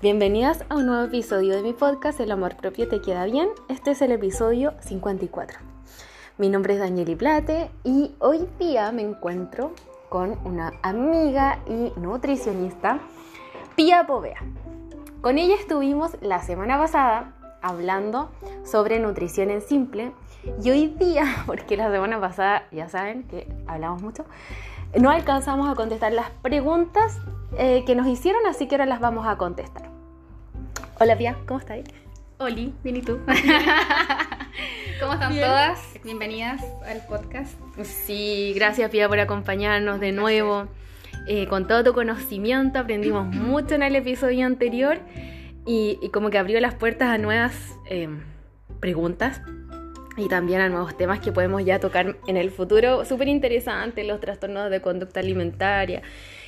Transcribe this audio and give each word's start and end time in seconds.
Bienvenidas 0.00 0.64
a 0.68 0.76
un 0.76 0.86
nuevo 0.86 1.02
episodio 1.06 1.56
de 1.56 1.62
mi 1.64 1.72
podcast 1.72 2.20
El 2.20 2.30
amor 2.30 2.54
propio 2.54 2.86
te 2.86 3.00
queda 3.00 3.24
bien. 3.24 3.48
Este 3.68 3.90
es 3.90 4.00
el 4.00 4.12
episodio 4.12 4.74
54. 4.78 5.58
Mi 6.36 6.48
nombre 6.48 6.74
es 6.74 6.78
Danieli 6.78 7.16
Plate 7.16 7.68
y 7.82 8.14
hoy 8.20 8.46
día 8.60 8.92
me 8.92 9.02
encuentro 9.02 9.72
con 10.08 10.38
una 10.44 10.72
amiga 10.84 11.58
y 11.66 11.92
nutricionista, 11.98 13.00
Pia 13.74 14.06
Povea. 14.06 14.38
Con 15.20 15.36
ella 15.36 15.56
estuvimos 15.56 16.12
la 16.20 16.42
semana 16.42 16.78
pasada 16.78 17.34
hablando 17.60 18.30
sobre 18.64 19.00
nutrición 19.00 19.50
en 19.50 19.62
simple 19.62 20.12
y 20.62 20.70
hoy 20.70 20.86
día, 20.86 21.24
porque 21.46 21.76
la 21.76 21.90
semana 21.90 22.20
pasada 22.20 22.68
ya 22.70 22.88
saben 22.88 23.24
que 23.24 23.48
hablamos 23.66 24.00
mucho, 24.00 24.24
no 24.96 25.10
alcanzamos 25.10 25.68
a 25.68 25.74
contestar 25.74 26.12
las 26.12 26.30
preguntas 26.30 27.18
eh, 27.58 27.84
que 27.86 27.94
nos 27.94 28.06
hicieron, 28.06 28.46
así 28.46 28.66
que 28.66 28.76
ahora 28.76 28.86
las 28.86 29.00
vamos 29.00 29.26
a 29.26 29.36
contestar. 29.36 29.90
Hola 31.00 31.16
Pia, 31.16 31.36
¿cómo 31.46 31.60
estás? 31.60 31.80
Oli, 32.38 32.72
bien 32.82 32.96
y 32.96 33.02
tú. 33.02 33.18
¿Cómo 35.00 35.12
están 35.12 35.34
todas? 35.34 35.80
Bienvenidas 36.04 36.64
al 36.86 37.04
podcast. 37.06 37.58
Sí, 37.82 38.52
gracias 38.54 38.90
Pia 38.90 39.08
por 39.08 39.20
acompañarnos 39.20 40.00
de 40.00 40.12
nuevo. 40.12 40.68
Eh, 41.26 41.46
con 41.46 41.66
todo 41.66 41.84
tu 41.84 41.92
conocimiento 41.92 42.78
aprendimos 42.78 43.26
mucho 43.34 43.74
en 43.74 43.82
el 43.82 43.94
episodio 43.96 44.46
anterior 44.46 45.00
y, 45.66 45.98
como 46.12 46.30
que 46.30 46.38
abrió 46.38 46.60
las 46.60 46.74
puertas 46.74 47.10
a 47.10 47.18
nuevas 47.18 47.54
eh, 47.90 48.08
preguntas 48.80 49.42
y 50.18 50.28
también 50.28 50.60
a 50.60 50.68
nuevos 50.68 50.96
temas 50.96 51.20
que 51.20 51.30
podemos 51.30 51.64
ya 51.64 51.78
tocar 51.78 52.16
en 52.26 52.36
el 52.36 52.50
futuro. 52.50 53.04
Súper 53.04 53.28
interesante, 53.28 54.02
los 54.04 54.20
trastornos 54.20 54.68
de 54.70 54.82
conducta 54.82 55.20
alimentaria 55.20 56.02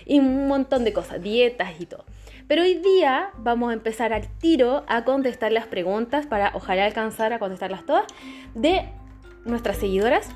y 0.04 0.18
un 0.18 0.48
montón 0.48 0.84
de 0.84 0.92
cosas, 0.92 1.22
dietas 1.22 1.80
y 1.80 1.86
todo. 1.86 2.04
Pero 2.48 2.62
hoy 2.62 2.74
día 2.74 3.30
vamos 3.38 3.70
a 3.70 3.74
empezar 3.74 4.12
al 4.12 4.26
tiro 4.38 4.84
a 4.88 5.04
contestar 5.04 5.52
las 5.52 5.66
preguntas 5.66 6.26
para 6.26 6.50
ojalá 6.54 6.84
alcanzar 6.84 7.32
a 7.32 7.38
contestarlas 7.38 7.86
todas 7.86 8.06
de 8.54 8.88
nuestras 9.44 9.76
seguidoras. 9.76 10.28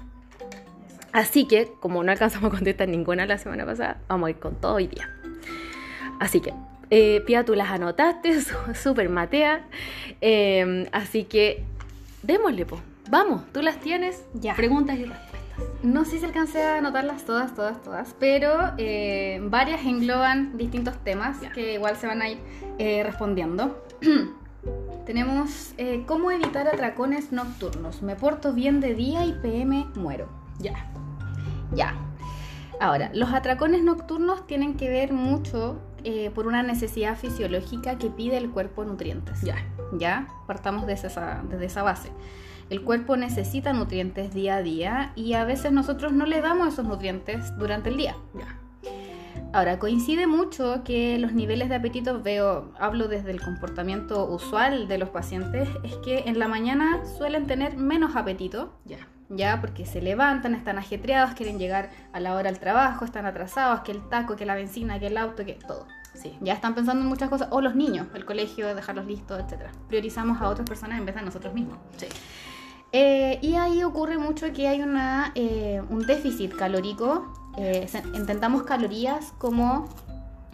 Así 1.12 1.46
que, 1.46 1.68
como 1.80 2.04
no 2.04 2.12
alcanzamos 2.12 2.52
a 2.52 2.56
contestar 2.56 2.88
ninguna 2.88 3.26
la 3.26 3.38
semana 3.38 3.66
pasada, 3.66 4.00
vamos 4.08 4.28
a 4.28 4.30
ir 4.30 4.36
con 4.36 4.54
todo 4.60 4.74
hoy 4.74 4.86
día. 4.86 5.10
Así 6.20 6.40
que, 6.40 6.52
eh, 6.90 7.20
Pia, 7.26 7.44
tú 7.44 7.56
las 7.56 7.70
anotaste, 7.70 8.40
súper 8.74 9.08
matea. 9.08 9.66
Eh, 10.20 10.88
así 10.92 11.24
que, 11.24 11.64
démosle, 12.22 12.64
po. 12.66 12.80
Vamos, 13.10 13.42
tú 13.52 13.62
las 13.62 13.78
tienes. 13.80 14.24
Ya. 14.34 14.54
Preguntas 14.54 14.98
y 14.98 15.04
respuestas. 15.04 15.34
No 15.82 16.04
sé 16.04 16.18
si 16.18 16.24
alcancé 16.24 16.62
a 16.62 16.78
anotarlas 16.78 17.24
todas, 17.24 17.54
todas, 17.54 17.82
todas, 17.82 18.14
pero 18.18 18.72
eh, 18.78 19.40
varias 19.44 19.84
engloban 19.84 20.56
distintos 20.56 20.96
temas 21.04 21.38
que 21.54 21.74
igual 21.74 21.96
se 21.96 22.06
van 22.06 22.22
a 22.22 22.28
ir 22.30 22.38
eh, 22.78 23.02
respondiendo. 23.04 23.84
Tenemos 25.06 25.74
eh, 25.76 26.04
cómo 26.06 26.30
evitar 26.30 26.66
atracones 26.66 27.30
nocturnos. 27.32 28.02
Me 28.02 28.16
porto 28.16 28.54
bien 28.54 28.80
de 28.80 28.94
día 28.94 29.24
y 29.26 29.32
PM 29.34 29.86
muero. 29.94 30.28
Ya. 30.58 30.90
Ya. 31.74 31.94
Ahora, 32.80 33.10
los 33.12 33.32
atracones 33.32 33.82
nocturnos 33.82 34.46
tienen 34.46 34.76
que 34.76 34.88
ver 34.88 35.12
mucho 35.12 35.80
por 36.34 36.46
una 36.46 36.62
necesidad 36.62 37.16
fisiológica 37.16 37.96
que 37.96 38.10
pide 38.10 38.36
el 38.36 38.50
cuerpo 38.50 38.84
nutrientes. 38.84 39.40
Ya. 39.40 39.56
Ya, 39.92 40.26
partamos 40.46 40.86
desde 40.86 41.08
esa, 41.08 41.42
desde 41.48 41.64
esa 41.64 41.82
base. 41.82 42.10
El 42.70 42.82
cuerpo 42.82 43.16
necesita 43.16 43.72
nutrientes 43.72 44.32
día 44.32 44.56
a 44.56 44.62
día 44.62 45.12
y 45.14 45.34
a 45.34 45.44
veces 45.44 45.72
nosotros 45.72 46.12
no 46.12 46.26
le 46.26 46.40
damos 46.40 46.68
esos 46.68 46.86
nutrientes 46.86 47.56
durante 47.58 47.90
el 47.90 47.96
día. 47.96 48.16
Ahora, 49.52 49.78
coincide 49.78 50.26
mucho 50.26 50.82
que 50.82 51.16
los 51.18 51.32
niveles 51.32 51.68
de 51.68 51.76
apetito, 51.76 52.20
veo, 52.20 52.72
hablo 52.76 53.06
desde 53.06 53.30
el 53.30 53.40
comportamiento 53.40 54.26
usual 54.26 54.88
de 54.88 54.98
los 54.98 55.10
pacientes, 55.10 55.68
es 55.84 55.94
que 55.98 56.24
en 56.26 56.40
la 56.40 56.48
mañana 56.48 57.04
suelen 57.04 57.46
tener 57.46 57.76
menos 57.76 58.16
apetito. 58.16 58.72
Ya. 58.84 58.98
Ya, 59.28 59.60
porque 59.60 59.86
se 59.86 60.02
levantan, 60.02 60.54
están 60.54 60.76
ajetreados, 60.76 61.34
quieren 61.34 61.58
llegar 61.58 61.90
a 62.12 62.20
la 62.20 62.34
hora 62.34 62.48
al 62.48 62.58
trabajo, 62.58 63.04
están 63.04 63.26
atrasados, 63.26 63.80
que 63.80 63.92
el 63.92 64.08
taco, 64.08 64.36
que 64.36 64.44
la 64.44 64.54
benzina, 64.54 64.98
que 64.98 65.06
el 65.06 65.16
auto, 65.16 65.44
que 65.44 65.54
todo. 65.54 65.86
Sí. 66.14 66.36
Ya 66.40 66.54
están 66.54 66.74
pensando 66.74 67.02
en 67.02 67.08
muchas 67.08 67.28
cosas. 67.28 67.48
O 67.50 67.60
los 67.60 67.74
niños, 67.74 68.08
el 68.14 68.24
colegio, 68.24 68.74
dejarlos 68.74 69.06
listos, 69.06 69.40
etc. 69.40 69.68
Priorizamos 69.88 70.40
a 70.40 70.48
otras 70.48 70.68
personas 70.68 70.98
en 70.98 71.06
vez 71.06 71.14
de 71.14 71.20
a 71.20 71.24
nosotros 71.24 71.54
mismos. 71.54 71.78
Sí. 71.96 72.06
Eh, 72.96 73.40
y 73.42 73.56
ahí 73.56 73.82
ocurre 73.82 74.18
mucho 74.18 74.52
que 74.52 74.68
hay 74.68 74.80
una, 74.80 75.32
eh, 75.34 75.82
un 75.90 76.06
déficit 76.06 76.54
calórico. 76.54 77.26
Eh, 77.58 77.88
intentamos 78.14 78.62
calorías 78.62 79.32
como 79.38 79.88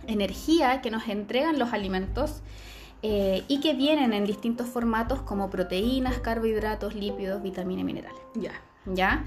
energía 0.07 0.81
que 0.81 0.91
nos 0.91 1.07
entregan 1.07 1.59
los 1.59 1.75
alimentos 1.75 2.41
y 3.03 3.61
que 3.61 3.73
vienen 3.75 4.13
en 4.13 4.27
distintos 4.27 4.69
formatos 4.69 5.21
como 5.23 5.49
proteínas, 5.49 6.19
carbohidratos, 6.19 6.95
lípidos, 6.95 7.43
vitaminas 7.43 7.83
y 7.83 7.85
minerales. 7.85 8.21
Ya. 8.35 8.53
¿Ya? 8.87 9.25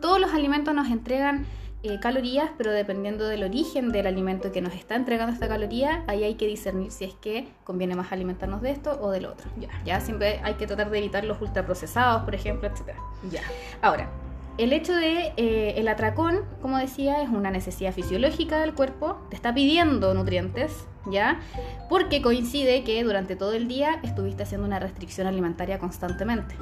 Todos 0.00 0.20
los 0.20 0.32
alimentos 0.32 0.74
nos 0.74 0.88
entregan 0.88 1.46
eh, 1.88 1.98
calorías, 2.00 2.50
pero 2.56 2.70
dependiendo 2.70 3.26
del 3.26 3.42
origen 3.44 3.92
del 3.92 4.06
alimento 4.06 4.52
que 4.52 4.60
nos 4.60 4.74
está 4.74 4.94
entregando 4.94 5.32
esta 5.32 5.48
caloría, 5.48 6.04
ahí 6.06 6.24
hay 6.24 6.34
que 6.34 6.46
discernir 6.46 6.90
si 6.90 7.04
es 7.04 7.14
que 7.14 7.48
conviene 7.64 7.94
más 7.94 8.12
alimentarnos 8.12 8.62
de 8.62 8.70
esto 8.70 8.98
o 9.00 9.10
del 9.10 9.26
otro. 9.26 9.48
Ya. 9.58 9.68
Ya 9.84 10.00
siempre 10.00 10.40
hay 10.42 10.54
que 10.54 10.66
tratar 10.66 10.90
de 10.90 10.98
evitar 10.98 11.24
los 11.24 11.40
ultraprocesados, 11.40 12.22
por 12.22 12.34
ejemplo, 12.34 12.68
etc. 12.68 12.96
Ya. 13.30 13.42
Ahora, 13.82 14.10
el 14.58 14.72
hecho 14.72 14.94
de 14.94 15.32
eh, 15.36 15.74
el 15.76 15.86
atracón, 15.88 16.44
como 16.62 16.78
decía, 16.78 17.22
es 17.22 17.28
una 17.28 17.50
necesidad 17.50 17.92
fisiológica 17.92 18.58
del 18.58 18.74
cuerpo, 18.74 19.18
te 19.28 19.36
está 19.36 19.52
pidiendo 19.52 20.14
nutrientes, 20.14 20.86
¿ya? 21.10 21.40
Porque 21.90 22.22
coincide 22.22 22.82
que 22.82 23.02
durante 23.04 23.36
todo 23.36 23.52
el 23.52 23.68
día 23.68 24.00
estuviste 24.02 24.44
haciendo 24.44 24.66
una 24.66 24.78
restricción 24.78 25.26
alimentaria 25.26 25.78
constantemente 25.78 26.54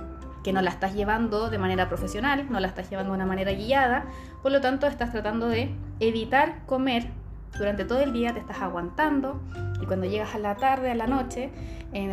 que 0.45 0.53
no 0.53 0.63
la 0.63 0.71
estás 0.71 0.95
llevando 0.95 1.51
de 1.51 1.59
manera 1.59 1.89
profesional, 1.89 2.47
no 2.51 2.61
la 2.61 2.69
estás 2.69 2.89
llevando 2.91 3.13
de 3.13 3.17
una 3.17 3.27
manera 3.27 3.53
guiada, 3.53 4.05
por 4.43 4.53
lo 4.53 4.61
tanto 4.61 4.87
estás 4.87 5.11
tratando 5.11 5.49
de 5.49 5.75
evitar 5.99 6.65
comer 6.67 7.09
durante 7.59 7.85
todo 7.85 8.01
el 8.01 8.13
día, 8.13 8.33
te 8.33 8.41
estás 8.41 8.61
aguantando 8.61 9.41
y 9.81 9.87
cuando 9.87 10.07
llegas 10.07 10.35
a 10.35 10.39
la 10.39 10.57
tarde, 10.57 10.91
a 10.91 10.95
la 10.95 11.07
noche, 11.07 11.51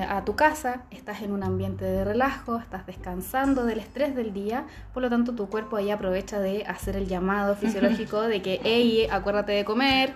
a 0.08 0.24
tu 0.24 0.36
casa, 0.36 0.84
estás 0.92 1.22
en 1.24 1.32
un 1.32 1.44
ambiente 1.44 1.84
de 1.84 2.04
relajo, 2.06 2.58
estás 2.58 2.86
descansando 2.86 3.66
del 3.66 3.80
estrés 3.80 4.16
del 4.16 4.34
día, 4.34 4.66
por 4.94 5.02
lo 5.02 5.10
tanto 5.10 5.34
tu 5.34 5.50
cuerpo 5.50 5.76
ahí 5.76 5.90
aprovecha 5.90 6.40
de 6.40 6.66
hacer 6.66 6.96
el 6.96 7.08
llamado 7.08 7.56
fisiológico 7.56 8.22
de 8.28 8.42
que, 8.42 8.62
hey, 8.64 9.08
acuérdate 9.12 9.52
de 9.54 9.66
comer, 9.66 10.14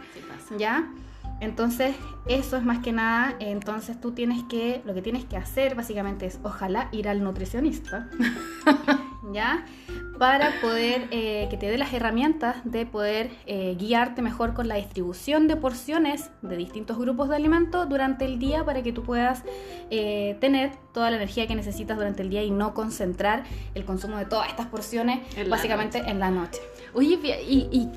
¿ya? 0.57 0.87
Entonces, 1.41 1.95
eso 2.27 2.57
es 2.57 2.63
más 2.63 2.79
que 2.79 2.91
nada, 2.91 3.35
entonces 3.39 3.99
tú 3.99 4.11
tienes 4.11 4.43
que, 4.43 4.81
lo 4.85 4.93
que 4.93 5.01
tienes 5.01 5.25
que 5.25 5.35
hacer 5.35 5.75
básicamente 5.75 6.25
es, 6.25 6.39
ojalá, 6.43 6.87
ir 6.91 7.09
al 7.09 7.23
nutricionista, 7.23 8.09
¿ya? 9.33 9.65
Para 10.17 10.61
poder, 10.61 11.07
eh, 11.11 11.47
que 11.49 11.57
te 11.57 11.67
dé 11.67 11.77
las 11.77 11.93
herramientas 11.93 12.55
de 12.63 12.85
poder 12.85 13.31
eh, 13.47 13.75
guiarte 13.77 14.21
mejor 14.21 14.53
con 14.53 14.69
la 14.69 14.75
distribución 14.75 15.47
de 15.47 15.57
porciones 15.57 16.31
de 16.41 16.55
distintos 16.55 16.97
grupos 16.97 17.27
de 17.27 17.35
alimentos 17.35 17.89
durante 17.89 18.23
el 18.23 18.39
día 18.39 18.63
para 18.63 18.81
que 18.81 18.93
tú 18.93 19.03
puedas 19.03 19.43
eh, 19.91 20.37
tener 20.39 20.71
toda 20.93 21.09
la 21.09 21.17
energía 21.17 21.47
que 21.47 21.55
necesitas 21.55 21.97
durante 21.97 22.21
el 22.21 22.29
día 22.29 22.43
y 22.43 22.49
no 22.49 22.73
concentrar 22.73 23.43
el 23.73 23.83
consumo 23.83 24.17
de 24.17 24.25
todas 24.25 24.47
estas 24.47 24.67
porciones 24.67 25.19
básicamente 25.49 25.97
en 25.97 26.19
la 26.19 26.31
noche. 26.31 26.61
Oye, 26.93 27.19
¿y, 27.45 27.67
y 27.71 27.89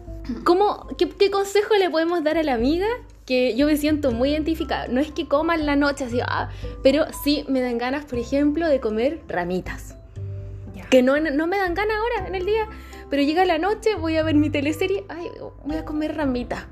cómo, 0.43 0.88
qué, 0.99 1.09
qué 1.09 1.31
consejo 1.31 1.75
le 1.78 1.88
podemos 1.88 2.25
dar 2.25 2.37
a 2.37 2.43
la 2.43 2.55
amiga 2.55 2.87
que 3.28 3.54
yo 3.54 3.66
me 3.66 3.76
siento 3.76 4.10
muy 4.10 4.30
identificada. 4.30 4.88
No 4.88 5.02
es 5.02 5.10
que 5.10 5.28
coma 5.28 5.54
en 5.54 5.66
la 5.66 5.76
noche 5.76 6.04
así, 6.04 6.18
ah, 6.26 6.48
pero 6.82 7.04
sí 7.22 7.44
me 7.46 7.60
dan 7.60 7.76
ganas, 7.76 8.06
por 8.06 8.18
ejemplo, 8.18 8.66
de 8.66 8.80
comer 8.80 9.20
ramitas. 9.28 9.94
Que 10.88 11.02
no, 11.02 11.20
no 11.20 11.46
me 11.46 11.58
dan 11.58 11.74
ganas 11.74 11.94
ahora 11.98 12.26
en 12.28 12.34
el 12.34 12.46
día, 12.46 12.66
pero 13.10 13.22
llega 13.22 13.44
la 13.44 13.58
noche, 13.58 13.96
voy 13.96 14.16
a 14.16 14.22
ver 14.22 14.36
mi 14.36 14.48
teleserie, 14.48 15.04
ay, 15.10 15.28
voy 15.66 15.76
a 15.76 15.84
comer 15.84 16.16
ramitas. 16.16 16.64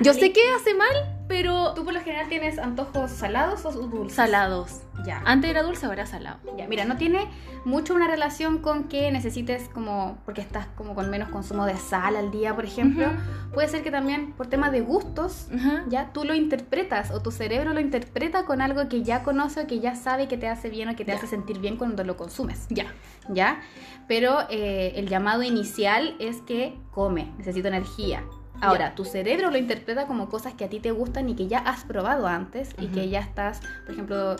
Yo 0.00 0.14
sé 0.14 0.32
que 0.32 0.40
hace 0.56 0.74
mal, 0.74 1.17
pero... 1.28 1.74
¿Tú 1.74 1.84
por 1.84 1.94
lo 1.94 2.00
general 2.00 2.28
tienes 2.28 2.58
antojos 2.58 3.10
salados 3.10 3.64
o 3.64 3.72
dulces? 3.72 4.16
Salados. 4.16 4.80
Ya. 5.04 5.22
Antes 5.24 5.50
era 5.50 5.62
dulce, 5.62 5.86
ahora 5.86 6.06
salado. 6.06 6.38
Ya, 6.56 6.66
mira, 6.66 6.84
no 6.84 6.96
tiene 6.96 7.28
mucho 7.64 7.94
una 7.94 8.08
relación 8.08 8.58
con 8.58 8.84
que 8.84 9.12
necesites 9.12 9.68
como, 9.68 10.18
porque 10.24 10.40
estás 10.40 10.66
como 10.76 10.94
con 10.94 11.10
menos 11.10 11.28
consumo 11.28 11.66
de 11.66 11.76
sal 11.76 12.16
al 12.16 12.30
día, 12.30 12.54
por 12.54 12.64
ejemplo. 12.64 13.06
Puede 13.52 13.68
ser 13.68 13.82
que 13.82 13.90
también 13.90 14.32
por 14.32 14.48
temas 14.48 14.72
de 14.72 14.80
gustos, 14.80 15.48
ya 15.88 16.12
tú 16.12 16.24
lo 16.24 16.34
interpretas 16.34 17.10
o 17.10 17.20
tu 17.20 17.30
cerebro 17.30 17.72
lo 17.74 17.80
interpreta 17.80 18.44
con 18.44 18.60
algo 18.60 18.88
que 18.88 19.02
ya 19.02 19.22
conoce 19.22 19.62
o 19.62 19.66
que 19.66 19.78
ya 19.80 19.94
sabe 19.94 20.26
que 20.26 20.36
te 20.36 20.48
hace 20.48 20.70
bien 20.70 20.88
o 20.88 20.96
que 20.96 21.04
te 21.04 21.12
hace 21.12 21.26
sentir 21.26 21.58
bien 21.60 21.76
cuando 21.76 22.02
lo 22.04 22.16
consumes. 22.16 22.66
Ya. 22.70 22.86
¿Ya? 23.28 23.60
Pero 24.08 24.40
eh, 24.50 24.94
el 24.96 25.08
llamado 25.08 25.42
inicial 25.42 26.16
es 26.18 26.40
que 26.42 26.78
come, 26.90 27.32
necesito 27.36 27.68
energía. 27.68 28.24
Ahora, 28.60 28.94
tu 28.94 29.04
cerebro 29.04 29.50
lo 29.50 29.58
interpreta 29.58 30.06
como 30.06 30.28
cosas 30.28 30.54
que 30.54 30.64
a 30.64 30.68
ti 30.68 30.80
te 30.80 30.90
gustan 30.90 31.28
y 31.28 31.34
que 31.34 31.46
ya 31.46 31.58
has 31.58 31.84
probado 31.84 32.26
antes 32.26 32.70
y 32.78 32.86
que 32.88 33.08
ya 33.08 33.20
estás, 33.20 33.60
por 33.84 33.94
ejemplo, 33.94 34.36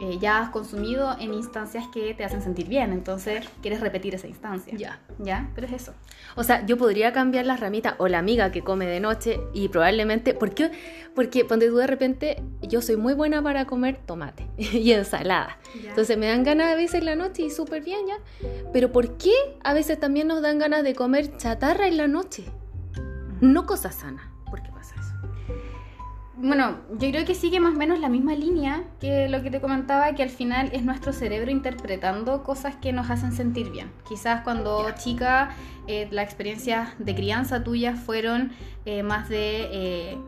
eh, 0.00 0.18
ya 0.18 0.38
has 0.38 0.48
consumido 0.48 1.14
en 1.20 1.34
instancias 1.34 1.86
que 1.88 2.14
te 2.14 2.24
hacen 2.24 2.40
sentir 2.40 2.68
bien, 2.68 2.90
entonces 2.92 3.46
quieres 3.60 3.80
repetir 3.80 4.14
esa 4.14 4.26
instancia. 4.26 4.74
Ya. 4.74 4.98
¿Ya? 5.18 5.50
Pero 5.54 5.66
es 5.66 5.74
eso. 5.74 5.92
O 6.36 6.42
sea, 6.42 6.64
yo 6.64 6.78
podría 6.78 7.12
cambiar 7.12 7.44
las 7.44 7.60
ramitas 7.60 7.96
o 7.98 8.08
la 8.08 8.18
amiga 8.18 8.50
que 8.50 8.62
come 8.62 8.86
de 8.86 8.98
noche 8.98 9.38
y 9.52 9.68
probablemente. 9.68 10.32
¿Por 10.32 10.54
qué? 10.54 10.70
Porque 11.14 11.46
cuando 11.46 11.66
tú 11.66 11.76
de 11.76 11.86
repente, 11.86 12.42
yo 12.62 12.80
soy 12.80 12.96
muy 12.96 13.12
buena 13.12 13.42
para 13.42 13.66
comer 13.66 14.00
tomate 14.06 14.46
y 14.56 14.90
ensalada. 14.92 15.58
Ya. 15.82 15.90
Entonces 15.90 16.16
me 16.16 16.28
dan 16.28 16.44
ganas 16.44 16.72
a 16.72 16.76
veces 16.76 17.00
en 17.00 17.04
la 17.04 17.14
noche 17.14 17.42
y 17.42 17.50
súper 17.50 17.82
bien 17.84 18.00
ya. 18.06 18.48
Pero 18.72 18.92
¿por 18.92 19.18
qué 19.18 19.34
a 19.62 19.74
veces 19.74 20.00
también 20.00 20.28
nos 20.28 20.40
dan 20.40 20.58
ganas 20.58 20.82
de 20.82 20.94
comer 20.94 21.36
chatarra 21.36 21.88
en 21.88 21.98
la 21.98 22.08
noche? 22.08 22.46
No 23.40 23.66
cosas 23.66 23.94
sanas. 23.94 24.26
¿Por 24.48 24.62
qué 24.62 24.70
pasa 24.70 24.94
eso? 24.98 25.14
Bueno, 26.42 26.78
yo 26.92 27.10
creo 27.10 27.26
que 27.26 27.34
sigue 27.34 27.60
más 27.60 27.74
o 27.74 27.76
menos 27.76 28.00
la 28.00 28.08
misma 28.08 28.34
línea 28.34 28.84
que 28.98 29.28
lo 29.28 29.42
que 29.42 29.50
te 29.50 29.60
comentaba, 29.60 30.14
que 30.14 30.22
al 30.22 30.30
final 30.30 30.70
es 30.72 30.82
nuestro 30.82 31.12
cerebro 31.12 31.50
interpretando 31.50 32.42
cosas 32.44 32.76
que 32.76 32.94
nos 32.94 33.10
hacen 33.10 33.32
sentir 33.32 33.70
bien. 33.70 33.92
Quizás 34.08 34.42
cuando 34.42 34.90
chica 34.92 35.50
eh, 35.86 36.08
la 36.10 36.22
experiencia 36.22 36.94
de 36.98 37.14
crianza 37.14 37.62
tuya 37.62 37.94
fueron 37.94 38.52
eh, 38.86 39.02
más 39.02 39.28
de 39.28 39.68
eh, 39.70 40.18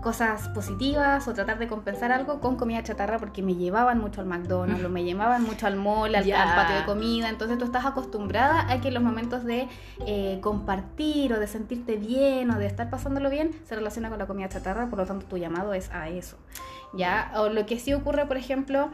cosas 0.00 0.48
positivas 0.48 1.26
o 1.28 1.34
tratar 1.34 1.58
de 1.58 1.68
compensar 1.68 2.10
algo 2.12 2.40
con 2.40 2.56
comida 2.56 2.82
chatarra 2.82 3.18
porque 3.18 3.42
me 3.42 3.54
llevaban 3.54 3.98
mucho 3.98 4.20
al 4.20 4.26
McDonald's 4.26 4.84
o 4.84 4.88
me 4.88 5.04
llevaban 5.04 5.42
mucho 5.44 5.66
al 5.66 5.76
mall, 5.76 6.14
al 6.14 6.24
patio 6.56 6.76
de 6.76 6.84
comida. 6.86 7.28
Entonces 7.28 7.58
tú 7.58 7.64
estás 7.66 7.84
acostumbrada 7.84 8.70
a 8.70 8.80
que 8.80 8.90
los 8.90 9.02
momentos 9.02 9.44
de 9.44 9.68
eh, 10.06 10.38
compartir 10.42 11.32
o 11.34 11.40
de 11.40 11.46
sentirte 11.46 11.96
bien 11.96 12.50
o 12.50 12.58
de 12.58 12.66
estar 12.66 12.88
pasándolo 12.90 13.30
bien 13.30 13.50
se 13.68 13.74
relaciona 13.74 14.08
con 14.08 14.18
la 14.18 14.26
comida 14.26 14.48
chatarra, 14.48 14.86
por 14.86 14.98
lo 14.98 15.06
tanto 15.06 15.26
tu 15.26 15.36
llamado 15.36 15.74
es 15.74 15.90
a 15.92 16.08
eso. 16.08 16.36
¿ya? 16.92 17.30
O 17.36 17.48
lo 17.48 17.66
que 17.66 17.78
sí 17.78 17.92
ocurre, 17.94 18.26
por 18.26 18.36
ejemplo, 18.36 18.88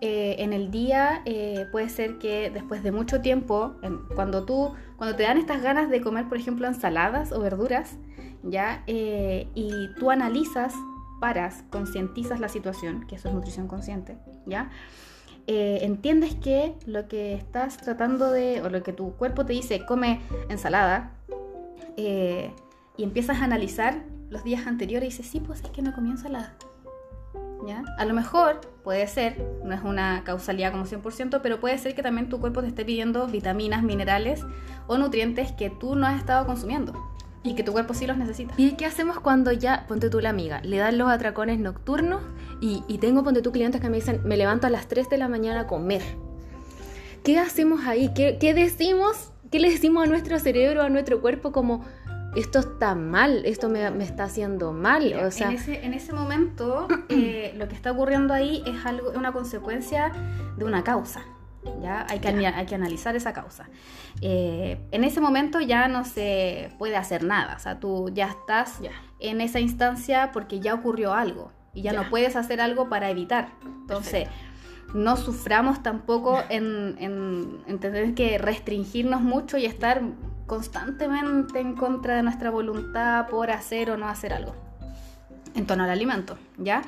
eh, 0.00 0.36
en 0.38 0.52
el 0.52 0.70
día 0.70 1.20
eh, 1.26 1.66
puede 1.70 1.88
ser 1.90 2.18
que 2.18 2.50
después 2.50 2.82
de 2.82 2.92
mucho 2.92 3.20
tiempo, 3.20 3.74
en- 3.82 3.98
cuando 4.14 4.44
tú, 4.44 4.72
cuando 4.96 5.16
te 5.16 5.24
dan 5.24 5.36
estas 5.36 5.60
ganas 5.62 5.90
de 5.90 6.00
comer, 6.00 6.28
por 6.28 6.38
ejemplo, 6.38 6.66
ensaladas 6.66 7.30
o 7.32 7.40
verduras, 7.40 7.96
¿ya? 8.42 8.82
Eh, 8.86 9.48
y 9.54 9.88
tú 9.98 10.10
analizas, 10.10 10.74
paras, 11.20 11.64
concientizas 11.70 12.40
la 12.40 12.48
situación, 12.48 13.06
que 13.06 13.16
eso 13.16 13.28
es 13.28 13.34
nutrición 13.34 13.68
consciente, 13.68 14.16
¿ya? 14.46 14.70
Eh, 15.46 15.80
entiendes 15.82 16.34
que 16.36 16.74
lo 16.86 17.08
que 17.08 17.34
estás 17.34 17.76
tratando 17.78 18.30
de, 18.30 18.62
o 18.62 18.68
lo 18.68 18.82
que 18.82 18.92
tu 18.92 19.12
cuerpo 19.14 19.44
te 19.44 19.52
dice, 19.52 19.84
come 19.86 20.20
ensalada, 20.48 21.12
eh, 21.96 22.52
y 22.96 23.02
empiezas 23.02 23.40
a 23.40 23.44
analizar 23.44 24.04
los 24.30 24.44
días 24.44 24.66
anteriores 24.66 25.06
y 25.06 25.16
dices, 25.16 25.30
sí, 25.30 25.40
pues 25.40 25.62
es 25.62 25.70
que 25.70 25.82
no 25.82 25.94
comí 25.94 26.10
ensalada. 26.10 26.54
¿Ya? 27.66 27.84
A 27.96 28.04
lo 28.04 28.12
mejor 28.12 28.60
puede 28.82 29.06
ser, 29.06 29.40
no 29.64 29.72
es 29.72 29.82
una 29.82 30.24
causalidad 30.24 30.72
como 30.72 30.84
100%, 30.84 31.40
pero 31.42 31.60
puede 31.60 31.78
ser 31.78 31.94
que 31.94 32.02
también 32.02 32.28
tu 32.28 32.40
cuerpo 32.40 32.60
te 32.60 32.66
esté 32.66 32.84
pidiendo 32.84 33.28
vitaminas, 33.28 33.84
minerales 33.84 34.44
o 34.88 34.98
nutrientes 34.98 35.52
que 35.52 35.70
tú 35.70 35.94
no 35.94 36.06
has 36.06 36.18
estado 36.18 36.44
consumiendo 36.44 37.11
y 37.44 37.54
que 37.54 37.62
tu 37.62 37.72
cuerpo 37.72 37.94
sí 37.94 38.06
los 38.06 38.16
necesita. 38.16 38.54
¿Y 38.56 38.72
qué 38.72 38.86
hacemos 38.86 39.20
cuando 39.20 39.52
ya, 39.52 39.86
ponte 39.88 40.10
tú 40.10 40.20
la 40.20 40.30
amiga, 40.30 40.60
le 40.62 40.78
dan 40.78 40.98
los 40.98 41.08
atracones 41.08 41.58
nocturnos 41.58 42.20
y, 42.60 42.84
y 42.88 42.98
tengo, 42.98 43.24
ponte 43.24 43.42
tú 43.42 43.52
clientes 43.52 43.80
que 43.80 43.88
me 43.88 43.96
dicen, 43.96 44.20
me 44.24 44.36
levanto 44.36 44.66
a 44.66 44.70
las 44.70 44.88
3 44.88 45.08
de 45.08 45.18
la 45.18 45.28
mañana 45.28 45.60
a 45.60 45.66
comer? 45.66 46.02
¿Qué 47.24 47.38
hacemos 47.38 47.86
ahí? 47.86 48.12
¿Qué, 48.14 48.38
qué 48.40 48.54
decimos? 48.54 49.32
¿Qué 49.50 49.60
le 49.60 49.70
decimos 49.70 50.04
a 50.04 50.06
nuestro 50.06 50.38
cerebro, 50.38 50.82
a 50.82 50.88
nuestro 50.88 51.20
cuerpo 51.20 51.52
como, 51.52 51.84
esto 52.34 52.60
está 52.60 52.94
mal, 52.94 53.44
esto 53.44 53.68
me, 53.68 53.90
me 53.90 54.04
está 54.04 54.24
haciendo 54.24 54.72
mal? 54.72 55.04
Mira, 55.04 55.26
o 55.26 55.30
sea, 55.30 55.50
en, 55.50 55.56
ese, 55.56 55.84
en 55.84 55.94
ese 55.94 56.12
momento, 56.12 56.88
eh, 57.08 57.54
lo 57.56 57.68
que 57.68 57.74
está 57.74 57.92
ocurriendo 57.92 58.32
ahí 58.34 58.62
es 58.66 58.86
algo, 58.86 59.10
una 59.10 59.32
consecuencia 59.32 60.12
de 60.56 60.64
una 60.64 60.82
causa. 60.82 61.22
¿Ya? 61.82 62.06
Hay, 62.08 62.18
que, 62.20 62.40
Ya. 62.40 62.56
hay 62.56 62.66
que 62.66 62.74
analizar 62.74 63.14
esa 63.16 63.32
causa. 63.32 63.68
Eh, 64.20 64.78
en 64.90 65.04
ese 65.04 65.20
momento 65.20 65.60
ya 65.60 65.88
no 65.88 66.04
se 66.04 66.70
puede 66.78 66.96
hacer 66.96 67.24
nada. 67.24 67.54
O 67.56 67.58
sea, 67.58 67.78
tú 67.80 68.10
ya 68.12 68.26
estás 68.28 68.80
Ya. 68.80 68.90
en 69.20 69.40
esa 69.40 69.60
instancia 69.60 70.30
porque 70.32 70.60
ya 70.60 70.74
ocurrió 70.74 71.12
algo 71.14 71.52
y 71.74 71.82
ya, 71.82 71.92
Ya. 71.92 72.02
no 72.02 72.10
puedes 72.10 72.36
hacer 72.36 72.60
algo 72.60 72.88
para 72.88 73.10
evitar. 73.10 73.48
Entonces, 73.64 74.28
no 74.94 75.16
suframos 75.16 75.82
tampoco 75.82 76.42
en, 76.50 76.96
en- 76.98 77.62
en 77.66 77.78
tener 77.78 78.14
que 78.14 78.36
restringirnos 78.38 79.22
mucho 79.22 79.56
y 79.56 79.64
estar 79.64 80.02
constantemente 80.46 81.60
en 81.60 81.74
contra 81.74 82.16
de 82.16 82.22
nuestra 82.22 82.50
voluntad 82.50 83.26
por 83.28 83.50
hacer 83.50 83.90
o 83.90 83.96
no 83.96 84.06
hacer 84.08 84.32
algo 84.34 84.54
en 85.54 85.66
torno 85.66 85.84
al 85.84 85.90
alimento, 85.90 86.36
¿ya? 86.58 86.82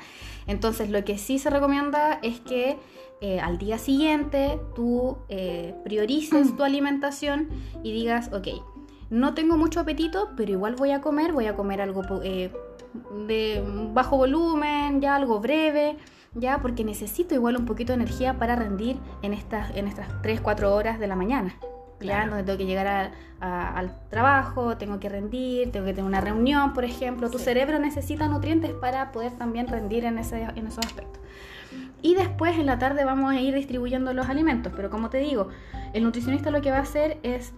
Entonces 0.47 0.89
lo 0.89 1.03
que 1.03 1.17
sí 1.17 1.39
se 1.39 1.49
recomienda 1.49 2.19
es 2.21 2.39
que 2.39 2.77
eh, 3.21 3.39
al 3.39 3.57
día 3.57 3.77
siguiente 3.77 4.59
tú 4.75 5.17
eh, 5.29 5.73
priorices 5.83 6.55
tu 6.55 6.63
alimentación 6.63 7.49
y 7.83 7.91
digas, 7.93 8.31
ok, 8.33 8.47
no 9.09 9.33
tengo 9.33 9.57
mucho 9.57 9.79
apetito, 9.79 10.29
pero 10.35 10.51
igual 10.51 10.75
voy 10.75 10.91
a 10.91 11.01
comer, 11.01 11.31
voy 11.31 11.45
a 11.47 11.55
comer 11.55 11.81
algo 11.81 12.01
eh, 12.23 12.51
de 13.27 13.63
bajo 13.93 14.17
volumen, 14.17 15.01
ya 15.01 15.15
algo 15.15 15.39
breve, 15.39 15.97
ya 16.33 16.59
porque 16.61 16.83
necesito 16.83 17.33
igual 17.35 17.55
un 17.57 17.65
poquito 17.65 17.93
de 17.93 18.01
energía 18.01 18.37
para 18.37 18.55
rendir 18.55 18.97
en 19.21 19.33
estas, 19.33 19.75
en 19.75 19.87
estas 19.87 20.09
3-4 20.21 20.63
horas 20.71 20.99
de 20.99 21.07
la 21.07 21.15
mañana. 21.15 21.55
Ya, 21.61 21.67
Claro. 21.99 22.29
donde 22.31 22.43
tengo 22.43 22.57
que 22.57 22.65
llegar 22.65 22.87
a- 22.87 23.11
a- 23.39 23.77
al 23.77 24.09
trabajo, 24.09 24.75
tengo 24.77 24.99
que 24.99 25.07
rendir, 25.07 25.71
tengo 25.71 25.85
que 25.85 25.93
tener 25.93 26.05
una 26.05 26.19
reunión, 26.19 26.73
por 26.73 26.83
ejemplo. 26.83 27.29
Tu 27.31 27.37
Sí. 27.37 27.45
cerebro 27.45 27.79
necesita 27.79 28.27
nutrientes 28.27 28.73
para 28.73 29.13
poder 29.13 29.31
también 29.37 29.67
rendir 29.67 30.03
en, 30.03 30.17
ese, 30.17 30.41
en 30.43 30.67
esos 30.67 30.85
aspectos. 30.85 31.21
Y 32.01 32.13
después 32.15 32.57
en 32.59 32.65
la 32.67 32.77
tarde 32.77 33.03
vamos 33.03 33.31
a 33.31 33.39
ir 33.39 33.53
distribuyendo 33.55 34.13
los 34.13 34.29
alimentos, 34.29 34.71
pero 34.75 34.89
como 34.89 35.09
te 35.09 35.17
digo, 35.19 35.49
el 35.93 36.03
nutricionista 36.03 36.51
lo 36.51 36.61
que 36.61 36.69
va 36.71 36.77
a 36.77 36.81
hacer 36.81 37.17
es 37.23 37.53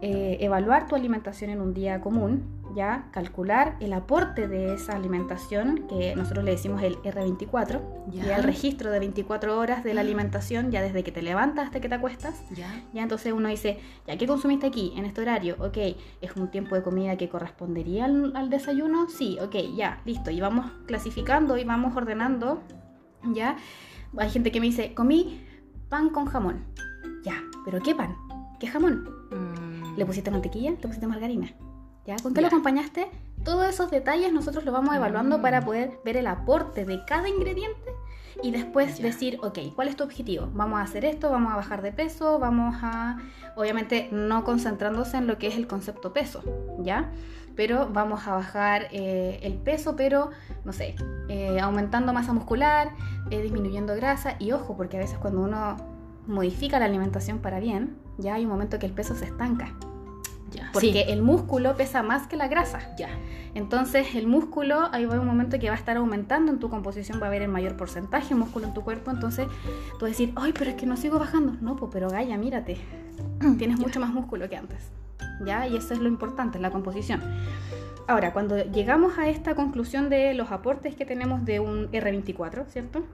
eh, 0.00 0.38
evaluar 0.40 0.88
tu 0.88 0.94
alimentación 0.96 1.50
en 1.50 1.60
un 1.60 1.74
día 1.74 2.00
común, 2.00 2.42
ya 2.74 3.04
calcular 3.12 3.76
el 3.80 3.92
aporte 3.92 4.48
de 4.48 4.72
esa 4.74 4.96
alimentación, 4.96 5.86
que 5.88 6.16
nosotros 6.16 6.42
le 6.42 6.52
decimos 6.52 6.82
el 6.82 6.96
R24, 7.02 7.80
Ya. 8.10 8.24
ya 8.24 8.36
el 8.38 8.44
registro 8.44 8.90
de 8.90 8.98
24 8.98 9.58
horas 9.58 9.84
de 9.84 9.92
la 9.92 10.00
alimentación, 10.00 10.70
ya 10.70 10.80
desde 10.80 11.04
que 11.04 11.12
te 11.12 11.20
levantas 11.20 11.66
hasta 11.66 11.80
que 11.80 11.88
te 11.90 11.94
acuestas. 11.96 12.42
ya. 12.50 12.66
Ya 12.94 13.02
entonces 13.02 13.32
uno 13.34 13.48
dice, 13.48 13.78
ya, 14.06 14.16
¿qué 14.16 14.26
consumiste 14.26 14.66
aquí 14.66 14.94
en 14.96 15.04
este 15.04 15.20
horario? 15.20 15.56
Ok, 15.58 15.76
¿es 16.22 16.34
un 16.36 16.50
tiempo 16.50 16.74
de 16.74 16.82
comida 16.82 17.16
que 17.18 17.28
correspondería 17.28 18.06
al, 18.06 18.32
al 18.34 18.48
desayuno? 18.48 19.08
Sí, 19.10 19.36
ok, 19.40 19.54
ya, 19.76 20.00
listo. 20.06 20.30
Y 20.30 20.40
vamos 20.40 20.64
clasificando 20.86 21.58
y 21.58 21.64
vamos 21.64 21.94
ordenando, 21.94 22.62
¿ya? 23.24 23.56
Hay 24.16 24.30
gente 24.30 24.52
que 24.52 24.60
me 24.60 24.66
dice, 24.66 24.94
comí 24.94 25.40
pan 25.88 26.10
con 26.10 26.26
jamón. 26.26 26.64
Ya, 27.24 27.42
¿pero 27.64 27.80
qué 27.80 27.94
pan? 27.94 28.16
¿Qué 28.58 28.66
jamón? 28.66 29.08
Mm. 29.30 29.96
¿Le 29.96 30.06
pusiste 30.06 30.30
mantequilla? 30.30 30.70
¿Le 30.70 30.76
pusiste 30.76 31.06
margarina? 31.06 31.52
¿Ya? 32.06 32.16
¿Con 32.16 32.34
qué 32.34 32.40
lo 32.40 32.48
acompañaste? 32.48 33.08
Todos 33.44 33.68
esos 33.68 33.90
detalles 33.90 34.32
nosotros 34.32 34.64
los 34.64 34.72
vamos 34.74 34.94
evaluando 34.94 35.38
Mm. 35.38 35.42
para 35.42 35.64
poder 35.64 36.00
ver 36.04 36.16
el 36.16 36.26
aporte 36.26 36.84
de 36.84 37.04
cada 37.04 37.28
ingrediente 37.28 37.92
y 38.42 38.50
después 38.50 39.00
decir, 39.00 39.38
ok, 39.42 39.58
¿cuál 39.74 39.88
es 39.88 39.96
tu 39.96 40.04
objetivo? 40.04 40.48
Vamos 40.52 40.80
a 40.80 40.82
hacer 40.82 41.04
esto, 41.04 41.30
vamos 41.30 41.52
a 41.52 41.56
bajar 41.56 41.82
de 41.82 41.92
peso, 41.92 42.38
vamos 42.38 42.76
a, 42.82 43.18
obviamente 43.56 44.08
no 44.10 44.42
concentrándose 44.44 45.16
en 45.18 45.26
lo 45.26 45.38
que 45.38 45.48
es 45.48 45.56
el 45.56 45.66
concepto 45.66 46.12
peso, 46.12 46.42
¿ya? 46.80 47.10
Pero 47.56 47.88
vamos 47.92 48.26
a 48.26 48.34
bajar 48.34 48.88
eh, 48.92 49.40
el 49.42 49.54
peso, 49.54 49.94
pero, 49.96 50.30
no 50.64 50.72
sé, 50.72 50.94
eh, 51.28 51.60
aumentando 51.60 52.12
masa 52.12 52.32
muscular, 52.32 52.90
eh, 53.30 53.42
disminuyendo 53.42 53.94
grasa 53.94 54.36
y 54.38 54.52
ojo, 54.52 54.76
porque 54.76 54.96
a 54.96 55.00
veces 55.00 55.18
cuando 55.18 55.42
uno 55.42 55.76
modifica 56.26 56.78
la 56.78 56.86
alimentación 56.86 57.38
para 57.40 57.60
bien, 57.60 57.96
ya 58.18 58.34
hay 58.34 58.44
un 58.44 58.50
momento 58.50 58.78
que 58.78 58.86
el 58.86 58.92
peso 58.92 59.14
se 59.14 59.26
estanca. 59.26 59.74
Ya. 60.50 60.68
Porque 60.72 60.92
Sí. 60.92 61.04
el 61.08 61.22
músculo 61.22 61.76
pesa 61.76 62.02
más 62.02 62.26
que 62.26 62.36
la 62.36 62.46
grasa. 62.46 62.80
Ya. 62.98 63.08
Entonces 63.54 64.14
el 64.14 64.26
músculo, 64.26 64.88
ahí 64.92 65.04
va 65.06 65.18
un 65.18 65.26
momento 65.26 65.58
que 65.58 65.68
va 65.68 65.74
a 65.74 65.78
estar 65.78 65.96
aumentando 65.96 66.52
en 66.52 66.58
tu 66.58 66.68
composición, 66.68 67.20
va 67.20 67.24
a 67.24 67.28
haber 67.28 67.42
el 67.42 67.48
mayor 67.48 67.76
porcentaje 67.76 68.30
de 68.30 68.34
músculo 68.34 68.66
en 68.66 68.74
tu 68.74 68.82
cuerpo. 68.82 69.10
Entonces 69.10 69.46
tú 69.98 70.00
vas 70.00 70.04
a 70.04 70.06
decir, 70.08 70.32
ay, 70.36 70.52
pero 70.52 70.70
es 70.70 70.76
que 70.76 70.84
no 70.86 70.96
sigo 70.96 71.18
bajando. 71.18 71.54
No, 71.62 71.76
pues, 71.76 71.90
pero 71.92 72.08
Gaia, 72.10 72.36
mírate, 72.36 72.76
tienes 73.58 73.78
Ya. 73.78 73.84
mucho 73.86 73.98
más 74.00 74.10
músculo 74.10 74.48
que 74.48 74.56
antes. 74.56 74.90
¿Ya? 75.44 75.66
Y 75.66 75.76
eso 75.76 75.94
es 75.94 76.00
lo 76.00 76.08
importante, 76.08 76.58
la 76.58 76.70
composición. 76.70 77.20
Ahora, 78.08 78.32
cuando 78.32 78.58
llegamos 78.64 79.18
a 79.18 79.28
esta 79.28 79.54
conclusión 79.54 80.08
de 80.08 80.34
los 80.34 80.50
aportes 80.50 80.94
que 80.94 81.04
tenemos 81.04 81.44
de 81.44 81.60
un 81.60 81.90
R24, 81.92 82.66
¿cierto? 82.66 83.04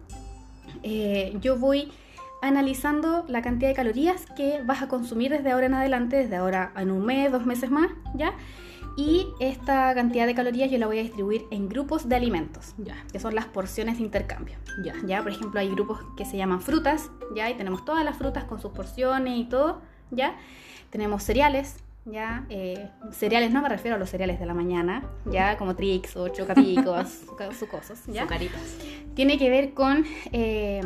Eh, 0.83 1.37
yo 1.41 1.57
voy 1.57 1.93
analizando 2.41 3.25
la 3.29 3.43
cantidad 3.43 3.69
de 3.69 3.75
calorías 3.75 4.25
que 4.37 4.63
vas 4.65 4.83
a 4.83 4.89
consumir 4.89 5.31
desde 5.31 5.51
ahora 5.51 5.67
en 5.67 5.75
adelante, 5.75 6.17
desde 6.17 6.37
ahora 6.37 6.73
en 6.77 6.91
un 6.91 7.05
mes, 7.05 7.33
dos 7.33 7.45
meses 7.47 7.71
más, 7.71 7.91
¿ya? 8.15 8.33
Y 8.97 9.29
esta 9.39 9.95
cantidad 9.95 10.27
de 10.27 10.35
calorías 10.35 10.71
yo 10.71 10.79
la 10.79 10.87
voy 10.87 10.99
a 10.99 11.03
distribuir 11.03 11.47
en 11.51 11.69
grupos 11.69 12.09
de 12.09 12.17
alimentos, 12.17 12.75
Ya. 12.79 12.97
que 13.13 13.21
son 13.21 13.35
las 13.35 13.45
porciones 13.47 13.99
de 13.99 14.05
intercambio. 14.05 14.57
Ya. 14.83 14.95
Ya, 15.07 15.23
por 15.23 15.31
ejemplo, 15.33 15.61
hay 15.61 15.69
grupos 15.71 16.01
que 16.17 16.25
se 16.25 16.37
llaman 16.37 16.61
frutas, 16.61 17.11
ya, 17.35 17.49
y 17.51 17.55
tenemos 17.55 17.85
todas 17.85 18.05
las 18.05 18.17
frutas 18.17 18.45
con 18.45 18.61
sus 18.61 18.73
porciones 18.73 19.39
y 19.39 19.45
todo, 19.45 19.81
ya. 20.11 20.37
Tenemos 20.91 21.23
cereales, 21.23 21.77
ya. 22.11 22.47
eh, 22.49 22.91
cereales 23.11 23.51
no 23.51 23.63
me 23.63 23.69
refiero 23.69 23.97
a 23.97 23.99
los 23.99 24.11
cereales 24.11 24.39
de 24.41 24.47
la 24.47 24.55
mañana, 24.55 25.03
ya, 25.27 25.57
como 25.57 25.75
Trix 25.77 26.17
o 26.17 26.29
Chocapicos, 26.29 27.09
sus 27.59 27.69
cosas, 27.69 28.05
ya. 28.07 28.23
Azucaritas. 28.23 28.79
Tiene 29.15 29.39
que 29.39 29.51
ver 29.51 29.75
con 29.75 30.05
eh, 30.33 30.81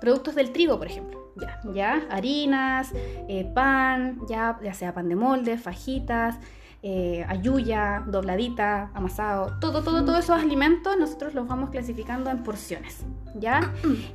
productos 0.00 0.34
del 0.34 0.52
trigo, 0.52 0.78
por 0.78 0.86
ejemplo. 0.86 1.32
Ya. 1.36 1.60
¿ya? 1.74 2.06
Harinas, 2.10 2.92
eh, 3.28 3.50
pan, 3.54 4.20
ya, 4.28 4.58
ya 4.62 4.72
sea 4.72 4.94
pan 4.94 5.08
de 5.08 5.16
molde, 5.16 5.58
fajitas, 5.58 6.38
eh, 6.88 7.26
ayuya, 7.28 8.04
dobladita, 8.06 8.92
amasado, 8.94 9.58
todo, 9.58 9.82
todo, 9.82 10.04
todos 10.04 10.20
esos 10.20 10.40
alimentos 10.40 10.96
nosotros 10.96 11.34
los 11.34 11.48
vamos 11.48 11.70
clasificando 11.70 12.30
en 12.30 12.44
porciones, 12.44 13.04
¿ya? 13.34 13.72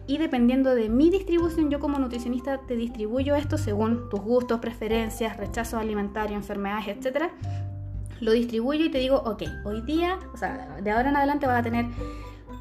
Y 0.08 0.18
dependiendo 0.20 0.74
de 0.74 0.88
mi 0.88 1.10
distribución, 1.10 1.70
yo 1.70 1.82
como 1.82 2.00
nutricionista 2.00 2.60
te 2.60 2.78
distribuyo 2.78 3.36
esto 3.36 3.58
según 3.58 4.10
tus 4.10 4.22
gustos, 4.22 4.62
preferencias, 4.62 5.36
rechazos 5.36 5.82
alimentarios, 5.82 6.38
enfermedades, 6.38 6.88
etcétera. 6.88 7.32
Lo 8.22 8.32
distribuyo 8.32 8.86
y 8.86 8.90
te 8.90 9.00
digo, 9.00 9.18
ok, 9.18 9.44
hoy 9.66 9.82
día, 9.82 10.18
o 10.34 10.38
sea, 10.38 10.78
de 10.82 10.92
ahora 10.92 11.10
en 11.10 11.18
adelante 11.18 11.48
vas 11.48 11.60
a 11.60 11.64
tener 11.64 11.88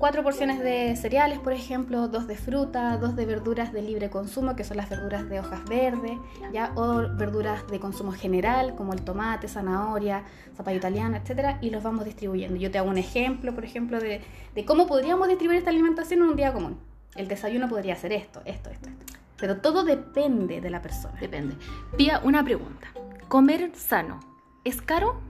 cuatro 0.00 0.22
porciones 0.22 0.58
de 0.60 0.96
cereales, 0.96 1.38
por 1.38 1.52
ejemplo, 1.52 2.08
dos 2.08 2.26
de 2.26 2.34
fruta, 2.34 2.96
dos 2.96 3.14
de 3.16 3.26
verduras 3.26 3.70
de 3.70 3.82
libre 3.82 4.08
consumo, 4.08 4.56
que 4.56 4.64
son 4.64 4.78
las 4.78 4.88
verduras 4.88 5.28
de 5.28 5.40
hojas 5.40 5.62
verdes, 5.66 6.18
ya 6.54 6.72
o 6.74 7.06
verduras 7.16 7.66
de 7.68 7.78
consumo 7.78 8.10
general, 8.10 8.74
como 8.76 8.94
el 8.94 9.02
tomate, 9.02 9.46
zanahoria, 9.46 10.24
zapallo 10.56 10.78
italiano, 10.78 11.18
etcétera, 11.18 11.58
y 11.60 11.68
los 11.68 11.82
vamos 11.82 12.06
distribuyendo. 12.06 12.56
Yo 12.56 12.70
te 12.70 12.78
hago 12.78 12.88
un 12.88 12.96
ejemplo, 12.96 13.54
por 13.54 13.64
ejemplo, 13.64 14.00
de, 14.00 14.22
de 14.54 14.64
cómo 14.64 14.86
podríamos 14.86 15.28
distribuir 15.28 15.58
esta 15.58 15.70
alimentación 15.70 16.22
en 16.22 16.28
un 16.30 16.36
día 16.36 16.54
común. 16.54 16.78
El 17.14 17.28
desayuno 17.28 17.68
podría 17.68 17.94
ser 17.94 18.14
esto, 18.14 18.40
esto, 18.46 18.70
esto, 18.70 18.88
esto. 18.88 19.14
Pero 19.36 19.58
todo 19.58 19.84
depende 19.84 20.62
de 20.62 20.70
la 20.70 20.80
persona. 20.80 21.20
Depende. 21.20 21.56
Pía, 21.98 22.22
una 22.24 22.42
pregunta. 22.42 22.88
¿Comer 23.28 23.70
sano 23.74 24.20
es 24.64 24.80
caro? 24.80 25.20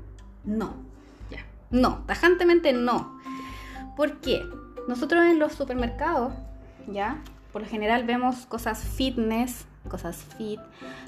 No. 0.45 0.75
Ya. 1.29 1.45
No, 1.71 2.05
tajantemente 2.07 2.73
no. 2.73 3.19
¿Por 3.97 4.21
qué? 4.21 4.43
Nosotros 4.89 5.25
en 5.25 5.39
los 5.39 5.53
supermercados, 5.53 6.33
¿ya? 6.87 7.23
Por 7.53 7.63
lo 7.63 7.69
general 7.69 8.05
vemos 8.05 8.47
cosas 8.47 8.83
fitness, 8.83 9.67
cosas 9.89 10.17
fit, 10.37 10.61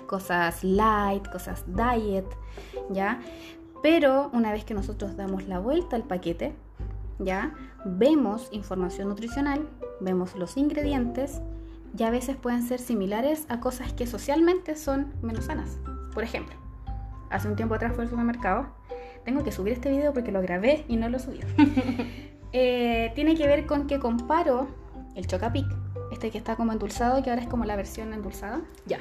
cosas 0.07 0.65
light, 0.65 1.29
cosas 1.31 1.65
diet, 1.67 2.27
¿ya? 2.91 3.21
Pero 3.83 4.31
una 4.33 4.53
vez 4.53 4.65
que 4.65 4.75
nosotros 4.75 5.17
damos 5.17 5.47
la 5.49 5.59
vuelta 5.59 5.97
al 5.97 6.05
paquete, 6.05 6.55
¿ya? 7.19 7.55
Vemos 7.85 8.49
información 8.53 9.09
nutricional, 9.09 9.69
vemos 10.01 10.35
los 10.37 10.57
ingredientes 10.57 11.41
y 11.97 12.05
a 12.05 12.11
veces 12.11 12.37
pueden 12.37 12.63
ser 12.63 12.81
similares 12.81 13.47
a 13.49 13.61
cosas 13.61 13.93
que 13.93 14.07
socialmente 14.07 14.77
son 14.77 15.13
menos 15.23 15.47
sanas. 15.47 15.79
Por 16.15 16.25
ejemplo, 16.25 16.55
hace 17.31 17.49
un 17.49 17.57
tiempo 17.57 17.75
atrás 17.75 17.93
fue 17.95 18.05
al 18.05 18.11
supermercado. 18.11 18.67
Tengo 19.25 19.45
que 19.45 19.53
subir 19.53 19.73
este 19.73 19.91
video 19.91 20.13
porque 20.13 20.33
lo 20.33 20.43
grabé 20.43 20.85
y 20.89 20.97
no 20.97 21.09
lo 21.09 21.19
subí. 21.19 21.41
Eh, 22.53 23.13
tiene 23.15 23.35
que 23.35 23.47
ver 23.47 23.67
con 23.67 23.87
que 23.87 23.99
comparo 23.99 24.69
el 25.15 25.27
Chocapic, 25.27 25.67
este 26.13 26.31
que 26.31 26.39
está 26.39 26.57
como 26.57 26.73
endulzado, 26.73 27.23
que 27.23 27.31
ahora 27.31 27.43
es 27.43 27.49
como 27.49 27.65
la 27.65 27.77
versión 27.77 28.13
endulzada, 28.13 28.61
Ya. 28.87 28.99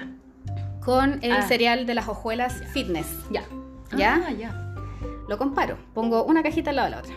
con 0.83 1.19
el 1.23 1.31
Ah. 1.33 1.41
cereal 1.43 1.85
de 1.85 1.95
las 1.95 2.07
hojuelas 2.07 2.61
fitness. 2.73 3.07
Ya. 3.29 3.43
¿Ya? 3.95 4.23
Ah, 4.27 4.31
ya. 4.31 4.73
Lo 5.27 5.37
comparo, 5.37 5.77
pongo 5.93 6.23
una 6.23 6.43
cajita 6.43 6.69
al 6.71 6.77
lado 6.77 6.85
de 6.89 6.91
la 6.95 6.99
otra. 7.01 7.15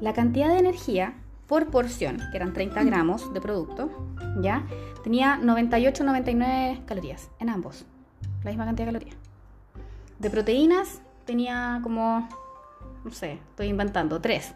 La 0.00 0.12
cantidad 0.12 0.48
de 0.48 0.58
energía 0.58 1.14
por 1.46 1.70
porción, 1.70 2.18
que 2.30 2.36
eran 2.36 2.52
30 2.52 2.82
gramos 2.84 3.32
de 3.32 3.40
producto, 3.40 3.90
¿ya? 4.40 4.64
Tenía 5.04 5.36
98-99 5.36 6.82
calorías 6.86 7.28
en 7.38 7.48
ambos. 7.50 7.84
La 8.42 8.50
misma 8.50 8.64
cantidad 8.64 8.86
de 8.86 8.92
calorías. 8.92 9.16
De 10.18 10.30
proteínas 10.30 11.00
tenía 11.24 11.80
como, 11.82 12.28
no 13.04 13.10
sé, 13.10 13.38
estoy 13.50 13.68
inventando, 13.68 14.20
3. 14.20 14.54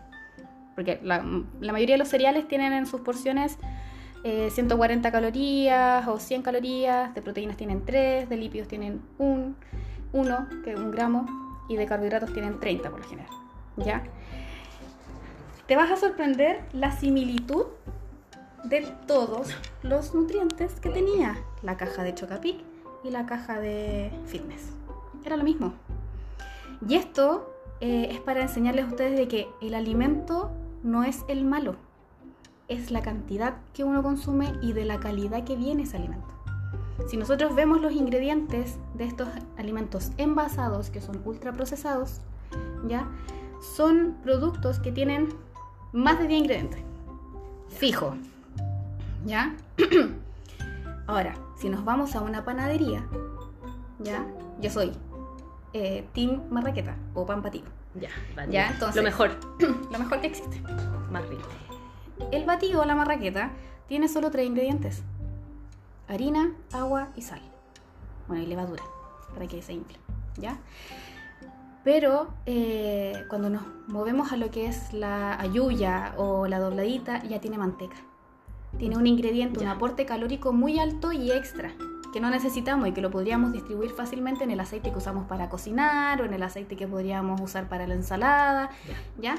Porque 0.78 1.00
la, 1.02 1.24
mayoría 1.72 1.96
de 1.96 1.98
los 1.98 2.06
cereales 2.06 2.46
tienen 2.46 2.72
en 2.72 2.86
sus 2.86 3.00
porciones 3.00 3.58
eh, 4.22 4.48
140 4.52 5.10
calorías 5.10 6.06
o 6.06 6.20
100 6.20 6.42
calorías, 6.42 7.12
de 7.16 7.20
proteínas 7.20 7.56
tienen 7.56 7.84
3, 7.84 8.28
de 8.28 8.36
lípidos 8.36 8.68
tienen 8.68 9.02
1, 9.18 9.56
que 10.62 10.70
es 10.70 10.78
un 10.78 10.92
gramo, 10.92 11.26
y 11.68 11.74
de 11.74 11.84
carbohidratos 11.84 12.32
tienen 12.32 12.60
30 12.60 12.90
por 12.90 13.00
lo 13.00 13.08
general. 13.08 13.32
¿Ya? 13.76 14.04
Te 15.66 15.74
vas 15.74 15.90
a 15.90 15.96
sorprender 15.96 16.60
la 16.72 16.92
similitud 16.92 17.64
de 18.62 18.86
todos 19.08 19.48
los 19.82 20.14
nutrientes 20.14 20.78
que 20.78 20.90
tenía 20.90 21.38
la 21.64 21.76
caja 21.76 22.04
de 22.04 22.14
Chocapic 22.14 22.60
y 23.02 23.10
la 23.10 23.26
caja 23.26 23.58
de 23.58 24.12
Fitness. 24.26 24.70
Era 25.24 25.36
lo 25.36 25.42
mismo. 25.42 25.72
Y 26.88 26.94
esto 26.94 27.52
eh, 27.80 28.10
es 28.12 28.20
para 28.20 28.42
enseñarles 28.42 28.84
a 28.84 28.88
ustedes 28.88 29.18
de 29.18 29.26
que 29.26 29.48
el 29.60 29.74
alimento 29.74 30.52
no 30.82 31.04
es 31.04 31.24
el 31.28 31.44
malo, 31.44 31.76
es 32.68 32.90
la 32.90 33.02
cantidad 33.02 33.56
que 33.72 33.84
uno 33.84 34.02
consume 34.02 34.52
y 34.60 34.72
de 34.72 34.84
la 34.84 35.00
calidad 35.00 35.44
que 35.44 35.56
viene 35.56 35.82
ese 35.84 35.96
alimento. 35.96 36.26
Si 37.06 37.16
nosotros 37.16 37.54
vemos 37.54 37.80
los 37.80 37.92
ingredientes 37.92 38.78
de 38.94 39.04
estos 39.04 39.28
alimentos 39.56 40.10
envasados, 40.18 40.90
que 40.90 41.00
son 41.00 41.22
ultraprocesados, 41.24 42.20
¿ya? 42.86 43.08
Son 43.76 44.16
productos 44.22 44.78
que 44.80 44.92
tienen 44.92 45.28
más 45.92 46.18
de 46.18 46.26
10 46.26 46.40
ingredientes. 46.40 46.80
Fijo. 47.68 48.14
¿Ya? 49.24 49.56
Ahora, 51.06 51.34
si 51.56 51.68
nos 51.68 51.84
vamos 51.84 52.14
a 52.14 52.20
una 52.20 52.44
panadería, 52.44 53.06
¿ya? 54.00 54.26
Yo 54.60 54.70
soy 54.70 54.92
eh, 55.72 56.06
Team 56.12 56.42
Marraqueta 56.50 56.96
o 57.14 57.24
pan 57.24 57.42
batido. 57.42 57.77
Ya. 57.94 58.08
vale. 58.36 58.52
Ya, 58.52 58.70
entonces- 58.70 58.96
Lo 58.96 59.02
mejor. 59.02 59.30
Lo 59.92 59.98
mejor 59.98 60.20
que 60.20 60.26
existe. 60.28 60.60
Más 61.10 61.26
rico. 61.28 61.48
El 62.32 62.44
batido 62.44 62.84
la 62.84 62.94
marraqueta 62.94 63.50
tiene 63.88 64.08
solo 64.08 64.30
tres 64.30 64.46
ingredientes: 64.46 65.02
harina, 66.08 66.52
agua 66.72 67.08
y 67.16 67.22
sal. 67.22 67.40
Bueno, 68.26 68.42
y 68.42 68.46
levadura, 68.46 68.82
para 69.34 69.46
que 69.46 69.62
se 69.62 69.72
infle, 69.72 69.96
¿ya? 70.36 70.58
Pero 71.84 72.28
eh, 72.44 73.24
cuando 73.30 73.48
nos 73.48 73.62
movemos 73.86 74.32
a 74.32 74.36
lo 74.36 74.50
que 74.50 74.66
es 74.66 74.92
la 74.92 75.40
ayuya 75.40 76.12
o 76.18 76.46
la 76.46 76.58
dobladita, 76.58 77.22
ya 77.24 77.40
tiene 77.40 77.56
manteca. 77.56 77.96
Tiene 78.78 78.98
un 78.98 79.06
ingrediente, 79.06 79.60
un 79.60 79.64
Ya. 79.64 79.72
aporte 79.72 80.04
calórico 80.04 80.52
muy 80.52 80.78
alto 80.78 81.12
y 81.12 81.30
extra, 81.32 81.72
que 82.12 82.20
no 82.20 82.30
necesitamos 82.30 82.88
y 82.88 82.92
que 82.92 83.00
lo 83.00 83.10
podríamos 83.10 83.52
distribuir 83.52 83.90
fácilmente 83.90 84.44
en 84.44 84.50
el 84.50 84.60
aceite 84.60 84.90
que 84.90 84.98
usamos 84.98 85.26
para 85.26 85.48
cocinar 85.48 86.20
o 86.22 86.24
en 86.24 86.34
el 86.34 86.42
aceite 86.42 86.76
que 86.76 86.86
podríamos 86.86 87.40
usar 87.40 87.68
para 87.68 87.86
la 87.86 87.94
ensalada, 87.94 88.70
¿ya? 89.18 89.36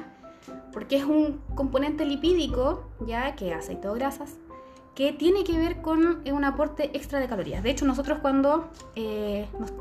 Porque 0.71 0.97
es 0.97 1.03
un 1.03 1.41
componente 1.55 2.05
lipídico, 2.05 2.83
ya 3.05 3.35
que 3.35 3.53
aceite 3.53 3.87
o 3.87 3.93
grasas, 3.93 4.35
que 4.95 5.13
tiene 5.13 5.43
que 5.43 5.57
ver 5.57 5.81
con 5.81 6.21
eh, 6.25 6.33
un 6.33 6.43
aporte 6.43 6.95
extra 6.95 7.19
de 7.19 7.27
calorías. 7.27 7.63
De 7.63 7.69
hecho, 7.69 7.85
nosotros 7.85 8.19
cuando 8.19 8.69
eh, 8.95 9.47
nos 9.59 9.71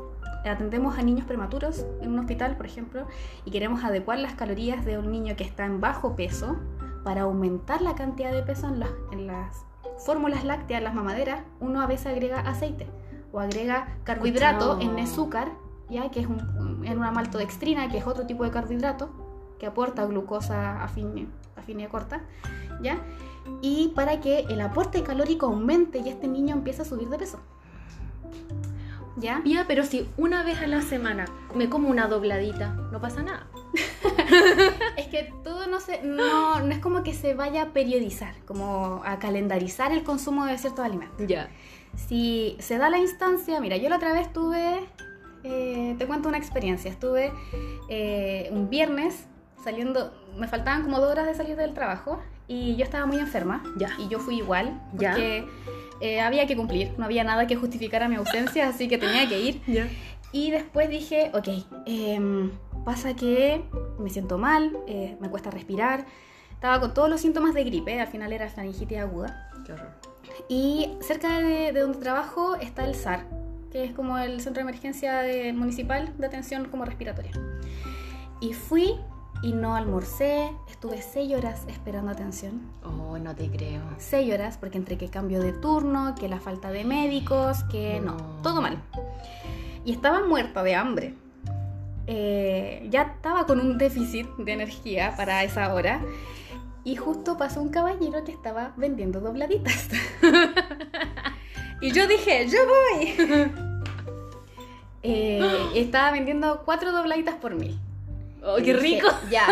atendemos 0.45 0.97
a 0.97 1.01
niños 1.01 1.25
prematuros 1.25 1.85
en 2.01 2.13
un 2.13 2.19
hospital, 2.19 2.55
por 2.55 2.65
ejemplo, 2.65 3.05
y 3.45 3.51
queremos 3.51 3.83
adecuar 3.83 4.19
las 4.19 4.33
calorías 4.33 4.85
de 4.85 4.97
un 4.97 5.11
niño 5.11 5.35
que 5.35 5.43
está 5.43 5.65
en 5.65 5.81
bajo 5.81 6.15
peso 6.15 6.57
para 7.03 7.21
aumentar 7.21 7.81
la 7.81 7.95
cantidad 7.95 8.31
de 8.31 8.43
peso 8.43 8.67
en 8.67 8.79
las, 8.79 8.89
en 9.11 9.27
las 9.27 9.65
fórmulas 9.99 10.43
lácteas, 10.43 10.81
las 10.81 10.93
mamaderas, 10.93 11.41
uno 11.59 11.81
a 11.81 11.87
veces 11.87 12.07
agrega 12.07 12.39
aceite 12.39 12.87
o 13.31 13.39
agrega 13.39 13.97
carbohidrato 14.03 14.79
en 14.79 14.97
azúcar, 14.97 15.51
ya 15.89 16.09
que 16.09 16.21
es 16.21 16.27
un, 16.27 16.83
en 16.85 16.97
una 16.97 17.11
maltodextrina, 17.11 17.89
que 17.89 17.97
es 17.97 18.07
otro 18.07 18.25
tipo 18.25 18.43
de 18.43 18.51
carbohidrato 18.51 19.09
que 19.59 19.65
aporta 19.65 20.05
glucosa 20.05 20.83
a 20.83 20.87
fin, 20.87 21.29
a 21.55 21.61
fin 21.61 21.77
de 21.77 21.87
corta, 21.89 22.21
¿ya? 22.81 22.97
Y 23.61 23.89
para 23.89 24.19
que 24.21 24.39
el 24.41 24.61
aporte 24.61 25.03
calórico 25.03 25.47
aumente 25.47 25.99
y 25.99 26.09
este 26.09 26.27
niño 26.27 26.55
empiece 26.55 26.81
a 26.81 26.85
subir 26.85 27.09
de 27.09 27.17
peso. 27.17 27.39
¿Ya? 29.19 29.41
Ya, 29.45 29.65
pero 29.67 29.83
si 29.83 30.07
una 30.17 30.43
vez 30.43 30.61
a 30.61 30.67
la 30.67 30.81
semana 30.81 31.25
me 31.53 31.69
como 31.69 31.89
una 31.89 32.07
dobladita, 32.07 32.69
no 32.91 33.01
pasa 33.01 33.21
nada. 33.21 33.47
Es 34.97 35.07
que 35.07 35.31
todo 35.43 35.67
no 35.67 35.79
se 35.79 36.01
no, 36.03 36.59
no 36.59 36.71
es 36.71 36.79
como 36.79 37.03
que 37.03 37.13
se 37.13 37.33
vaya 37.33 37.63
a 37.63 37.73
periodizar, 37.73 38.33
como 38.45 39.01
a 39.05 39.19
calendarizar 39.19 39.91
el 39.91 40.03
consumo 40.03 40.45
de 40.45 40.57
ciertos 40.57 40.85
alimentos. 40.85 41.27
Ya. 41.27 41.49
Si 41.95 42.55
se 42.59 42.77
da 42.77 42.89
la 42.89 42.99
instancia, 42.99 43.59
mira, 43.59 43.77
yo 43.77 43.89
la 43.89 43.97
otra 43.97 44.13
vez 44.13 44.31
tuve, 44.31 44.79
eh, 45.43 45.95
te 45.97 46.05
cuento 46.05 46.29
una 46.29 46.37
experiencia, 46.37 46.89
estuve 46.91 47.31
eh, 47.89 48.49
un 48.51 48.69
viernes 48.69 49.25
saliendo, 49.63 50.13
me 50.37 50.47
faltaban 50.47 50.83
como 50.83 50.99
dos 50.99 51.11
horas 51.11 51.25
de 51.25 51.35
salir 51.35 51.55
del 51.55 51.73
trabajo 51.73 52.19
y 52.49 52.75
yo 52.75 52.83
estaba 52.83 53.05
muy 53.05 53.17
enferma 53.17 53.63
Ya. 53.77 53.91
y 53.97 54.09
yo 54.09 54.19
fui 54.19 54.39
igual 54.39 54.81
Ya. 54.97 55.11
porque 55.11 55.45
eh, 56.01 56.19
había 56.19 56.45
que 56.47 56.55
cumplir, 56.57 56.93
no 56.97 57.05
había 57.05 57.23
nada 57.23 57.47
que 57.47 57.55
justificara 57.55 58.09
mi 58.09 58.15
ausencia, 58.15 58.67
así 58.67 58.87
que 58.89 58.97
tenía 58.97 59.27
que 59.29 59.39
ir. 59.39 59.61
Ya. 59.67 59.87
Y 60.31 60.51
después 60.51 60.89
dije, 60.89 61.31
ok, 61.33 61.47
em, 61.85 62.51
pasa 62.85 63.15
que 63.15 63.63
me 63.99 64.09
siento 64.09 64.37
mal, 64.37 64.77
eh, 64.87 65.17
me 65.21 65.29
cuesta 65.29 65.49
respirar, 65.51 66.05
estaba 66.53 66.79
con 66.79 66.93
todos 66.93 67.09
los 67.09 67.21
síntomas 67.21 67.53
de 67.53 67.63
gripe, 67.63 67.99
al 68.01 68.07
final 68.07 68.31
era 68.33 68.47
faringitis 68.49 68.97
aguda. 68.99 69.49
Qué 69.65 69.73
horror. 69.73 69.91
Y 70.47 70.89
cerca 71.01 71.39
de, 71.39 71.71
de 71.73 71.79
donde 71.81 71.97
trabajo 71.99 72.55
está 72.55 72.85
el 72.85 72.95
SAR, 72.95 73.25
que 73.71 73.83
es 73.83 73.93
como 73.93 74.17
el 74.17 74.39
centro 74.41 74.63
de 74.63 74.69
emergencia 74.69 75.19
de- 75.19 75.51
municipal 75.53 76.13
de 76.17 76.25
atención 76.27 76.65
como 76.65 76.85
respiratoria. 76.85 77.31
Y 78.41 78.53
fui 78.53 78.95
y 79.41 79.53
no 79.53 79.75
almorcé. 79.75 80.51
Estuve 80.69 81.01
seis 81.01 81.33
horas 81.35 81.61
esperando 81.67 82.11
atención. 82.11 82.61
Oh, 82.83 83.17
no 83.17 83.35
te 83.35 83.49
creo. 83.49 83.81
Seis 83.97 84.33
horas, 84.33 84.57
porque 84.57 84.77
entre 84.77 84.97
que 84.97 85.09
cambio 85.09 85.41
de 85.41 85.53
turno, 85.53 86.15
que 86.15 86.27
la 86.27 86.39
falta 86.39 86.71
de 86.71 86.83
médicos, 86.85 87.63
que 87.71 87.99
no, 87.99 88.13
No. 88.15 88.41
todo 88.41 88.61
mal. 88.61 88.81
Y 89.85 89.91
estaba 89.93 90.25
muerta 90.25 90.63
de 90.63 90.75
hambre. 90.75 91.13
Eh, 92.07 92.87
ya 92.89 93.03
estaba 93.03 93.45
con 93.45 93.59
un 93.59 93.77
déficit 93.77 94.27
de 94.37 94.53
energía 94.53 95.13
para 95.15 95.43
esa 95.43 95.73
hora. 95.73 96.01
Y 96.83 96.95
justo 96.95 97.37
pasó 97.37 97.61
un 97.61 97.69
caballero 97.69 98.23
que 98.23 98.31
estaba 98.31 98.73
vendiendo 98.77 99.19
dobladitas. 99.19 99.89
y 101.81 101.91
yo 101.91 102.07
dije, 102.07 102.47
yo 102.49 102.59
voy. 102.65 103.51
Eh, 105.01 105.41
estaba 105.75 106.11
vendiendo 106.11 106.63
cuatro 106.65 106.91
dobladitas 106.91 107.35
por 107.35 107.55
mil. 107.55 107.79
Oh, 108.43 108.55
qué 108.57 108.73
dije, 108.73 108.77
rico. 108.79 109.07
Ya, 109.29 109.45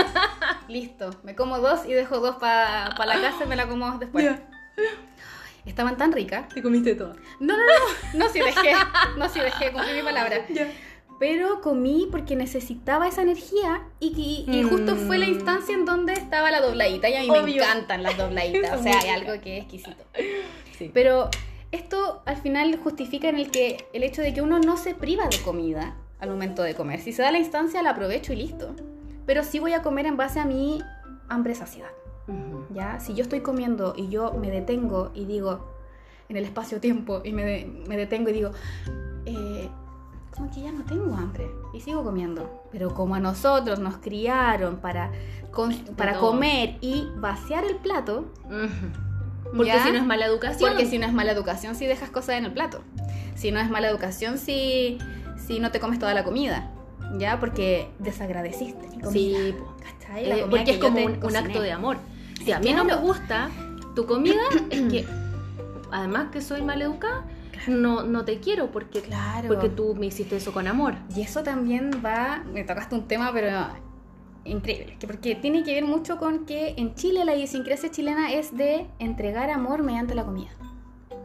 listo. 0.67 1.09
Me 1.23 1.35
como 1.35 1.59
dos 1.59 1.85
y 1.85 1.93
dejo 1.93 2.19
dos 2.19 2.35
para 2.37 2.89
la 3.05 3.21
casa 3.21 3.43
y 3.43 3.47
me 3.47 3.55
la 3.55 3.67
como 3.67 3.91
después. 3.97 4.25
Ya. 4.25 4.41
Estaban 5.65 5.97
tan 5.97 6.11
ricas. 6.13 6.47
Te 6.49 6.61
comiste 6.61 6.95
todo. 6.95 7.13
No, 7.39 7.57
no, 7.57 7.63
no. 7.63 8.19
No, 8.25 8.29
si 8.29 8.39
dejé. 8.39 8.71
No, 9.17 9.27
si 9.27 9.39
dejé. 9.41 9.71
Cumplí 9.71 9.93
mi 9.95 10.01
palabra. 10.01 10.45
Pero 11.19 11.61
comí 11.61 12.07
porque 12.11 12.35
necesitaba 12.35 13.07
esa 13.07 13.23
energía 13.23 13.81
y, 13.99 14.45
y- 14.47 14.55
y 14.59 14.63
justo 14.63 14.95
Mm. 14.95 15.07
fue 15.07 15.17
la 15.17 15.25
instancia 15.25 15.73
en 15.73 15.83
donde 15.83 16.13
estaba 16.13 16.51
la 16.51 16.61
dobladita. 16.61 17.09
Y 17.09 17.15
a 17.15 17.21
mí 17.21 17.29
me 17.31 17.39
Obvio. 17.39 17.63
encantan 17.63 18.03
las 18.03 18.15
dobladitas. 18.15 18.79
O 18.79 18.83
sea, 18.83 18.99
hay 18.99 19.09
algo 19.09 19.41
que 19.41 19.57
es 19.57 19.63
exquisito. 19.63 20.03
Sí. 20.77 20.91
Pero 20.93 21.29
esto 21.71 22.21
al 22.25 22.37
final 22.37 22.79
justifica 22.81 23.27
en 23.29 23.37
el 23.37 23.49
que 23.51 23.87
el 23.93 24.03
hecho 24.03 24.21
de 24.21 24.33
que 24.33 24.41
uno 24.41 24.59
no 24.59 24.77
se 24.77 24.93
priva 24.95 25.27
de 25.27 25.41
comida 25.41 25.95
al 26.19 26.29
momento 26.29 26.63
de 26.63 26.73
comer. 26.75 26.99
Si 26.99 27.11
se 27.13 27.21
da 27.21 27.31
la 27.31 27.37
instancia, 27.39 27.81
la 27.83 27.91
aprovecho 27.91 28.33
y 28.33 28.37
listo. 28.37 28.75
Pero 29.25 29.43
sí 29.43 29.59
voy 29.59 29.73
a 29.73 29.81
comer 29.81 30.05
en 30.05 30.17
base 30.17 30.39
a 30.39 30.45
mi 30.45 30.81
hambre 31.29 31.53
saciedad. 31.55 31.89
¿ya? 32.73 32.99
Si 32.99 33.13
yo 33.13 33.23
estoy 33.23 33.39
comiendo 33.41 33.93
y 33.95 34.09
yo 34.09 34.33
me 34.33 34.49
detengo 34.51 35.11
y 35.13 35.25
digo, 35.25 35.73
en 36.29 36.35
el 36.37 36.43
espacio-tiempo, 36.43 37.21
y 37.23 37.31
me, 37.31 37.43
de- 37.45 37.83
me 37.87 37.95
detengo 37.95 38.29
y 38.29 38.33
digo, 38.33 38.51
eh, 39.25 39.69
como 40.35 40.51
que 40.51 40.61
ya 40.61 40.71
no 40.73 40.83
tengo 40.83 41.15
hambre, 41.15 41.49
y 41.73 41.79
sigo 41.79 42.03
comiendo. 42.03 42.63
Pero 42.71 42.93
como 42.93 43.15
a 43.15 43.19
nosotros 43.19 43.79
nos 43.79 43.97
criaron 43.97 44.77
para, 44.77 45.11
con- 45.51 45.73
para 45.95 46.19
comer 46.19 46.77
y 46.81 47.07
vaciar 47.15 47.63
el 47.63 47.77
plato. 47.77 48.25
Porque 49.55 49.67
¿ya? 49.67 49.83
si 49.83 49.91
no 49.91 49.97
es 49.99 50.05
mala 50.05 50.25
educación. 50.25 50.69
porque 50.69 50.85
si 50.85 50.97
no 50.99 51.05
es 51.05 51.13
mala 51.13 51.31
educación 51.31 51.75
si 51.75 51.85
dejas 51.85 52.09
cosas 52.09 52.35
en 52.35 52.45
el 52.45 52.51
plato. 52.53 52.81
Si 53.35 53.51
no 53.51 53.59
es 53.61 53.69
mala 53.69 53.87
educación 53.89 54.37
si, 54.37 54.97
si 55.45 55.59
no 55.59 55.71
te 55.71 55.79
comes 55.79 55.99
toda 55.99 56.13
la 56.13 56.23
comida. 56.23 56.71
¿Ya? 57.17 57.39
Porque 57.39 57.89
desagradeciste 57.99 58.87
mi 58.89 58.99
comida. 58.99 59.11
Sí. 59.11 59.55
¿Cachai? 59.81 60.31
Eh, 60.31 60.45
porque 60.49 60.65
que 60.65 60.71
es 60.71 60.77
como 60.77 61.05
un, 61.05 61.35
acto 61.35 61.61
de 61.61 61.71
amor. 61.71 61.97
Si 62.43 62.51
a 62.51 62.59
mí 62.59 62.73
no 62.73 62.83
me 62.83 62.95
gusta 62.95 63.49
tu 63.95 64.05
comida, 64.05 64.41
es 64.69 64.81
que 64.91 65.05
además 65.91 66.27
que 66.31 66.41
soy 66.41 66.61
maleducada, 66.61 67.25
no, 67.67 68.03
no 68.03 68.25
te 68.25 68.39
quiero 68.39 68.71
porque, 68.71 69.01
Claro. 69.01 69.47
porque 69.47 69.69
tú 69.69 69.95
me 69.95 70.07
hiciste 70.07 70.37
eso 70.37 70.51
con 70.53 70.67
amor. 70.67 70.95
Y 71.15 71.21
eso 71.21 71.43
también 71.43 71.91
va, 72.05 72.43
me 72.53 72.63
tocaste 72.63 72.95
un 72.95 73.07
tema, 73.07 73.31
pero 73.33 73.67
increíble, 74.45 74.95
que 74.99 75.07
porque 75.07 75.35
tiene 75.35 75.63
que 75.63 75.73
ver 75.73 75.85
mucho 75.85 76.17
con 76.17 76.45
que 76.45 76.75
en 76.77 76.95
Chile 76.95 77.25
la 77.25 77.35
idiosincrasia 77.35 77.91
chilena 77.91 78.31
es 78.31 78.55
de 78.55 78.87
entregar 78.99 79.49
amor 79.49 79.83
mediante 79.83 80.15
la 80.15 80.23
comida. 80.23 80.51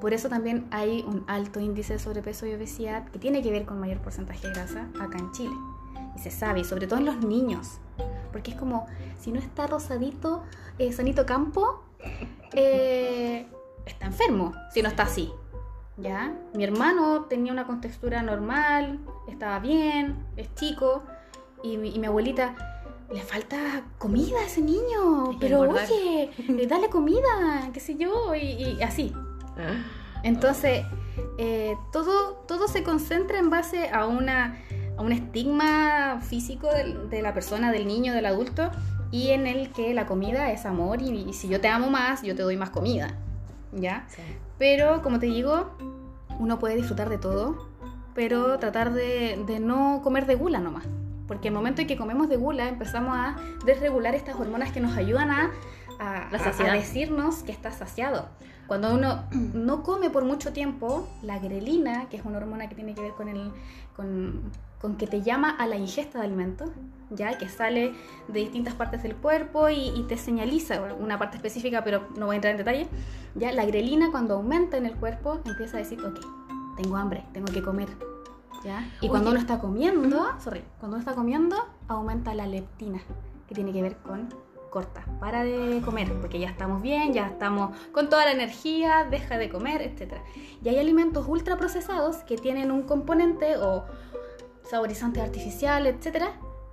Por 0.02 0.12
eso 0.12 0.28
también 0.28 0.66
hay 0.72 1.04
un 1.06 1.22
alto 1.28 1.60
índice 1.60 1.92
de 1.92 1.98
sobrepeso 2.00 2.44
y 2.44 2.52
obesidad 2.52 3.08
que 3.10 3.20
tiene 3.20 3.40
que 3.40 3.52
ver 3.52 3.64
con 3.64 3.78
mayor 3.78 3.98
porcentaje 3.98 4.48
de 4.48 4.52
grasa 4.52 4.88
acá 5.00 5.16
en 5.16 5.30
Chile. 5.30 5.54
Y 6.16 6.18
se 6.18 6.32
sabe, 6.32 6.58
y 6.58 6.64
sobre 6.64 6.88
todo 6.88 6.98
en 6.98 7.04
los 7.04 7.18
niños. 7.18 7.78
Porque 8.32 8.50
es 8.50 8.56
como, 8.56 8.88
si 9.20 9.30
no 9.30 9.38
está 9.38 9.68
rosadito, 9.68 10.42
eh, 10.80 10.92
sanito 10.92 11.24
campo, 11.24 11.84
eh, 12.52 13.46
está 13.86 14.06
enfermo, 14.06 14.52
si 14.74 14.82
no 14.82 14.88
está 14.88 15.04
así. 15.04 15.32
¿Ya? 15.96 16.34
Mi 16.52 16.64
hermano 16.64 17.26
tenía 17.26 17.52
una 17.52 17.68
contextura 17.68 18.24
normal, 18.24 18.98
estaba 19.28 19.60
bien, 19.60 20.26
es 20.36 20.52
chico, 20.56 21.04
y 21.62 21.76
mi, 21.76 21.94
y 21.94 22.00
mi 22.00 22.08
abuelita, 22.08 22.56
le 23.08 23.20
falta 23.20 23.84
comida 23.98 24.40
a 24.40 24.46
ese 24.46 24.62
niño, 24.62 25.38
pero 25.38 25.62
engordar". 25.62 25.84
oye, 25.84 26.30
eh, 26.38 26.66
dale 26.66 26.90
comida, 26.90 27.70
qué 27.72 27.78
sé 27.78 27.94
yo, 27.94 28.34
y, 28.34 28.78
y 28.78 28.82
así. 28.82 29.14
Entonces, 30.22 30.84
eh, 31.38 31.76
todo, 31.92 32.44
todo 32.46 32.68
se 32.68 32.82
concentra 32.82 33.38
en 33.38 33.50
base 33.50 33.88
a, 33.90 34.06
una, 34.06 34.56
a 34.96 35.02
un 35.02 35.12
estigma 35.12 36.20
físico 36.22 36.68
de, 37.10 37.22
la 37.22 37.34
persona, 37.34 37.72
del 37.72 37.86
niño, 37.86 38.12
del 38.14 38.26
adulto, 38.26 38.70
y 39.10 39.30
en 39.30 39.46
el 39.46 39.70
que 39.72 39.92
la 39.94 40.06
comida 40.06 40.52
es 40.52 40.64
amor, 40.64 41.02
y, 41.02 41.10
y 41.28 41.32
si 41.32 41.48
yo 41.48 41.60
te 41.60 41.68
amo 41.68 41.90
más, 41.90 42.22
yo 42.22 42.34
te 42.36 42.42
doy 42.42 42.56
más 42.56 42.70
comida. 42.70 43.14
¿Ya? 43.72 44.04
Sí. 44.08 44.22
Pero, 44.58 45.02
como 45.02 45.18
te 45.18 45.26
digo, 45.26 45.70
uno 46.38 46.58
puede 46.58 46.76
disfrutar 46.76 47.08
de 47.08 47.18
todo, 47.18 47.68
pero 48.14 48.58
tratar 48.58 48.92
de, 48.92 49.42
de 49.46 49.58
no 49.60 50.00
comer 50.04 50.26
de 50.26 50.34
gula 50.36 50.60
nomás. 50.60 50.84
Porque 51.26 51.48
el 51.48 51.54
momento 51.54 51.80
en 51.80 51.86
que 51.86 51.96
comemos 51.96 52.28
de 52.28 52.36
gula 52.36 52.68
empezamos 52.68 53.16
a 53.16 53.36
desregular 53.64 54.14
estas 54.14 54.36
hormonas 54.36 54.70
que 54.70 54.80
nos 54.80 54.96
ayudan 54.96 55.30
a, 55.30 55.50
a- 55.98 56.28
a 56.50 56.52
decirnos 56.78 57.42
que 57.42 57.52
está 57.52 57.70
saciado. 57.72 58.28
Cuando 58.72 58.94
uno 58.94 59.24
no 59.52 59.82
come 59.82 60.08
por 60.08 60.24
mucho 60.24 60.54
tiempo, 60.54 61.06
la 61.20 61.38
grelina, 61.38 62.08
que 62.08 62.16
es 62.16 62.24
una 62.24 62.38
hormona 62.38 62.70
que 62.70 62.74
tiene 62.74 62.94
que 62.94 63.02
ver 63.02 63.12
con, 63.12 63.28
el, 63.28 63.52
con, 63.94 64.40
con 64.80 64.96
que 64.96 65.06
te 65.06 65.20
llama 65.20 65.50
a 65.50 65.66
la 65.66 65.76
ingesta 65.76 66.20
de 66.20 66.24
alimentos, 66.24 66.70
ya 67.10 67.36
que 67.36 67.50
sale 67.50 67.92
de 68.28 68.40
distintas 68.40 68.72
partes 68.72 69.02
del 69.02 69.14
cuerpo 69.14 69.68
y, 69.68 69.90
y 69.94 70.04
te 70.04 70.16
señaliza 70.16 70.80
una 70.98 71.18
parte 71.18 71.36
específica, 71.36 71.84
pero 71.84 72.08
no 72.16 72.24
voy 72.24 72.32
a 72.32 72.36
entrar 72.36 72.52
en 72.52 72.56
detalle, 72.56 72.88
ya 73.34 73.52
la 73.52 73.66
grelina 73.66 74.10
cuando 74.10 74.36
aumenta 74.36 74.78
en 74.78 74.86
el 74.86 74.94
cuerpo 74.94 75.42
empieza 75.44 75.76
a 75.76 75.80
decir, 75.80 76.02
ok, 76.02 76.20
tengo 76.78 76.96
hambre, 76.96 77.26
tengo 77.34 77.52
que 77.52 77.62
comer. 77.62 77.90
¿Ya? 78.64 78.90
Y 79.02 79.08
cuando 79.08 79.28
Oye. 79.28 79.36
uno 79.36 79.40
está 79.40 79.58
comiendo, 79.58 80.30
sorry, 80.40 80.64
cuando 80.78 80.96
uno 80.96 81.00
está 81.00 81.14
comiendo, 81.14 81.56
aumenta 81.88 82.32
la 82.32 82.46
leptina, 82.46 83.02
que 83.46 83.54
tiene 83.54 83.70
que 83.70 83.82
ver 83.82 83.98
con 83.98 84.30
corta, 84.72 85.04
para 85.20 85.44
de 85.44 85.80
comer, 85.84 86.12
porque 86.20 86.40
ya 86.40 86.48
estamos 86.48 86.82
bien, 86.82 87.12
ya 87.12 87.26
estamos 87.26 87.76
con 87.92 88.08
toda 88.08 88.24
la 88.24 88.32
energía, 88.32 89.06
deja 89.08 89.38
de 89.38 89.48
comer, 89.48 89.82
etc. 89.82 90.14
Y 90.64 90.68
hay 90.70 90.78
alimentos 90.78 91.28
ultraprocesados 91.28 92.16
que 92.24 92.36
tienen 92.36 92.72
un 92.72 92.82
componente 92.82 93.58
o 93.58 93.84
saborizante 94.68 95.20
artificial, 95.20 95.86
etc., 95.86 96.24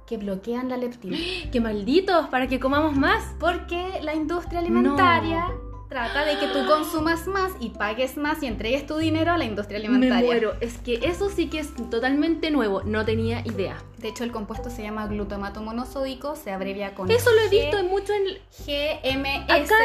que 0.07 0.17
bloquean 0.17 0.69
la 0.69 0.77
leptina. 0.77 1.17
¡Qué 1.51 1.59
malditos! 1.59 2.27
Para 2.29 2.47
que 2.47 2.59
comamos 2.59 2.95
más. 2.95 3.35
Porque 3.39 3.99
la 4.01 4.15
industria 4.15 4.59
alimentaria 4.59 5.45
trata 5.89 6.23
de 6.23 6.37
que 6.37 6.47
tú 6.47 6.65
consumas 6.67 7.25
más 7.27 7.51
y 7.59 7.69
pagues 7.69 8.15
más 8.15 8.41
y 8.43 8.45
entregues 8.47 8.85
tu 8.85 8.97
dinero 8.97 9.31
a 9.31 9.37
la 9.37 9.43
industria 9.45 9.79
Me 9.79 9.85
alimentaria. 9.87 10.25
muero. 10.25 10.53
Es 10.61 10.77
que 10.77 10.99
eso 11.03 11.29
sí 11.29 11.49
que 11.49 11.59
es 11.59 11.69
totalmente 11.89 12.51
nuevo. 12.51 12.83
No 12.83 13.03
tenía 13.05 13.41
idea. 13.45 13.77
De 13.97 14.09
hecho, 14.09 14.23
el 14.23 14.31
compuesto 14.31 14.69
se 14.69 14.83
llama 14.83 15.07
glutamato 15.07 15.61
monosódico, 15.61 16.35
se 16.35 16.51
abrevia 16.51 16.93
con 16.95 17.09
Eso 17.11 17.31
lo 17.31 17.41
he 17.41 17.47
G- 17.47 17.49
visto 17.49 17.79
en 17.79 17.87
mucho 17.87 18.13
en. 18.13 18.23
GMS. 18.65 19.49
Acá 19.51 19.75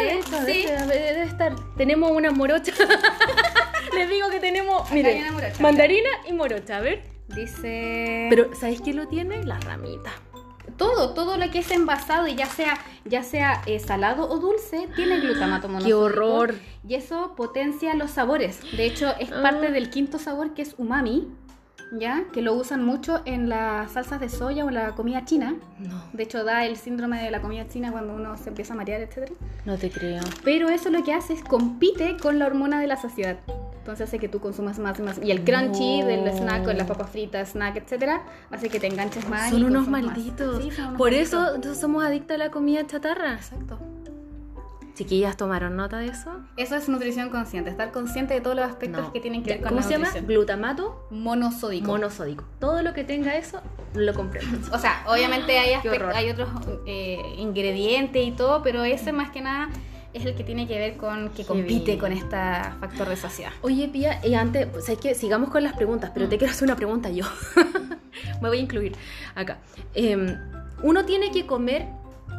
sí. 0.47 0.67
debe, 0.67 1.23
estar. 1.23 1.55
Tenemos 1.77 2.11
una 2.13 2.31
morocha. 2.31 2.73
Les 3.95 4.09
digo 4.09 4.29
que 4.31 4.41
tenemos. 4.41 4.91
Miren, 4.93 5.33
morocha. 5.33 5.57
mandarina 5.61 6.11
y 6.29 6.33
morocha, 6.33 6.77
a 6.77 6.81
ver. 6.81 7.03
Dice. 7.29 8.27
Pero, 8.29 8.55
¿sabéis 8.55 8.83
qué 8.83 8.93
lo 8.93 9.09
tiene? 9.09 9.43
La 9.45 9.59
ramita. 9.59 10.13
Todo, 10.77 11.15
todo 11.15 11.37
lo 11.37 11.51
que 11.51 11.59
es 11.61 11.71
envasado 11.71 12.27
y 12.27 12.35
ya 12.35 12.47
sea, 12.47 12.79
ya 13.05 13.23
sea 13.23 13.63
eh, 13.67 13.79
salado 13.81 14.29
o 14.29 14.39
dulce, 14.39 14.89
tiene 14.97 15.21
glutamato 15.21 15.69
monosódico. 15.69 15.87
¡Qué 15.89 15.95
horror! 15.95 16.55
Y 16.87 16.95
eso 16.95 17.35
potencia 17.37 17.95
los 17.95 18.11
sabores. 18.11 18.61
De 18.77 18.85
hecho, 18.87 19.15
es 19.19 19.31
Ah. 19.33 19.43
parte 19.43 19.71
del 19.71 19.91
quinto 19.91 20.19
sabor 20.19 20.55
que 20.55 20.63
es 20.63 20.75
umami, 20.79 21.29
¿ya? 21.93 22.25
Que 22.33 22.43
lo 22.43 22.55
usan 22.55 22.85
mucho 22.85 23.21
en 23.25 23.49
las 23.49 23.93
salsas 23.93 24.21
de 24.21 24.29
soya 24.29 24.65
o 24.65 24.69
en 24.69 24.75
la 24.75 24.95
comida 24.95 25.25
china. 25.25 25.55
No, 25.79 26.03
De 26.13 26.23
hecho, 26.25 26.45
da 26.45 26.65
el 26.67 26.77
síndrome 26.77 27.23
de 27.23 27.31
la 27.31 27.41
comida 27.41 27.67
china 27.69 27.93
cuando 27.93 28.15
uno 28.15 28.37
se 28.37 28.49
empieza 28.49 28.75
a 28.75 28.77
marear, 28.77 29.01
etc. 29.01 29.31
no 29.65 29.77
te 29.77 29.91
creo. 29.91 30.23
Pero 30.45 30.69
eso 30.69 30.91
lo 30.91 31.03
que 31.05 31.13
hace 31.13 31.35
es 31.35 31.43
compite 31.43 32.17
con 32.21 32.39
la 32.39 32.47
hormona 32.47 32.81
de 32.81 32.87
la 32.87 32.97
saciedad. 32.97 33.37
Entonces 33.79 34.09
hace 34.09 34.19
que 34.19 34.29
tú 34.31 34.41
consumas 34.41 34.79
más 34.79 34.99
y 34.99 35.03
más. 35.03 35.19
Y 35.23 35.31
el 35.31 35.45
crunchy 35.45 36.01
No. 36.01 36.07
del 36.07 36.27
snack, 36.29 36.65
con 36.65 36.79
las 36.79 36.87
papas 36.87 37.11
fritas, 37.11 37.51
snack, 37.51 37.77
etcétera, 37.77 38.23
hace 38.51 38.71
que 38.71 38.81
te 38.81 38.87
enganches 38.87 39.29
más. 39.29 39.51
Son 39.51 39.61
y 39.61 39.65
unos 39.65 39.89
malditos. 39.89 40.63
Sí, 40.63 40.71
son 40.71 40.87
unos 40.87 40.99
Por 40.99 41.11
malditos. 41.13 41.59
eso 41.67 41.75
somos 41.75 42.03
adictas 42.03 42.37
a 42.37 42.39
la 42.39 42.51
comida 42.51 42.87
chatarra. 42.87 43.35
Exacto. 43.35 43.79
Chiquillas, 44.95 45.37
¿tomaron 45.37 45.75
nota 45.77 45.99
de 45.99 46.07
eso? 46.07 46.31
Eso 46.57 46.77
es 46.77 46.89
nutrición 46.89 47.29
consciente, 47.31 47.69
estar 47.71 47.91
consciente 47.91 48.35
de 48.35 48.41
todos 48.41 48.55
los 48.55 48.65
aspectos 48.65 49.03
No. 49.07 49.13
que 49.13 49.21
tienen 49.21 49.43
que 49.43 49.51
ver 49.51 49.61
con 49.61 49.71
¿Cómo 49.71 49.81
la 49.81 49.87
se 49.87 49.93
llama? 49.93 50.05
nutrición. 50.07 50.27
Glutamato 50.29 51.07
Monosódico. 51.11 51.87
monosódico. 51.89 52.45
Todo 52.61 52.83
lo 52.83 52.95
que 52.95 53.03
tenga 53.03 53.35
eso, 53.37 53.61
lo 53.95 54.15
compremos. 54.15 54.69
o 54.73 54.79
sea, 54.79 55.03
obviamente 55.09 55.59
hay, 55.59 55.75
horror. 55.89 56.13
hay 56.15 56.31
otros 56.31 56.49
eh, 56.87 57.21
ingredientes 57.39 58.25
y 58.25 58.31
todo, 58.33 58.63
pero 58.63 58.85
ese 58.85 59.13
más 59.13 59.31
que 59.31 59.41
nada 59.41 59.69
es 60.13 60.25
el 60.27 60.37
que 60.37 60.45
tiene 60.45 60.69
que 60.69 60.79
ver 60.79 60.97
con 60.97 61.31
que 61.31 61.39
Qué 61.39 61.45
compite 61.47 61.85
bien. 61.87 61.99
con 61.99 62.13
este 62.13 62.37
factor 62.79 63.09
de 63.09 63.17
saciedad. 63.17 63.51
Oye, 63.63 63.89
Pía, 63.89 64.25
y 64.25 64.35
antes, 64.35 64.69
pues 64.69 64.89
hay 64.89 64.97
que 64.97 65.17
sigamos 65.17 65.51
con 65.51 65.65
las 65.65 65.73
preguntas, 65.73 66.13
pero 66.15 66.27
Mm. 66.27 66.29
te 66.29 66.39
quiero 66.39 66.53
hacer 66.53 66.67
una 66.67 66.77
pregunta 66.77 67.11
yo. 67.11 67.25
Me 68.41 68.49
voy 68.49 68.59
a 68.59 68.61
incluir 68.61 68.95
acá. 69.35 69.59
Em, 69.93 70.39
¿Uno 70.85 71.05
tiene 71.05 71.33
que 71.33 71.47
comer 71.47 71.89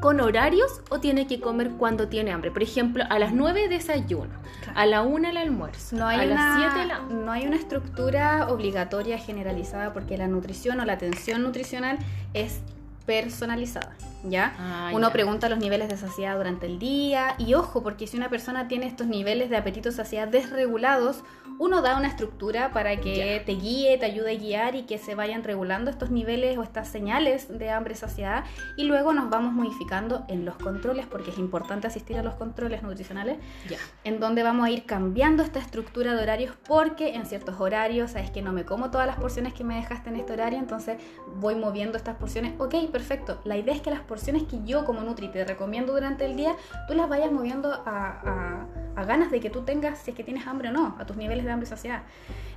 con 0.02 0.20
horarios 0.20 0.82
o 0.90 1.00
tiene 1.00 1.28
que 1.28 1.40
comer 1.40 1.72
cuando 1.72 2.08
tiene 2.08 2.32
hambre? 2.32 2.52
Por 2.52 2.64
ejemplo, 2.64 3.04
a 3.10 3.20
las 3.20 3.34
9 3.34 3.68
desayuno, 3.70 4.34
Claro. 4.64 4.80
a 4.80 4.86
la 4.86 5.02
1 5.04 5.30
el 5.30 5.38
almuerzo, 5.38 5.96
No 5.96 6.08
hay, 6.08 6.20
a 6.20 6.32
una, 6.34 6.58
las 6.60 6.74
7 6.74 6.88
la... 6.88 7.00
no 7.24 7.32
hay 7.32 7.46
una 7.48 7.56
estructura 7.56 8.48
obligatoria 8.50 9.18
generalizada 9.18 9.94
porque 9.94 10.18
la 10.18 10.28
nutrición 10.28 10.80
o 10.80 10.86
la 10.86 10.94
atención 10.94 11.44
nutricional 11.44 11.98
es 12.34 12.60
personalizada, 13.06 13.96
¿ya? 14.24 14.54
Ah, 14.58 14.90
Uno 14.94 15.08
ya. 15.08 15.14
pregunta 15.14 15.48
los 15.50 15.60
niveles 15.60 15.90
de 15.90 15.98
saciedad 15.98 16.36
durante 16.38 16.66
el 16.66 16.80
día 16.80 17.36
y 17.38 17.54
ojo, 17.54 17.84
porque 17.84 18.08
si 18.08 18.18
una 18.18 18.30
persona 18.30 18.68
tiene 18.68 18.88
estos 18.88 19.06
niveles 19.08 19.50
de 19.52 19.58
apetito 19.58 19.92
saciedad 19.92 20.28
desregulados, 20.28 21.24
uno 21.58 21.82
da 21.82 21.98
una 21.98 22.08
estructura 22.08 22.72
para 22.72 22.98
que 23.00 23.42
te 23.46 23.54
guíe, 23.54 23.98
te 23.98 24.06
ayude 24.06 24.32
a 24.34 24.36
guiar 24.38 24.76
y 24.76 24.84
que 24.84 24.98
se 24.98 25.16
vayan 25.16 25.44
regulando 25.44 25.90
estos 25.90 26.10
niveles 26.12 26.58
o 26.58 26.64
estas 26.64 26.88
señales 26.88 27.48
de 27.58 27.70
hambre 27.70 27.96
saciedad 27.96 28.44
y 28.78 28.84
luego 28.84 29.14
nos 29.14 29.30
vamos 29.30 29.54
modificando 29.54 30.26
en 30.28 30.44
los 30.46 30.56
controles 30.56 31.06
porque 31.06 31.32
es 31.32 31.38
importante 31.38 31.88
asistir 31.88 32.18
a 32.18 32.24
los 32.24 32.36
controles 32.36 32.84
nutricionales 32.84 33.38
Ya. 33.70 33.78
en 34.04 34.20
donde 34.20 34.44
vamos 34.44 34.66
a 34.66 34.70
ir 34.70 34.86
cambiando 34.86 35.44
esta 35.44 35.60
estructura 35.60 36.14
de 36.14 36.22
horarios 36.24 36.56
porque 36.68 37.16
en 37.16 37.26
ciertos 37.26 37.60
horarios, 37.60 38.12
sabes 38.12 38.32
que 38.32 38.42
no 38.42 38.52
me 38.52 38.66
como 38.66 38.92
todas 38.92 39.08
las 39.08 39.16
porciones 39.18 39.54
que 39.54 39.64
me 39.64 39.76
dejaste 39.76 40.10
en 40.10 40.18
este 40.18 40.34
horario, 40.34 40.60
entonces 40.60 40.98
voy 41.38 41.56
moviendo 41.56 41.98
estas 41.98 42.16
porciones. 42.18 42.54
Ok, 42.60 42.76
perfecto. 42.92 43.40
La 43.46 43.58
idea 43.58 43.74
es 43.74 43.82
que 43.82 43.92
las 43.92 44.02
porciones 44.02 44.44
que 44.44 44.64
yo 44.66 44.86
como 44.86 45.02
Nutri 45.02 45.30
te 45.30 45.46
recomiendo 45.46 45.94
durante 45.94 46.26
el 46.26 46.36
día, 46.36 46.56
tú 46.88 46.94
las 46.96 47.08
vayas 47.08 47.32
moviendo 47.32 47.72
a, 47.72 47.82
a- 47.86 48.68
a 48.96 49.04
ganas 49.04 49.32
de 49.32 49.40
que 49.40 49.50
tú 49.50 49.62
tengas, 49.62 50.00
si 50.00 50.12
es 50.12 50.18
que 50.18 50.24
tienes 50.24 50.48
hambre 50.48 50.70
o 50.70 50.72
no, 50.72 50.96
a 51.00 51.06
tus 51.06 51.18
niveles 51.18 51.46
de 51.46 51.52
hambre 51.52 51.68
y 51.68 51.70
saciedad. 51.70 52.04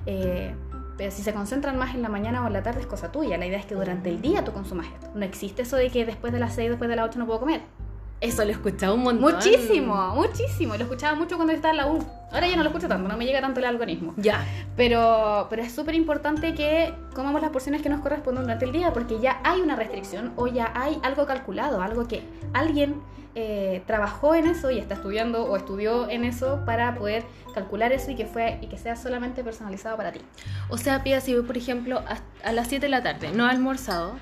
Eh, 0.05 0.53
pero 0.97 1.11
si 1.11 1.21
se 1.21 1.33
concentran 1.33 1.77
más 1.77 1.95
en 1.95 2.01
la 2.01 2.09
mañana 2.09 2.43
o 2.43 2.47
en 2.47 2.53
la 2.53 2.63
tarde 2.63 2.81
es 2.81 2.87
cosa 2.87 3.11
tuya. 3.11 3.37
La 3.37 3.45
idea 3.45 3.59
es 3.59 3.65
que 3.65 3.75
durante 3.75 4.09
el 4.09 4.21
día 4.21 4.43
tú 4.43 4.51
consumas 4.51 4.87
esto. 4.87 5.09
No 5.15 5.23
existe 5.23 5.61
eso 5.61 5.77
de 5.77 5.89
que 5.89 6.05
después 6.05 6.33
de 6.33 6.39
las 6.39 6.55
6, 6.55 6.71
después 6.71 6.89
de 6.89 6.95
las 6.95 7.09
8 7.09 7.19
no 7.19 7.25
puedo 7.25 7.39
comer. 7.39 7.61
Eso 8.21 8.43
lo 8.43 8.49
he 8.49 8.51
escuchado 8.51 8.95
un 8.95 9.03
montón. 9.03 9.33
Muchísimo, 9.33 10.13
muchísimo. 10.13 10.75
Lo 10.75 10.83
escuchaba 10.83 11.15
mucho 11.15 11.37
cuando 11.37 11.53
estaba 11.53 11.71
en 11.71 11.77
la 11.77 11.87
U. 11.87 12.05
Ahora 12.33 12.47
ya 12.47 12.57
no 12.57 12.63
lo 12.63 12.69
escucho 12.69 12.89
tanto, 12.89 13.07
no 13.07 13.15
me 13.15 13.25
llega 13.25 13.39
tanto 13.39 13.61
el 13.61 13.65
algoritmo. 13.65 14.13
Ya. 14.17 14.45
Pero, 14.75 15.47
pero 15.49 15.61
es 15.61 15.71
súper 15.71 15.95
importante 15.95 16.53
que 16.53 16.93
comamos 17.15 17.41
las 17.41 17.51
porciones 17.51 17.81
que 17.81 17.87
nos 17.87 18.01
corresponden 18.01 18.43
durante 18.43 18.65
el 18.65 18.73
día 18.73 18.91
porque 18.91 19.19
ya 19.21 19.39
hay 19.45 19.61
una 19.61 19.77
restricción 19.77 20.33
o 20.35 20.47
ya 20.47 20.73
hay 20.75 20.99
algo 21.01 21.25
calculado, 21.25 21.81
algo 21.81 22.09
que 22.09 22.23
alguien 22.53 23.01
eh, 23.35 23.83
trabajó 23.85 24.35
en 24.35 24.47
eso 24.47 24.71
y 24.71 24.79
está 24.79 24.95
estudiando 24.95 25.45
o 25.45 25.55
estudió 25.55 26.09
en 26.09 26.23
eso 26.23 26.63
para 26.65 26.95
poder 26.95 27.23
calcular 27.53 27.91
eso 27.91 28.11
y 28.11 28.15
que, 28.15 28.25
fue, 28.25 28.57
y 28.61 28.67
que 28.67 28.77
sea 28.77 28.95
solamente 28.95 29.43
personalizado 29.43 29.97
para 29.97 30.11
ti. 30.11 30.21
O 30.69 30.77
sea, 30.77 31.03
Pia, 31.03 31.21
si 31.21 31.33
voy, 31.33 31.43
por 31.43 31.57
ejemplo, 31.57 31.99
a, 31.99 32.19
a 32.47 32.51
las 32.51 32.67
7 32.67 32.85
de 32.85 32.89
la 32.89 33.03
tarde, 33.03 33.31
no 33.31 33.47
he 33.47 33.51
almorzado, 33.51 34.13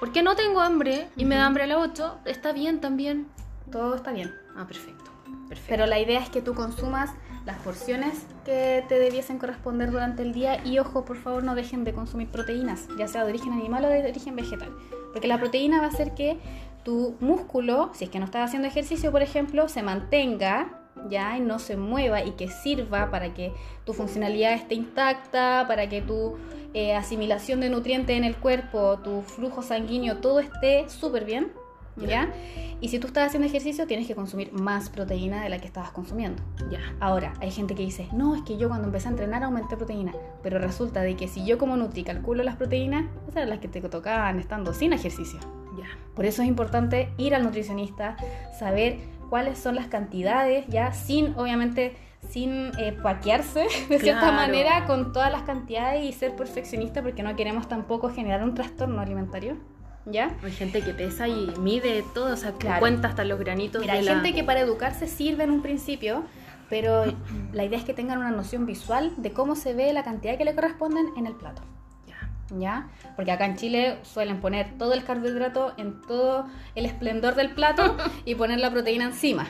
porque 0.00 0.22
no 0.22 0.34
tengo 0.34 0.60
hambre 0.60 1.08
y 1.16 1.24
me 1.24 1.36
da 1.36 1.46
hambre 1.46 1.64
a 1.64 1.66
las 1.66 1.78
8, 1.78 2.20
está 2.24 2.52
bien 2.52 2.80
también. 2.80 3.28
Todo 3.70 3.94
está 3.94 4.12
bien. 4.12 4.34
Ah, 4.56 4.66
perfecto. 4.66 5.10
Perfecto. 5.48 5.66
Pero 5.68 5.86
la 5.86 5.98
idea 6.00 6.20
es 6.20 6.28
que 6.28 6.42
tú 6.42 6.54
consumas 6.54 7.10
las 7.44 7.58
porciones 7.58 8.26
que 8.44 8.84
te 8.88 8.98
debiesen 8.98 9.38
corresponder 9.38 9.90
durante 9.90 10.22
el 10.22 10.32
día 10.32 10.64
y 10.64 10.78
ojo, 10.78 11.04
por 11.04 11.16
favor, 11.16 11.42
no 11.42 11.54
dejen 11.54 11.84
de 11.84 11.92
consumir 11.92 12.28
proteínas, 12.28 12.88
ya 12.98 13.08
sea 13.08 13.24
de 13.24 13.30
origen 13.30 13.52
animal 13.52 13.84
o 13.84 13.88
de 13.88 14.08
origen 14.08 14.36
vegetal. 14.36 14.70
Porque 15.12 15.28
la 15.28 15.38
proteína 15.38 15.78
va 15.80 15.86
a 15.86 15.88
hacer 15.88 16.14
que 16.14 16.38
tu 16.84 17.16
músculo, 17.20 17.90
si 17.94 18.04
es 18.04 18.10
que 18.10 18.18
no 18.18 18.24
estás 18.24 18.48
haciendo 18.48 18.68
ejercicio, 18.68 19.10
por 19.12 19.22
ejemplo, 19.22 19.68
se 19.68 19.82
mantenga 19.82 20.78
ya 21.08 21.36
y 21.36 21.40
no 21.40 21.58
se 21.58 21.76
mueva 21.76 22.22
y 22.22 22.32
que 22.32 22.48
sirva 22.48 23.10
para 23.10 23.34
que 23.34 23.52
tu 23.84 23.92
funcionalidad 23.92 24.52
esté 24.52 24.74
intacta, 24.74 25.64
para 25.66 25.88
que 25.88 26.02
tu 26.02 26.36
eh, 26.74 26.94
asimilación 26.94 27.60
de 27.60 27.70
nutrientes 27.70 28.16
en 28.16 28.24
el 28.24 28.36
cuerpo, 28.36 28.98
tu 29.02 29.22
flujo 29.22 29.62
sanguíneo, 29.62 30.18
todo 30.18 30.40
esté 30.40 30.88
súper 30.88 31.24
bien, 31.24 31.52
¿ya? 31.96 32.32
Y 32.80 32.88
si 32.88 32.98
tú 32.98 33.06
estás 33.06 33.26
haciendo 33.28 33.46
ejercicio, 33.46 33.86
tienes 33.86 34.06
que 34.06 34.14
consumir 34.14 34.52
más 34.52 34.90
proteína 34.90 35.42
de 35.42 35.48
la 35.48 35.58
que 35.58 35.66
estabas 35.66 35.90
consumiendo. 35.92 36.42
Ya. 36.70 36.80
Ahora, 37.00 37.32
hay 37.40 37.50
gente 37.50 37.74
que 37.74 37.82
dice, 37.82 38.08
no, 38.12 38.34
es 38.34 38.42
que 38.42 38.56
yo 38.56 38.68
cuando 38.68 38.86
empecé 38.88 39.08
a 39.08 39.10
entrenar 39.12 39.42
aumenté 39.44 39.76
proteína. 39.76 40.12
Pero 40.42 40.58
resulta 40.58 41.02
de 41.02 41.14
que 41.16 41.28
si 41.28 41.44
yo 41.44 41.58
como 41.58 41.76
Nutri 41.76 42.02
calculo 42.02 42.42
las 42.42 42.56
proteínas, 42.56 43.04
esas 43.24 43.36
eran 43.36 43.50
las 43.50 43.58
que 43.60 43.68
te 43.68 43.80
tocaban 43.80 44.38
estando 44.40 44.74
sin 44.74 44.92
ejercicio. 44.92 45.38
Ya. 45.78 45.86
Por 46.14 46.24
eso 46.26 46.42
es 46.42 46.48
importante 46.48 47.12
ir 47.18 47.34
al 47.34 47.44
nutricionista, 47.44 48.16
saber 48.58 48.98
cuáles 49.30 49.58
son 49.58 49.74
las 49.76 49.86
cantidades, 49.86 50.66
ya 50.68 50.92
sin, 50.92 51.34
obviamente, 51.38 51.94
sin 52.28 52.70
eh, 52.78 52.92
paquearse 53.02 53.60
de 53.88 53.98
cierta 53.98 54.20
Claro. 54.20 54.36
manera 54.36 54.84
con 54.86 55.12
todas 55.12 55.30
las 55.32 55.42
cantidades 55.42 56.04
y 56.04 56.12
ser 56.12 56.36
perfeccionista 56.36 57.02
porque 57.02 57.22
no 57.22 57.34
queremos 57.36 57.68
tampoco 57.68 58.10
generar 58.10 58.42
un 58.42 58.54
trastorno 58.54 59.00
alimentario. 59.00 59.56
¿Ya? 60.04 60.36
Hay 60.42 60.50
gente 60.52 60.82
que 60.82 60.92
pesa 60.94 61.28
y 61.28 61.52
mide 61.60 62.04
todo, 62.14 62.32
o 62.32 62.36
sea, 62.36 62.52
Claro. 62.52 62.80
cuenta 62.80 63.08
hasta 63.08 63.24
los 63.24 63.38
granitos 63.38 63.80
Mira, 63.80 63.92
de 63.94 63.98
hay 64.00 64.04
la... 64.04 64.14
gente 64.14 64.34
que 64.34 64.42
para 64.44 64.60
educarse 64.60 65.06
sirve 65.06 65.44
en 65.44 65.50
un 65.52 65.62
principio, 65.62 66.24
pero 66.68 67.04
la 67.52 67.64
idea 67.64 67.78
es 67.78 67.84
que 67.84 67.94
tengan 67.94 68.18
una 68.18 68.30
noción 68.30 68.66
visual 68.66 69.12
de 69.16 69.32
cómo 69.32 69.54
se 69.54 69.74
ve 69.74 69.92
la 69.92 70.02
cantidad 70.02 70.36
que 70.36 70.44
le 70.44 70.54
corresponden 70.54 71.06
en 71.16 71.26
el 71.26 71.34
plato. 71.34 71.62
Ya. 72.08 72.28
¿Ya? 72.58 72.88
Porque 73.14 73.30
acá 73.30 73.46
en 73.46 73.56
Chile 73.56 73.98
suelen 74.02 74.40
poner 74.40 74.76
todo 74.76 74.92
el 74.92 75.04
carbohidrato 75.04 75.72
en 75.76 76.02
todo 76.02 76.46
el 76.74 76.84
esplendor 76.84 77.36
del 77.36 77.50
plato 77.54 77.96
y 78.24 78.34
poner 78.34 78.58
la 78.58 78.70
proteína 78.72 79.04
encima. 79.04 79.46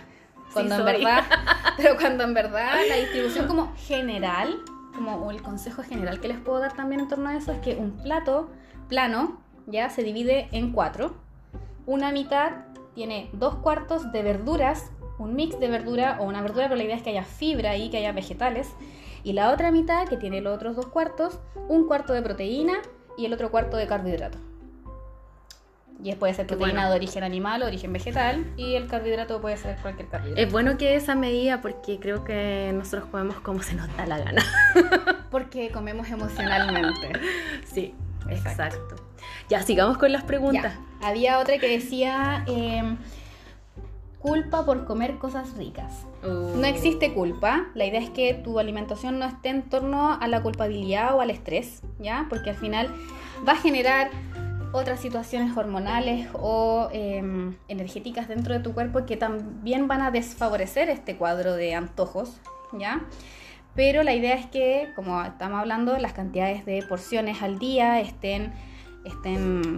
Cuando 0.53 0.75
en 0.75 0.83
soy. 0.83 0.93
verdad, 0.93 1.25
pero 1.79 1.97
cuando 1.97 2.25
en 2.25 2.35
verdad 2.35 2.75
la 2.91 2.97
distribución 2.97 3.47
como 3.47 3.73
general, 3.77 4.59
como 4.95 5.31
el 5.31 5.41
consejo 5.41 5.83
general 5.83 6.21
que 6.21 6.29
les 6.29 6.37
puedo 6.39 6.59
dar 6.59 6.75
también 6.75 7.01
en 7.01 7.09
torno 7.09 7.31
a 7.31 7.37
eso 7.37 7.53
es 7.53 7.59
que 7.61 7.75
un 7.77 7.93
plato 8.03 8.51
plano 8.91 9.41
ya 9.73 9.91
se 9.91 10.05
divide 10.05 10.49
en 10.53 10.71
cuatro. 10.71 11.17
Una 11.87 12.13
mitad 12.13 12.67
tiene 12.95 13.31
dos 13.33 13.57
cuartos 13.57 14.13
de 14.13 14.23
verduras, 14.23 14.93
un 15.19 15.35
mix 15.35 15.59
de 15.59 15.69
verdura 15.69 16.19
o 16.21 16.25
una 16.25 16.43
verdura, 16.43 16.67
pero 16.67 16.77
la 16.77 16.85
idea 16.85 16.97
es 16.97 17.03
que 17.03 17.11
haya 17.11 17.25
fibra 17.25 17.71
ahí, 17.71 17.91
que 17.91 17.97
haya 17.97 18.13
vegetales. 18.13 18.69
Y 19.25 19.33
la 19.33 19.51
otra 19.51 19.71
mitad, 19.73 20.07
que 20.07 20.17
tiene 20.17 20.41
los 20.41 20.55
otros 20.55 20.77
dos 20.77 20.87
cuartos, 20.87 21.41
un 21.69 21.87
cuarto 21.87 22.13
de 22.13 22.23
proteína 22.23 22.75
y 23.17 23.25
el 23.25 23.33
otro 23.33 23.51
cuarto 23.51 23.77
de 23.77 23.87
carbohidrato. 23.87 24.39
Y 26.03 26.13
puede 26.17 26.35
ser 26.35 26.49
proteína 26.49 26.73
bueno. 26.73 26.91
de 26.91 26.97
origen 26.97 27.23
animal 27.23 27.63
o 27.63 27.67
origen 27.67 27.93
vegetal, 27.93 28.45
y 28.57 28.75
el 28.75 28.89
carbohidrato 28.89 29.41
puede 29.41 29.57
ser 29.57 29.77
cualquier 29.81 30.09
carbohidrato. 30.09 30.43
Es 30.43 30.51
bueno 30.53 30.77
que 30.77 30.97
esa 30.97 31.15
medida 31.15 31.61
porque 31.61 32.01
creo 32.01 32.25
que 32.25 32.73
nosotros 32.75 33.09
comemos 33.09 33.39
como 33.41 33.63
se 33.63 33.75
nos 33.75 33.97
da 33.97 34.07
la 34.07 34.19
gana. 34.19 34.43
Porque 35.31 35.71
comemos 35.71 36.09
emocionalmente. 36.11 37.13
Sí, 37.65 37.95
Exacto. 38.29 38.77
exacto. 38.77 38.97
Ya, 39.49 39.63
sigamos 39.63 39.99
con 39.99 40.13
las 40.13 40.25
preguntas. 40.25 40.75
Ya. 41.01 41.09
Había 41.09 41.39
otra 41.39 41.59
que 41.59 41.69
decía 41.69 42.45
em, 42.47 42.97
culpa 44.19 44.65
por 44.65 44.85
comer 44.85 45.19
cosas 45.19 45.57
ricas. 45.57 45.93
Uh, 46.23 46.57
No 46.57 46.67
existe 46.67 47.13
culpa. 47.13 47.67
La 47.75 47.85
idea 47.85 48.01
es 48.01 48.11
que 48.11 48.35
tu 48.35 48.59
alimentación 48.59 49.19
no 49.19 49.27
esté 49.27 49.49
en 49.49 49.63
torno 49.63 50.17
a 50.21 50.29
la 50.29 50.43
culpabilidad 50.43 51.15
o 51.15 51.21
al 51.21 51.31
estrés, 51.31 51.83
¿ya? 51.99 52.27
Porque 52.29 52.51
al 52.51 52.57
final 52.57 52.95
va 53.47 53.53
a 53.53 53.57
generar 53.57 54.11
otras 54.73 55.01
situaciones 55.01 55.57
hormonales 55.57 56.29
o 56.35 56.89
em, 56.93 57.57
energéticas 57.69 58.29
dentro 58.29 58.55
de 58.55 58.61
tu 58.61 58.73
cuerpo 58.73 59.05
que 59.05 59.17
también 59.17 59.87
van 59.87 60.01
a 60.01 60.11
desfavorecer 60.11 60.89
este 60.89 61.17
cuadro 61.17 61.55
de 61.57 61.75
antojos, 61.75 62.41
¿ya? 62.73 63.03
Pero 63.75 64.03
la 64.03 64.15
idea 64.15 64.35
es 64.35 64.47
que, 64.47 64.93
como 64.95 65.23
estamos 65.23 65.59
hablando, 65.59 65.97
las 65.99 66.13
cantidades 66.13 66.67
de 66.67 66.83
porciones 66.83 67.43
al 67.43 67.59
día 67.59 68.01
estén, 68.01 68.53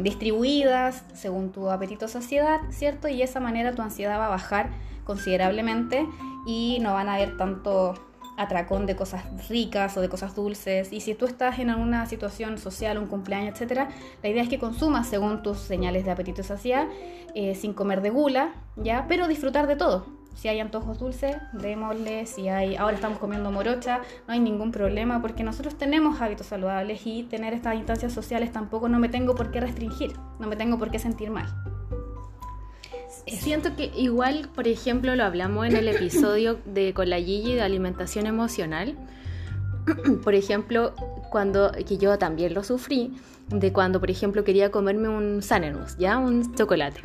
distribuidas 0.02 1.04
según 1.14 1.50
tu 1.50 1.70
apetito 1.70 2.09
saciedad, 2.09 2.61
¿cierto? 2.70 3.09
Y 3.09 3.18
de 3.18 3.22
esa 3.22 3.40
manera 3.40 3.74
tu 3.74 3.83
ansiedad 3.83 4.18
va 4.18 4.26
a 4.26 4.30
bajar 4.30 4.70
considerablemente 5.04 6.07
y 6.46 6.78
no 6.83 6.92
van 6.92 7.09
a 7.09 7.14
haber 7.14 7.37
tanto 7.37 7.94
atracón 8.37 8.85
de 8.85 8.96
cosas 8.96 9.24
ricas 9.48 9.96
o 9.96 10.00
de 10.00 10.09
cosas 10.09 10.35
dulces. 10.35 10.92
Y 10.92 11.00
si 11.00 11.14
tú 11.14 11.26
estás 11.26 11.59
en 11.59 11.70
alguna 11.70 12.07
situación 12.07 12.59
social, 12.59 12.98
un 12.98 13.07
cumpleaños, 13.07 13.54
etcétera, 13.54 13.88
la 14.22 14.28
idea 14.28 14.42
es 14.42 14.48
que 14.48 14.59
consumas 14.59 15.07
según 15.09 15.42
tus 15.42 15.59
señales 15.59 16.04
de 16.04 16.11
apetito 16.11 16.40
y 16.40 16.44
saciedad, 16.44 16.87
eh, 17.35 17.54
sin 17.54 17.72
comer 17.72 18.02
de 18.02 18.11
gula, 18.11 18.54
¿ya? 18.76 19.07
Pero 19.09 19.28
disfrutar 19.28 19.66
de 19.66 19.76
todo. 19.76 20.23
Si 20.34 20.48
hay 20.48 20.60
antojos 20.60 20.98
dulces, 20.98 21.36
démosle. 21.52 22.26
Si 22.26 22.48
hay, 22.48 22.76
ahora 22.76 22.94
estamos 22.94 23.18
comiendo 23.18 23.50
morocha, 23.50 24.00
no 24.26 24.34
hay 24.34 24.40
ningún 24.40 24.72
problema 24.72 25.22
porque 25.22 25.44
nosotros 25.44 25.76
tenemos 25.76 26.20
hábitos 26.20 26.48
saludables 26.48 27.06
y 27.06 27.22
tener 27.24 27.54
estas 27.54 27.76
instancias 27.76 28.12
sociales 28.12 28.52
tampoco 28.52 28.88
no 28.88 28.98
me 28.98 29.08
tengo 29.08 29.34
por 29.34 29.50
qué 29.50 29.60
restringir, 29.60 30.12
no 30.38 30.48
me 30.48 30.56
tengo 30.56 30.78
por 30.78 30.90
qué 30.90 30.98
sentir 30.98 31.30
mal. 31.30 31.46
Siento 33.26 33.74
que 33.74 33.90
igual, 33.96 34.50
por 34.54 34.68
ejemplo, 34.68 35.14
lo 35.16 35.24
hablamos 35.24 35.66
en 35.66 35.76
el 35.76 35.88
episodio 35.88 36.58
de 36.66 36.92
con 36.92 37.08
la 37.08 37.16
Gigi 37.16 37.54
de 37.54 37.62
alimentación 37.62 38.26
emocional. 38.26 38.96
por 40.24 40.34
ejemplo, 40.34 40.94
cuando 41.30 41.72
que 41.72 41.96
yo 41.96 42.18
también 42.18 42.54
lo 42.54 42.62
sufrí, 42.62 43.14
de 43.48 43.72
cuando, 43.72 44.00
por 44.00 44.10
ejemplo, 44.10 44.44
quería 44.44 44.70
comerme 44.70 45.08
un 45.08 45.42
Sanenus, 45.42 45.96
ya 45.96 46.18
un 46.18 46.54
chocolate. 46.54 47.00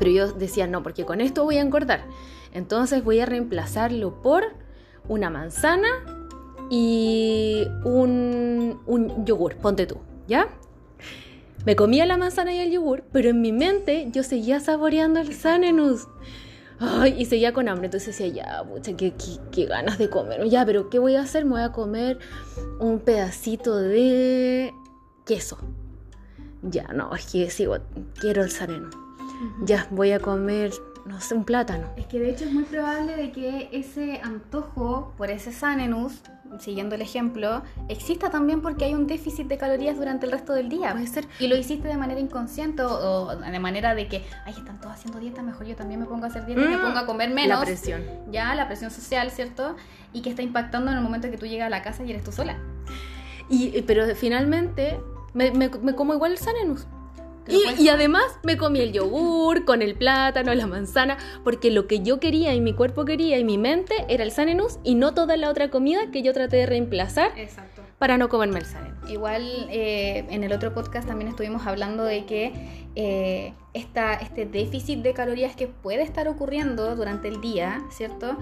Pero 0.00 0.10
yo 0.10 0.32
decía, 0.32 0.66
no, 0.66 0.82
porque 0.82 1.04
con 1.04 1.20
esto 1.20 1.44
voy 1.44 1.58
a 1.58 1.60
engordar. 1.60 2.04
Entonces 2.52 3.04
voy 3.04 3.20
a 3.20 3.26
reemplazarlo 3.26 4.22
por 4.22 4.44
una 5.06 5.30
manzana 5.30 5.88
y 6.70 7.66
un, 7.84 8.80
yogur, 9.26 9.56
ponte 9.56 9.86
tú, 9.86 9.98
¿ya? 10.26 10.48
Me 11.66 11.76
comía 11.76 12.06
la 12.06 12.16
manzana 12.16 12.54
y 12.54 12.60
el 12.60 12.70
yogur, 12.70 13.04
pero 13.12 13.28
en 13.28 13.42
mi 13.42 13.52
mente 13.52 14.08
yo 14.10 14.22
seguía 14.22 14.58
saboreando 14.58 15.20
el 15.20 15.34
Sanenus. 15.34 16.08
Ay, 16.78 17.16
y 17.18 17.26
seguía 17.26 17.52
con 17.52 17.68
hambre, 17.68 17.86
entonces 17.86 18.16
decía, 18.16 18.42
ya, 18.42 18.64
pucha, 18.64 18.96
qué 18.96 19.66
ganas 19.66 19.98
de 19.98 20.08
comer. 20.08 20.48
Ya, 20.48 20.64
pero 20.64 20.88
¿qué 20.88 20.98
voy 20.98 21.16
a 21.16 21.20
hacer? 21.20 21.44
Me 21.44 21.50
voy 21.50 21.62
a 21.62 21.72
comer 21.72 22.18
un 22.78 23.00
pedacito 23.00 23.76
de 23.76 24.72
queso. 25.26 25.58
Ya, 26.62 26.84
no, 26.94 27.14
es 27.14 27.26
que 27.26 27.50
sigo, 27.50 27.76
quiero 28.18 28.42
el 28.42 28.50
Sanenus. 28.50 28.94
Ya, 29.64 29.86
voy 29.90 30.12
a 30.12 30.20
comer, 30.20 30.72
no 31.06 31.20
sé, 31.20 31.34
un 31.34 31.44
plátano. 31.44 31.86
Es 31.96 32.06
que 32.06 32.18
de 32.18 32.30
hecho 32.30 32.44
es 32.44 32.52
muy 32.52 32.64
probable 32.64 33.16
de 33.16 33.32
que 33.32 33.68
ese 33.72 34.20
antojo 34.22 35.14
por 35.16 35.30
ese 35.30 35.52
Sanenus, 35.52 36.20
siguiendo 36.58 36.96
el 36.96 37.02
ejemplo, 37.02 37.62
exista 37.88 38.28
también 38.30 38.60
porque 38.60 38.84
hay 38.84 38.94
un 38.94 39.06
déficit 39.06 39.46
de 39.46 39.56
calorías 39.56 39.96
durante 39.96 40.26
el 40.26 40.32
resto 40.32 40.52
del 40.52 40.68
día. 40.68 40.92
Puede 40.92 41.06
ser. 41.06 41.26
Y 41.38 41.46
lo 41.46 41.56
hiciste 41.56 41.86
de 41.88 41.96
manera 41.96 42.18
inconsciente 42.20 42.82
o, 42.82 43.34
de 43.36 43.58
manera 43.60 43.94
de 43.94 44.08
que, 44.08 44.24
ay, 44.44 44.54
están 44.56 44.80
todos 44.80 44.94
haciendo 44.94 45.20
dieta, 45.20 45.42
mejor 45.42 45.66
yo 45.66 45.76
también 45.76 46.00
me 46.00 46.06
pongo 46.06 46.24
a 46.24 46.28
hacer 46.28 46.44
dieta 46.46 46.60
y 46.60 46.64
me 46.64 46.76
Mm, 46.76 46.82
pongo 46.82 46.98
a 46.98 47.06
comer 47.06 47.30
menos. 47.30 47.60
La 47.60 47.64
presión. 47.64 48.02
Ya, 48.32 48.54
la 48.54 48.66
presión 48.66 48.90
social, 48.90 49.30
¿cierto? 49.30 49.76
Y 50.12 50.22
que 50.22 50.30
está 50.30 50.42
impactando 50.42 50.90
en 50.90 50.96
el 50.98 51.02
momento 51.04 51.30
que 51.30 51.38
tú 51.38 51.46
llegas 51.46 51.66
a 51.68 51.70
la 51.70 51.82
casa 51.82 52.02
y 52.04 52.10
eres 52.10 52.24
tú 52.24 52.32
sola. 52.32 52.56
Y- 53.48 53.82
pero 53.82 54.04
finalmente 54.14 55.00
me, 55.34 55.50
me- 55.52 55.68
me 55.68 55.94
como 55.94 56.14
igual 56.14 56.32
el 56.32 56.38
Sanenus. 56.38 56.86
Y 57.48 57.88
además 57.88 58.24
me 58.42 58.56
comí 58.56 58.80
el 58.80 58.92
yogur 58.92 59.64
con 59.64 59.82
el 59.82 59.94
plátano, 59.94 60.54
la 60.54 60.66
manzana, 60.66 61.16
porque 61.42 61.70
lo 61.70 61.86
que 61.86 62.00
yo 62.00 62.20
quería 62.20 62.54
y 62.54 62.60
mi 62.60 62.74
cuerpo 62.74 63.04
quería 63.04 63.38
y 63.38 63.44
mi 63.44 63.58
mente 63.58 63.94
era 64.08 64.24
el 64.24 64.30
Sanenus 64.30 64.78
y 64.84 64.94
no 64.94 65.14
toda 65.14 65.36
la 65.36 65.50
otra 65.50 65.70
comida 65.70 66.10
que 66.12 66.22
yo 66.22 66.32
traté 66.32 66.58
de 66.58 66.66
reemplazar 66.66 67.32
Exacto. 67.36 67.69
Para 68.00 68.16
no 68.18 68.28
comerme 68.30 68.58
el. 68.58 68.66
Igual 69.08 69.68
eh, 69.70 70.24
en 70.30 70.42
el 70.42 70.52
otro 70.52 70.72
podcast 70.72 71.06
también 71.06 71.28
estuvimos 71.28 71.66
hablando 71.66 72.02
de 72.02 72.24
que 72.24 72.52
eh, 72.96 73.52
esta, 73.74 74.14
este 74.14 74.46
déficit 74.46 75.00
de 75.00 75.12
calorías 75.12 75.54
que 75.54 75.68
puede 75.68 76.02
estar 76.02 76.26
ocurriendo 76.26 76.96
durante 76.96 77.28
el 77.28 77.40
día, 77.42 77.82
¿cierto? 77.90 78.36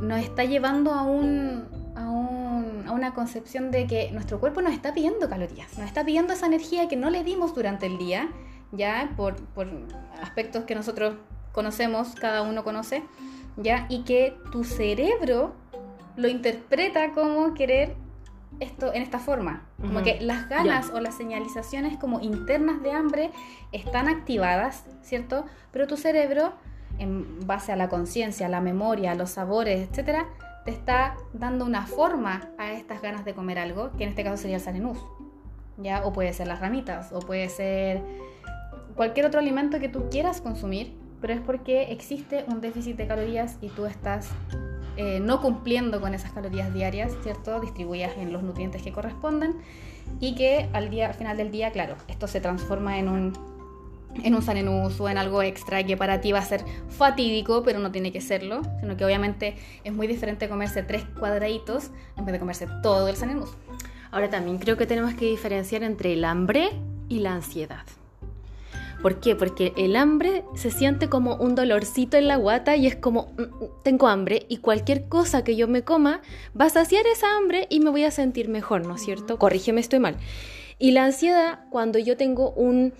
Nos 0.00 0.20
está 0.20 0.44
llevando 0.44 0.94
a 0.94 1.02
un, 1.02 1.66
a 1.96 2.08
un- 2.08 2.84
a 2.86 2.92
una 2.92 3.12
concepción 3.12 3.70
de 3.72 3.86
que 3.88 4.10
nuestro 4.12 4.38
cuerpo 4.40 4.62
nos 4.62 4.72
está 4.72 4.94
pidiendo 4.94 5.28
calorías, 5.28 5.76
nos 5.76 5.86
está 5.86 6.04
pidiendo 6.04 6.32
esa 6.32 6.46
energía 6.46 6.88
que 6.88 6.96
no 6.96 7.10
le 7.10 7.24
dimos 7.24 7.54
durante 7.54 7.86
el 7.86 7.98
día, 7.98 8.28
ya 8.72 9.12
por, 9.16 9.34
por 9.54 9.68
aspectos 10.22 10.64
que 10.64 10.74
nosotros 10.76 11.14
conocemos, 11.52 12.14
cada 12.14 12.42
uno 12.42 12.62
conoce, 12.62 13.02
ya, 13.56 13.86
y 13.88 14.02
que 14.04 14.36
tu 14.52 14.62
cerebro 14.64 15.52
lo 16.16 16.28
interpreta 16.28 17.10
como 17.12 17.54
querer 17.54 17.94
esto 18.60 18.92
en 18.94 19.02
esta 19.02 19.18
forma. 19.18 19.66
Como 19.80 20.02
que 20.02 20.20
las 20.20 20.48
ganas 20.48 20.90
o 20.90 21.00
las 21.00 21.16
señalizaciones 21.16 21.96
como 21.96 22.20
internas 22.20 22.82
de 22.82 22.92
hambre 22.92 23.30
están 23.72 24.08
activadas, 24.08 24.84
¿cierto? 25.02 25.46
Pero 25.72 25.86
tu 25.86 25.96
cerebro, 25.96 26.52
en 26.98 27.46
base 27.46 27.72
a 27.72 27.76
la 27.76 27.88
conciencia, 27.88 28.48
la 28.48 28.60
memoria, 28.60 29.14
los 29.14 29.30
sabores, 29.30 29.88
etcétera, 29.88 30.26
te 30.64 30.70
está 30.70 31.16
dando 31.32 31.64
una 31.64 31.86
forma 31.86 32.50
a 32.58 32.72
estas 32.72 33.00
ganas 33.00 33.24
de 33.24 33.34
comer 33.34 33.58
algo, 33.58 33.90
que 33.96 34.04
en 34.04 34.10
este 34.10 34.22
caso 34.22 34.36
sería 34.36 34.56
el 34.56 34.62
sanenús. 34.62 34.98
¿Ya? 35.78 36.04
O 36.04 36.12
puede 36.12 36.32
ser 36.34 36.46
las 36.46 36.60
ramitas, 36.60 37.10
o 37.12 37.20
puede 37.20 37.48
ser 37.48 38.02
cualquier 38.94 39.24
otro 39.24 39.40
alimento 39.40 39.80
que 39.80 39.88
tú 39.88 40.10
quieras 40.10 40.42
consumir, 40.42 40.99
pero 41.20 41.34
es 41.34 41.40
porque 41.40 41.92
existe 41.92 42.44
un 42.48 42.60
déficit 42.60 42.96
de 42.96 43.06
calorías 43.06 43.58
y 43.60 43.68
tú 43.68 43.86
estás 43.86 44.28
eh, 44.96 45.20
no 45.20 45.40
cumpliendo 45.40 46.00
con 46.00 46.14
esas 46.14 46.32
calorías 46.32 46.72
diarias, 46.74 47.12
¿cierto? 47.22 47.60
Distribuidas 47.60 48.12
en 48.18 48.32
los 48.32 48.42
nutrientes 48.42 48.82
que 48.82 48.92
corresponden 48.92 49.54
y 50.20 50.34
que 50.34 50.68
al, 50.72 50.90
día, 50.90 51.08
al 51.08 51.14
final 51.14 51.36
del 51.36 51.50
día, 51.50 51.70
claro, 51.70 51.96
esto 52.08 52.26
se 52.26 52.40
transforma 52.40 52.98
en 52.98 53.08
un, 53.08 53.32
en 54.22 54.34
un 54.34 54.42
sanenús 54.42 55.00
o 55.00 55.08
en 55.08 55.18
algo 55.18 55.42
extra 55.42 55.84
que 55.84 55.96
para 55.96 56.20
ti 56.20 56.32
va 56.32 56.40
a 56.40 56.44
ser 56.44 56.64
fatídico, 56.88 57.62
pero 57.62 57.78
no 57.78 57.92
tiene 57.92 58.12
que 58.12 58.20
serlo, 58.20 58.62
sino 58.80 58.96
que 58.96 59.04
obviamente 59.04 59.56
es 59.84 59.92
muy 59.92 60.06
diferente 60.06 60.48
comerse 60.48 60.82
tres 60.82 61.04
cuadraditos 61.18 61.90
en 62.16 62.24
vez 62.24 62.32
de 62.32 62.38
comerse 62.38 62.66
todo 62.82 63.08
el 63.08 63.16
sanenús. 63.16 63.50
Ahora 64.10 64.28
también 64.28 64.58
creo 64.58 64.76
que 64.76 64.86
tenemos 64.86 65.14
que 65.14 65.26
diferenciar 65.26 65.82
entre 65.84 66.12
el 66.12 66.24
hambre 66.24 66.70
y 67.08 67.20
la 67.20 67.34
ansiedad. 67.34 67.84
¿Por 69.02 69.18
qué? 69.20 69.34
Porque 69.34 69.72
el 69.76 69.96
hambre 69.96 70.44
se 70.54 70.70
siente 70.70 71.08
como 71.08 71.36
un 71.36 71.54
dolorcito 71.54 72.16
en 72.18 72.28
la 72.28 72.36
guata 72.36 72.76
y 72.76 72.86
es 72.86 72.96
como, 72.96 73.32
"Mm, 73.38 73.42
mm, 73.42 73.68
tengo 73.82 74.08
hambre 74.08 74.44
y 74.48 74.58
cualquier 74.58 75.08
cosa 75.08 75.42
que 75.42 75.56
yo 75.56 75.68
me 75.68 75.82
coma 75.84 76.20
va 76.58 76.66
a 76.66 76.70
saciar 76.70 77.06
esa 77.06 77.36
hambre 77.36 77.66
y 77.70 77.80
me 77.80 77.90
voy 77.90 78.04
a 78.04 78.10
sentir 78.10 78.48
mejor, 78.48 78.86
¿no 78.86 78.96
es 78.96 79.02
cierto? 79.02 79.38
Corrígeme, 79.38 79.80
estoy 79.80 80.00
mal. 80.00 80.16
Y 80.78 80.90
la 80.92 81.04
ansiedad, 81.04 81.60
cuando 81.70 81.98
yo 81.98 82.16
tengo 82.16 82.50
un 82.52 82.92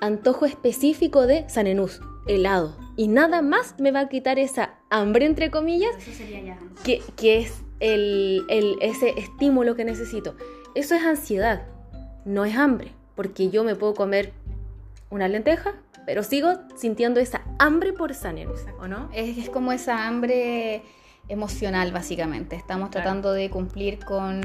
antojo 0.00 0.46
específico 0.46 1.26
de 1.26 1.48
sanenús, 1.48 2.00
helado, 2.26 2.76
y 2.96 3.08
nada 3.08 3.42
más 3.42 3.74
me 3.78 3.90
va 3.90 4.00
a 4.00 4.08
quitar 4.08 4.38
esa 4.38 4.74
hambre, 4.90 5.26
entre 5.26 5.50
comillas, 5.50 5.90
Eso 5.98 6.12
sería 6.12 6.40
ya. 6.42 6.58
que, 6.84 7.02
que 7.16 7.38
es 7.40 7.62
el, 7.80 8.44
el- 8.48 8.76
ese 8.80 9.10
estímulo 9.18 9.74
que 9.76 9.84
necesito. 9.84 10.34
Eso 10.74 10.94
es 10.94 11.02
ansiedad, 11.02 11.66
no 12.24 12.44
es 12.44 12.56
hambre, 12.56 12.92
porque 13.16 13.50
yo 13.50 13.64
me 13.64 13.74
puedo 13.74 13.94
comer 13.94 14.32
una 15.12 15.28
lenteja, 15.28 15.74
pero 16.06 16.22
sigo 16.24 16.54
sintiendo 16.76 17.20
esa 17.20 17.42
hambre 17.58 17.92
por 17.92 18.12
Sanenus, 18.14 18.60
¿o 18.80 18.88
no? 18.88 19.08
Es, 19.12 19.38
es 19.38 19.50
como 19.50 19.72
esa 19.72 20.08
hambre 20.08 20.82
emocional, 21.28 21.92
básicamente. 21.92 22.56
Estamos 22.56 22.88
Claro. 22.90 23.04
tratando 23.04 23.32
de 23.32 23.48
cumplir 23.50 24.04
con 24.04 24.40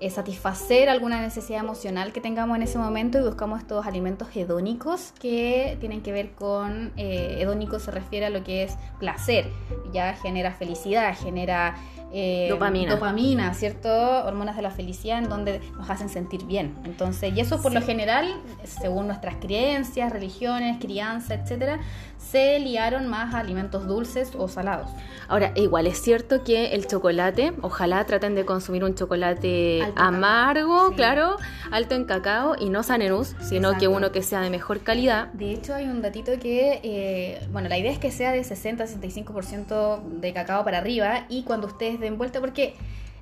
eh, 0.00 0.10
satisfacer 0.10 0.88
alguna 0.88 1.20
necesidad 1.20 1.60
emocional 1.60 2.12
que 2.12 2.20
tengamos 2.20 2.56
en 2.56 2.62
ese 2.62 2.78
momento 2.78 3.18
y 3.18 3.22
buscamos 3.22 3.60
estos 3.60 3.86
alimentos 3.86 4.28
hedónicos 4.34 5.12
que 5.20 5.76
tienen 5.80 6.02
que 6.02 6.10
ver 6.12 6.32
con, 6.32 6.92
eh, 6.96 7.36
hedónico 7.40 7.78
se 7.78 7.90
refiere 7.90 8.26
a 8.26 8.30
lo 8.30 8.42
que 8.42 8.64
es 8.64 8.74
placer, 8.98 9.46
ya 9.92 10.14
genera 10.14 10.52
felicidad, 10.52 11.14
genera... 11.16 11.76
eh, 12.12 12.46
Dopamina. 12.50 12.94
Dopamina, 12.94 13.54
¿cierto? 13.54 13.88
Hormonas 13.88 14.56
de 14.56 14.62
la 14.62 14.70
felicidad 14.70 15.18
en 15.18 15.28
donde 15.28 15.60
nos 15.76 15.88
hacen 15.88 16.08
sentir 16.08 16.44
bien. 16.44 16.74
Entonces, 16.84 17.32
y 17.34 17.40
eso 17.40 17.60
por 17.62 17.72
lo 17.72 17.80
general, 17.80 18.34
según 18.64 19.06
nuestras 19.06 19.36
creencias, 19.36 20.12
religiones, 20.12 20.78
crianza, 20.78 21.34
etcétera, 21.34 21.80
se 22.18 22.58
liaron 22.60 23.08
más 23.08 23.34
a 23.34 23.40
alimentos 23.40 23.86
dulces 23.86 24.30
o 24.36 24.48
salados. 24.48 24.90
Ahora, 25.28 25.52
igual 25.56 25.86
es 25.86 26.00
cierto 26.00 26.44
que 26.44 26.74
el 26.74 26.86
chocolate, 26.86 27.52
ojalá 27.62 28.04
traten 28.04 28.34
de 28.34 28.44
consumir 28.44 28.84
un 28.84 28.94
chocolate 28.94 29.82
Alto 29.82 30.00
amargo, 30.00 30.88
sí. 30.90 30.94
claro, 30.94 31.36
alto 31.70 31.94
en 31.94 32.04
cacao 32.04 32.54
y 32.58 32.68
no 32.70 32.82
Sanenus, 32.82 33.34
sino 33.40 33.76
que 33.78 33.88
uno 33.88 34.12
que 34.12 34.22
sea 34.22 34.40
de 34.40 34.50
mejor 34.50 34.80
calidad. 34.80 35.28
De 35.32 35.52
hecho, 35.52 35.74
hay 35.74 35.86
un 35.86 36.02
datito 36.02 36.32
que, 36.38 36.80
eh, 36.82 37.46
bueno, 37.50 37.68
la 37.68 37.78
idea 37.78 37.90
es 37.90 37.98
que 37.98 38.10
sea 38.10 38.32
de 38.32 38.42
60-65% 38.42 40.02
de 40.02 40.32
cacao 40.32 40.64
para 40.64 40.78
arriba 40.78 41.26
y 41.28 41.42
cuando 41.42 41.66
ustedes 41.66 41.98
den 42.02 42.18
vuelta, 42.18 42.40
porque 42.40 42.74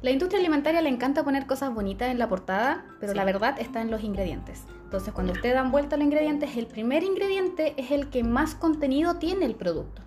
la 0.03 0.11
industria 0.11 0.41
alimentaria 0.41 0.81
le 0.83 0.89
encanta 0.89 1.23
poner 1.25 1.47
cosas 1.47 1.73
bonitas 1.75 2.11
en 2.11 2.19
la 2.19 2.29
portada, 2.29 2.85
pero 3.01 3.13
Sí. 3.13 3.17
la 3.19 3.25
verdad 3.25 3.57
está 3.61 3.81
en 3.83 3.91
los 3.91 4.03
ingredientes. 4.03 4.63
Entonces, 4.85 5.13
cuando 5.13 5.33
ustedes 5.35 5.55
dan 5.55 5.71
vuelta 5.71 5.95
a 5.95 5.99
los 5.99 6.05
ingredientes, 6.07 6.57
el 6.57 6.67
primer 6.67 7.05
ingrediente 7.05 7.75
es 7.77 7.91
el 7.93 8.09
que 8.09 8.25
más 8.25 8.55
contenido 8.55 9.17
tiene 9.17 9.45
el 9.47 9.55
producto. 9.55 10.03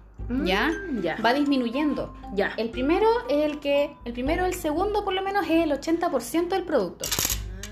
¿Ya? 0.46 0.70
Mm, 0.90 1.02
Ya. 1.02 1.18
Va 1.24 1.34
disminuyendo. 1.34 2.14
Ya. 2.34 2.54
El 2.58 2.70
primero 2.70 3.08
es 3.30 3.44
el 3.46 3.60
que, 3.60 3.94
el 4.06 4.14
primero, 4.14 4.46
el 4.46 4.54
segundo 4.54 5.04
por 5.04 5.14
lo 5.14 5.22
menos 5.22 5.46
es 5.46 5.64
el 5.64 5.72
80% 5.72 6.56
del 6.56 6.64
producto. 6.66 7.06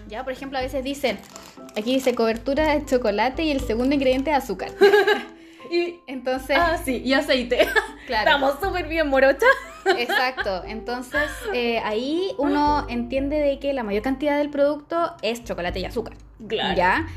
Ya, 0.09 0.23
por 0.25 0.33
ejemplo, 0.33 0.57
a 0.57 0.61
veces 0.61 0.83
dicen, 0.83 1.17
aquí 1.77 1.93
dice 1.93 2.13
cobertura 2.13 2.73
de 2.75 2.85
chocolate 2.85 3.43
y 3.43 3.51
el 3.51 3.61
segundo 3.61 3.95
ingrediente 3.95 4.31
es 4.31 4.37
azúcar. 4.37 4.71
Y, 5.71 6.01
Entonces, 6.05 6.57
ah, 6.59 6.77
sí, 6.83 7.01
y 7.03 7.13
aceite. 7.13 7.67
claro. 8.07 8.29
Estamos 8.29 8.55
súper 8.61 8.87
bien, 8.87 9.07
morocha. 9.07 9.45
Exacto. 9.97 10.63
Entonces, 10.65 11.29
eh, 11.53 11.79
ahí 11.79 12.33
uno 12.37 12.85
entiende 12.89 13.37
de 13.39 13.57
que 13.59 13.73
la 13.73 13.83
mayor 13.83 14.03
cantidad 14.03 14.37
del 14.37 14.49
producto 14.49 15.15
es 15.21 15.43
chocolate 15.43 15.79
y 15.79 15.85
azúcar. 15.85 16.15
Claro. 16.47 16.75
¿Ya? 16.75 17.07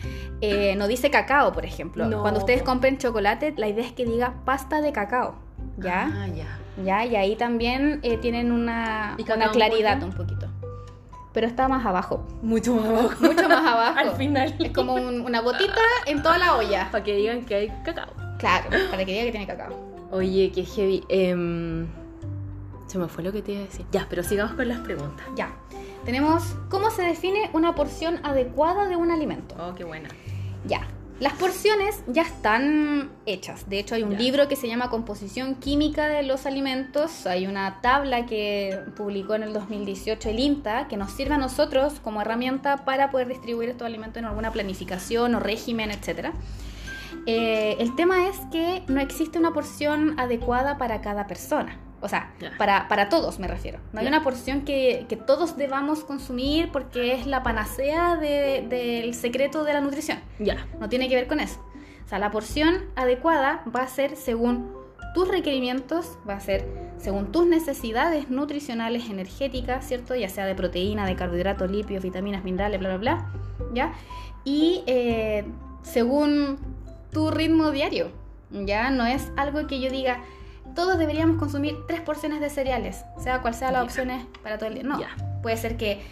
Eh, 0.41 0.75
no 0.77 0.87
dice 0.87 1.11
cacao, 1.11 1.53
por 1.53 1.65
ejemplo. 1.65 2.07
No. 2.07 2.23
Cuando 2.23 2.41
ustedes 2.41 2.63
compren 2.63 2.97
chocolate, 2.99 3.55
la 3.57 3.67
idea 3.69 3.85
es 3.85 3.93
que 3.93 4.05
diga 4.05 4.35
pasta 4.45 4.81
de 4.81 4.93
cacao. 4.93 5.35
¿Ya? 5.79 6.11
Ah, 6.15 6.27
ya. 6.29 6.59
¿Ya? 6.85 7.05
Y 7.07 7.17
ahí 7.17 7.37
también 7.37 8.01
eh, 8.03 8.19
tienen 8.19 8.53
una, 8.53 9.17
¿Y 9.19 9.31
una 9.33 9.51
claridad 9.51 10.03
un 10.03 10.13
poquito. 10.13 10.47
Pero 11.33 11.49
está 11.49 11.67
más 11.67 11.85
abajo. 11.85 12.25
Mucho 12.43 12.75
más 12.77 12.87
abajo. 12.87 13.15
Mucho 13.21 13.49
más 13.49 13.67
abajo. 13.73 13.99
Al 13.99 14.13
final. 14.13 14.55
Es 14.61 14.71
como 14.71 14.95
un- 14.95 15.23
una 15.23 15.41
gotita 15.41 15.81
en 16.07 16.23
toda 16.23 16.39
la 16.39 16.55
olla. 16.57 16.89
Para 16.93 17.03
que 17.03 17.17
digan 17.17 17.45
que 17.45 17.55
hay 17.57 17.69
cacao. 17.85 18.07
Claro, 18.45 18.69
para 18.91 19.05
que 19.07 19.13
diga 19.13 19.25
que 19.25 19.31
tiene 19.31 19.47
cacao. 19.47 19.75
Oye, 20.11 20.53
qué 20.55 20.65
heavy. 20.67 21.03
Em, 21.09 21.87
se 22.87 22.99
me 22.99 23.09
fue 23.09 23.25
lo 23.25 23.33
que 23.33 23.41
te 23.41 23.53
iba 23.53 23.63
a 23.63 23.65
decir. 23.65 23.87
Ya, 23.91 24.07
pero 24.11 24.23
sigamos 24.23 24.55
con 24.55 24.69
las 24.69 24.81
preguntas. 24.81 25.25
Ya. 25.35 25.55
Tenemos 26.05 26.43
cómo 26.69 26.91
se 26.91 27.01
define 27.03 27.49
una 27.55 27.75
porción 27.75 28.21
adecuada 28.23 28.87
de 28.87 28.97
un 28.97 29.11
alimento. 29.11 29.55
Oh, 29.59 29.75
qué 29.75 29.85
buena. 29.85 30.11
Ya. 30.67 30.87
Las 31.21 31.33
porciones 31.35 32.03
ya 32.07 32.21
están 32.23 33.11
hechas. 33.25 33.67
De 33.71 33.79
hecho, 33.79 33.95
hay 33.95 34.03
un 34.03 34.11
Ya. 34.11 34.19
libro 34.19 34.47
que 34.49 34.57
se 34.57 34.67
llama 34.69 34.91
Composición 34.91 35.55
Química 35.55 36.07
de 36.09 36.23
los 36.25 36.45
Alimentos. 36.45 37.27
Hay 37.27 37.47
una 37.47 37.81
tabla 37.81 38.27
que 38.27 38.79
publicó 38.95 39.37
en 39.37 39.45
el 39.45 39.55
2018 39.55 40.29
el 40.29 40.39
INTA 40.41 40.87
que 40.89 40.99
nos 40.99 41.13
sirve 41.13 41.35
a 41.35 41.39
nosotros 41.39 41.95
como 42.01 42.21
herramienta 42.21 42.85
para 42.85 43.11
poder 43.11 43.29
distribuir 43.29 43.71
estos 43.71 43.87
alimentos 43.87 44.19
en 44.19 44.27
alguna 44.27 44.53
planificación 44.53 45.35
o 45.35 45.41
régimen, 45.41 45.91
etc. 47.27 47.81
el 47.81 47.95
tema 47.97 48.29
es 48.29 48.37
que 48.53 48.83
no 48.89 49.01
existe 49.01 49.39
una 49.39 49.53
porción 49.53 50.19
adecuada 50.19 50.79
para 50.79 51.01
cada 51.01 51.27
persona. 51.27 51.79
O 52.01 52.09
sea, 52.09 52.35
para, 52.59 52.87
para 52.89 53.09
todos 53.09 53.39
me 53.39 53.49
refiero. 53.49 53.79
No 53.95 54.01
hay 54.01 54.07
una 54.07 54.23
porción 54.23 54.63
que, 54.67 55.07
que 55.09 55.17
todos 55.17 55.57
debamos 55.57 56.05
consumir 56.05 56.71
porque 56.71 57.15
es 57.15 57.27
la 57.27 57.43
panacea 57.43 58.17
de- 58.17 58.67
del 58.69 59.15
secreto 59.15 59.65
de 59.65 59.73
la 59.73 59.81
nutrición. 59.81 60.19
Ya. 60.39 60.67
No 60.81 60.91
tiene 60.91 61.09
que 61.09 61.15
ver 61.15 61.27
con 61.27 61.41
eso. 61.41 61.65
O 62.05 62.09
sea, 62.09 62.19
la 62.19 62.31
porción 62.31 62.75
adecuada 62.95 63.63
va 63.75 63.81
a 63.81 63.89
ser 63.89 64.17
según 64.17 64.71
tus 65.15 65.29
requerimientos, 65.29 66.19
va 66.29 66.35
a 66.35 66.41
ser 66.41 66.67
según 66.99 67.33
tus 67.33 67.47
necesidades 67.47 68.29
nutricionales, 68.29 69.09
energéticas, 69.09 69.87
¿cierto? 69.89 70.15
Ya 70.15 70.29
sea 70.29 70.45
de 70.45 70.55
proteína, 70.55 71.07
de 71.07 71.17
carbohidratos, 71.17 71.71
lípidos, 71.71 72.03
vitaminas, 72.05 72.45
minerales, 72.45 72.81
bla, 72.81 72.97
bla, 72.97 72.99
bla. 72.99 73.33
¿Ya? 73.73 73.93
Y 74.45 74.83
eh, 74.87 75.47
según 75.83 76.59
tu 77.15 77.31
ritmo 77.31 77.71
diario, 77.71 78.11
¿ya? 78.51 78.91
No 78.91 79.07
es 79.07 79.31
algo 79.37 79.67
que 79.67 79.81
yo 79.81 79.91
diga, 79.91 80.23
todos 80.75 80.99
deberíamos 80.99 81.39
consumir 81.39 81.77
tres 81.87 82.03
porciones 82.03 82.41
de 82.41 82.51
cereales, 82.51 83.05
sea 83.19 83.41
cual 83.41 83.55
sea 83.55 83.71
las 83.73 83.81
Ya. 83.83 83.85
opciones 83.85 84.27
para 84.43 84.59
todo 84.59 84.69
el 84.69 84.75
día. 84.75 84.83
No, 84.83 84.99
puede 85.43 85.57
ser 85.57 85.79
que 85.79 86.03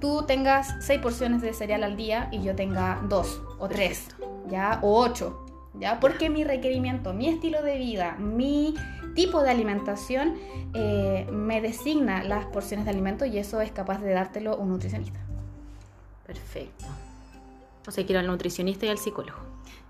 tú 0.00 0.22
tengas 0.26 0.74
seis 0.80 1.00
porciones 1.00 1.42
de 1.42 1.52
cereal 1.52 1.82
al 1.84 1.96
día 1.96 2.28
y 2.32 2.40
yo 2.42 2.54
tenga 2.54 3.00
dos 3.08 3.42
o 3.58 3.68
tres, 3.68 4.06
¿ya? 4.48 4.78
O 4.82 4.98
ocho, 5.00 5.44
¿ya? 5.74 6.00
Porque 6.00 6.30
mi 6.30 6.44
requerimiento, 6.44 7.12
mi 7.12 7.28
estilo 7.28 7.62
de 7.62 7.76
vida, 7.76 8.16
mi 8.18 8.74
tipo 9.14 9.42
de 9.42 9.50
alimentación 9.50 10.36
eh, 10.74 11.26
me 11.30 11.60
designa 11.60 12.22
las 12.24 12.46
porciones 12.46 12.86
de 12.86 12.92
alimento 12.92 13.26
y 13.26 13.36
eso 13.38 13.60
es 13.60 13.70
capaz 13.72 13.98
de 14.00 14.12
dártelo 14.12 14.56
un 14.56 14.70
nutricionista. 14.70 15.18
Perfecto. 16.26 16.84
O 17.86 17.90
sea, 17.90 18.06
quiero 18.06 18.20
al 18.20 18.26
nutricionista 18.28 18.86
y 18.86 18.90
al 18.90 18.98
psicólogo. 18.98 19.38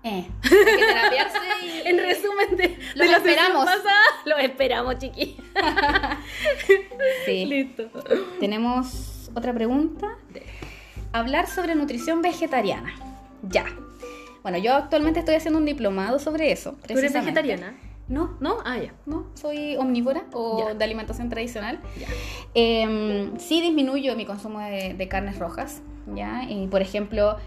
Eh, 0.03 0.27
hay 0.43 0.49
que 0.49 0.85
terapiarse 0.85 1.37
y... 1.63 1.73
En 1.87 1.97
resumen 1.97 2.55
de, 2.57 2.77
Los 2.95 3.07
de 3.07 3.11
la 3.11 3.17
esperamos. 3.17 3.65
pasada, 3.65 4.01
Los 4.25 4.39
esperamos, 4.39 4.97
chiqui. 4.97 5.37
Sí. 7.25 7.45
Listo. 7.45 7.89
Tenemos 8.39 9.29
otra 9.35 9.53
pregunta. 9.53 10.17
Hablar 11.11 11.47
sobre 11.47 11.75
nutrición 11.75 12.21
vegetariana. 12.21 12.93
Ya. 13.43 13.65
Bueno, 14.41 14.57
yo 14.57 14.73
actualmente 14.75 15.19
estoy 15.19 15.35
haciendo 15.35 15.59
un 15.59 15.65
diplomado 15.65 16.19
sobre 16.19 16.51
eso. 16.51 16.75
¿Tú 16.87 16.97
eres 16.97 17.13
vegetariana? 17.13 17.75
No, 18.09 18.35
¿No? 18.41 18.57
Ah, 18.65 18.77
ya. 18.77 18.93
no, 19.05 19.27
soy 19.33 19.77
omnívora 19.77 20.23
o 20.33 20.67
Ya. 20.67 20.73
de 20.73 20.83
alimentación 20.83 21.29
tradicional. 21.29 21.79
Ya. 21.97 22.07
Eh, 22.53 23.31
sí 23.37 23.61
disminuyo 23.61 24.15
mi 24.17 24.25
consumo 24.25 24.59
de, 24.59 24.93
de 24.93 25.07
carnes 25.07 25.39
rojas, 25.39 25.81
¿ya? 26.13 26.43
Y 26.49 26.67
por 26.67 26.81
ejemplo, 26.81 27.37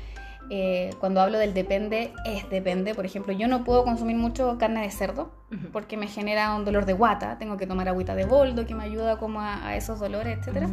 eh, 0.51 0.91
cuando 1.01 1.21
hablo 1.21 1.39
del 1.39 1.55
depende, 1.55 2.13
es 2.25 2.49
depende. 2.51 2.95
Por 2.95 3.05
ejemplo, 3.07 3.33
yo 3.33 3.49
no 3.49 3.65
puedo 3.65 3.85
consumir 3.85 4.17
mucho 4.17 4.57
carne 4.59 4.83
de 4.83 4.91
cerdo 4.91 5.31
porque 5.73 5.97
me 5.97 6.09
genera 6.09 6.55
un 6.55 6.65
dolor 6.65 6.87
de 6.87 6.93
guata. 6.93 7.39
Tengo 7.39 7.57
que 7.57 7.67
tomar 7.67 7.89
agüita 7.89 8.15
de 8.15 8.25
boldo 8.25 8.67
que 8.67 8.75
me 8.75 8.85
ayuda 8.85 9.19
como 9.19 9.41
a, 9.41 9.67
a 9.67 9.77
esos 9.77 9.99
dolores, 10.01 10.39
etcétera. 10.39 10.69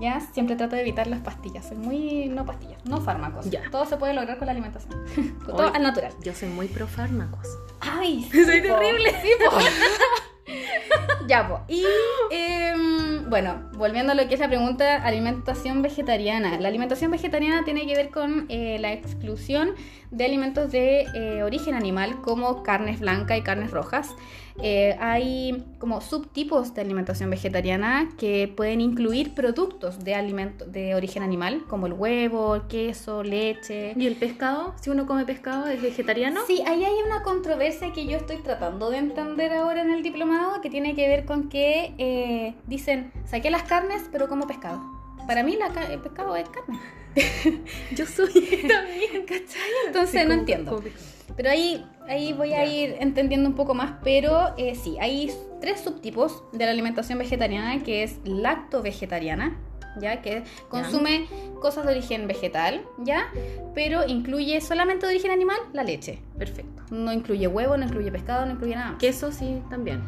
Ya, 0.00 0.20
siempre 0.20 0.54
trato 0.54 0.76
de 0.76 0.82
evitar 0.82 1.06
las 1.06 1.20
pastillas. 1.20 1.66
Soy 1.66 1.78
muy 1.78 2.28
no 2.28 2.44
pastillas, 2.44 2.84
no 2.84 3.00
fármacos. 3.00 3.48
Ya. 3.50 3.62
Todo 3.70 3.86
se 3.86 3.96
puede 3.96 4.12
lograr 4.12 4.36
con 4.38 4.46
la 4.46 4.52
alimentación. 4.52 4.94
Oye. 5.16 5.32
todo 5.46 5.72
al 5.74 5.82
natural. 5.82 6.12
Yo 6.22 6.34
soy 6.34 6.48
muy 6.50 6.68
pro 6.68 6.86
fármacos. 6.86 7.46
Ay, 7.80 8.22
Soy 8.30 8.60
po. 8.60 8.74
terrible. 8.76 9.10
Sí, 9.22 9.30
po. 9.44 9.56
ya, 11.28 11.48
po. 11.48 11.60
Y 11.68 11.84
em, 12.30 13.28
bueno, 13.28 13.70
volviendo 13.74 14.12
a 14.12 14.14
lo 14.14 14.26
que 14.28 14.34
es 14.34 14.40
la 14.40 14.48
pregunta, 14.48 14.96
alimentación 14.96 15.82
vegetariana. 15.82 16.58
La 16.58 16.68
alimentación 16.68 17.10
vegetariana 17.10 17.64
tiene 17.64 17.86
que 17.86 17.94
ver 17.94 18.10
con 18.10 18.46
eh, 18.48 18.78
la 18.80 18.92
exclusión 18.92 19.74
de 20.10 20.24
alimentos 20.24 20.70
de 20.70 21.06
eh, 21.14 21.42
origen 21.42 21.74
animal 21.74 22.20
como 22.22 22.62
carnes 22.62 23.00
blancas 23.00 23.38
y 23.38 23.42
carnes 23.42 23.70
rojas. 23.70 24.14
Eh, 24.60 24.96
hay 24.98 25.64
como 25.78 26.00
subtipos 26.00 26.74
de 26.74 26.80
alimentación 26.80 27.30
vegetariana 27.30 28.08
que 28.18 28.52
pueden 28.56 28.80
incluir 28.80 29.34
productos 29.34 30.02
de 30.02 30.16
alimento 30.16 30.64
de 30.64 30.96
origen 30.96 31.22
animal, 31.22 31.62
como 31.68 31.86
el 31.86 31.92
huevo, 31.92 32.56
el 32.56 32.62
queso, 32.62 33.22
leche. 33.22 33.92
¿Y 33.96 34.06
el 34.06 34.16
pescado? 34.16 34.74
Si 34.80 34.90
uno 34.90 35.06
come 35.06 35.24
pescado, 35.24 35.68
¿es 35.68 35.80
vegetariano? 35.80 36.40
Sí, 36.46 36.62
ahí 36.66 36.84
hay 36.84 36.94
una 37.06 37.22
controversia 37.22 37.92
que 37.92 38.06
yo 38.06 38.16
estoy 38.16 38.38
tratando 38.38 38.90
de 38.90 38.98
entender 38.98 39.52
ahora 39.52 39.82
en 39.82 39.90
el 39.90 40.02
diplomado 40.02 40.60
que 40.60 40.70
tiene 40.70 40.96
que 40.96 41.06
ver 41.06 41.24
con 41.24 41.48
que 41.48 41.94
eh, 41.98 42.54
dicen, 42.66 43.12
saqué 43.26 43.50
las 43.50 43.62
carnes 43.62 44.02
pero 44.10 44.28
como 44.28 44.46
pescado. 44.48 44.97
Para 45.28 45.42
mí 45.44 45.56
la 45.56 45.66
el 45.92 46.00
pescado 46.00 46.34
es 46.34 46.48
carne. 46.48 46.80
Yo 47.94 48.04
soy 48.06 48.32
también, 48.68 49.22
¿Cachai? 49.26 49.70
Entonces 49.86 50.22
Sí, 50.22 50.26
no 50.26 50.34
entiendo. 50.34 50.76
como. 50.76 50.88
Pero 51.36 51.50
ahí, 51.50 51.86
ahí 52.08 52.32
voy 52.32 52.54
a 52.54 52.64
ir 52.64 52.96
entendiendo 52.98 53.48
un 53.48 53.54
poco 53.54 53.74
más, 53.74 53.92
pero 54.02 54.54
eh, 54.56 54.74
sí, 54.74 54.96
hay 55.00 55.30
tres 55.60 55.80
subtipos 55.80 56.42
de 56.52 56.64
la 56.64 56.70
alimentación 56.72 57.18
vegetariana, 57.18 57.82
que 57.82 58.02
es 58.02 58.16
lacto-vegetariana, 58.24 59.56
¿ya? 60.00 60.22
Que 60.22 60.42
consume 60.70 61.26
cosas 61.60 61.84
de 61.86 61.92
origen 61.92 62.26
vegetal, 62.26 62.82
¿ya? 63.04 63.28
Pero 63.74 64.06
incluye 64.06 64.60
solamente 64.62 65.06
de 65.06 65.12
origen 65.12 65.30
animal 65.30 65.58
la 65.74 65.84
leche. 65.84 66.20
Perfecto. 66.38 66.82
No 66.90 67.12
incluye 67.12 67.46
huevo, 67.46 67.76
no 67.76 67.84
incluye 67.84 68.10
pescado, 68.10 68.46
no 68.46 68.52
incluye 68.52 68.74
nada 68.74 68.92
más. 68.92 68.98
Queso 68.98 69.30
sí, 69.30 69.62
también. 69.68 70.02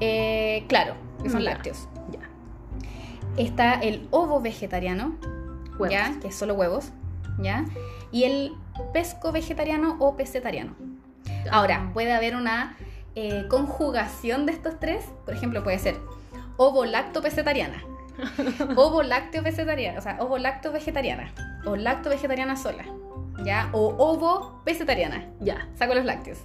Eh, 0.00 0.64
claro, 0.68 0.94
que 1.22 1.28
son 1.30 1.42
Ya. 1.42 1.50
lácteos. 1.50 1.86
Está 3.36 3.74
el 3.74 4.06
ovo 4.10 4.40
vegetariano, 4.40 5.16
Huevos. 5.78 5.90
¿ya? 5.90 6.14
Que 6.20 6.28
es 6.28 6.34
solo 6.34 6.54
huevos, 6.54 6.90
¿ya? 7.38 7.64
Y 8.10 8.24
el 8.24 8.52
pesco 8.92 9.30
vegetariano 9.32 9.96
o 9.98 10.16
pesetariano. 10.16 10.74
Ahora, 11.50 11.82
Ah. 11.86 11.90
puede 11.92 12.12
haber 12.12 12.34
una 12.36 12.76
eh, 13.18 13.46
conjugación 13.48 14.44
de 14.46 14.52
estos 14.52 14.78
tres. 14.78 15.04
Por 15.24 15.34
ejemplo, 15.34 15.62
puede 15.64 15.78
ser 15.78 15.96
ovo 16.58 16.84
lacto 16.84 17.22
pesetariana, 17.22 17.82
ovo 18.76 19.02
lácteo 19.02 19.42
pesetariana, 19.42 19.98
o 19.98 20.02
sea, 20.02 20.18
ovo 20.20 20.36
lacto 20.38 20.70
vegetariana, 20.72 21.32
o 21.64 21.76
lacto 21.76 22.10
vegetariana 22.10 22.56
sola, 22.56 22.84
¿ya? 23.44 23.70
O 23.72 23.94
ovo 23.98 24.60
pesetariana. 24.64 25.26
Ya. 25.40 25.66
Saco 25.76 25.94
los 25.94 26.04
lácteos. 26.04 26.38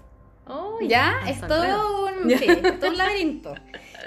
Uy, 0.48 0.88
¿Ya? 0.90 1.14
Es 1.28 1.40
todo 1.42 2.06
un, 2.08 2.30
sí, 2.38 2.46
es 2.48 2.80
todo 2.80 2.90
un 2.92 2.98
laberinto. 2.98 3.54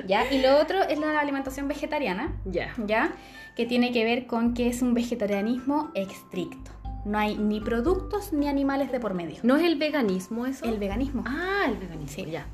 ¿Ya? 0.07 0.31
Y 0.33 0.41
lo 0.41 0.59
otro 0.59 0.83
es 0.83 0.99
la 0.99 1.19
alimentación 1.21 1.69
vegetariana, 1.69 2.33
Ya. 2.45 2.75
¿ya? 2.87 3.13
Que 3.57 3.67
tiene 3.67 3.93
que 3.93 4.05
ver 4.05 4.27
con 4.27 4.55
que 4.55 4.69
es 4.69 4.83
un 4.83 4.95
vegetarianismo 4.95 5.91
estricto. 5.95 6.71
No 7.05 7.19
hay 7.19 7.37
ni 7.37 7.61
productos 7.61 8.33
ni 8.33 8.49
animales 8.49 8.91
de 8.91 8.99
por 8.99 9.15
medio. 9.15 9.37
¿No 9.43 9.57
es 9.57 9.63
el 9.65 9.77
veganismo 9.77 10.47
eso? 10.47 10.65
El 10.65 10.79
veganismo, 10.79 11.23
Ah, 11.27 11.67
el 11.69 11.77
veganismo. 11.77 12.25
Sí. 12.25 12.31
Ya. 12.31 12.47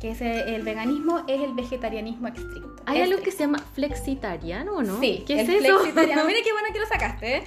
que 0.00 0.10
es 0.12 0.20
el, 0.20 0.48
el 0.48 0.62
veganismo 0.62 1.22
es 1.28 1.40
el 1.42 1.52
vegetarianismo 1.54 2.26
estricto. 2.28 2.82
¿Hay 2.86 3.00
algo 3.02 3.16
que 3.22 3.28
Estricto. 3.30 3.36
se 3.38 3.44
llama 3.44 3.58
flexitariano 3.74 4.72
o 4.76 4.82
no? 4.82 4.98
Sí, 4.98 5.22
¿Qué 5.26 5.40
es 5.42 5.48
el 5.48 5.64
eso? 5.64 5.78
flexitariano. 5.80 6.24
Mira 6.24 6.38
qué 6.44 6.52
bueno 6.52 6.68
que 6.72 6.80
lo 6.80 6.86
sacaste, 6.86 7.36
¿eh? 7.36 7.42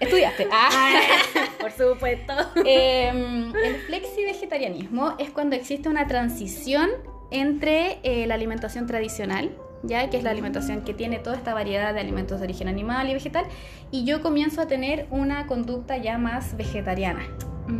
Estudiaste. 0.00 0.48
Ah. 0.50 1.00
Por 1.60 1.70
supuesto. 1.70 2.32
Em, 2.64 3.54
el 3.54 3.76
flexi-vegetarianismo 3.86 5.14
es 5.18 5.30
cuando 5.30 5.54
existe 5.56 5.88
una 5.88 6.06
transición 6.06 6.90
entre 7.30 7.98
eh, 8.02 8.26
la 8.26 8.34
alimentación 8.34 8.86
tradicional, 8.86 9.50
ya 9.82 10.10
que 10.10 10.18
es 10.18 10.22
la 10.24 10.30
alimentación 10.30 10.82
que 10.82 10.92
tiene 10.94 11.18
toda 11.18 11.36
esta 11.36 11.54
variedad 11.54 11.94
de 11.94 12.00
alimentos 12.00 12.38
de 12.40 12.44
origen 12.44 12.68
animal 12.68 13.08
y 13.08 13.14
vegetal, 13.14 13.44
y 13.90 14.04
yo 14.04 14.20
comienzo 14.22 14.60
a 14.60 14.66
tener 14.66 15.06
una 15.10 15.46
conducta 15.46 15.96
ya 15.96 16.18
más 16.18 16.56
vegetariana. 16.56 17.22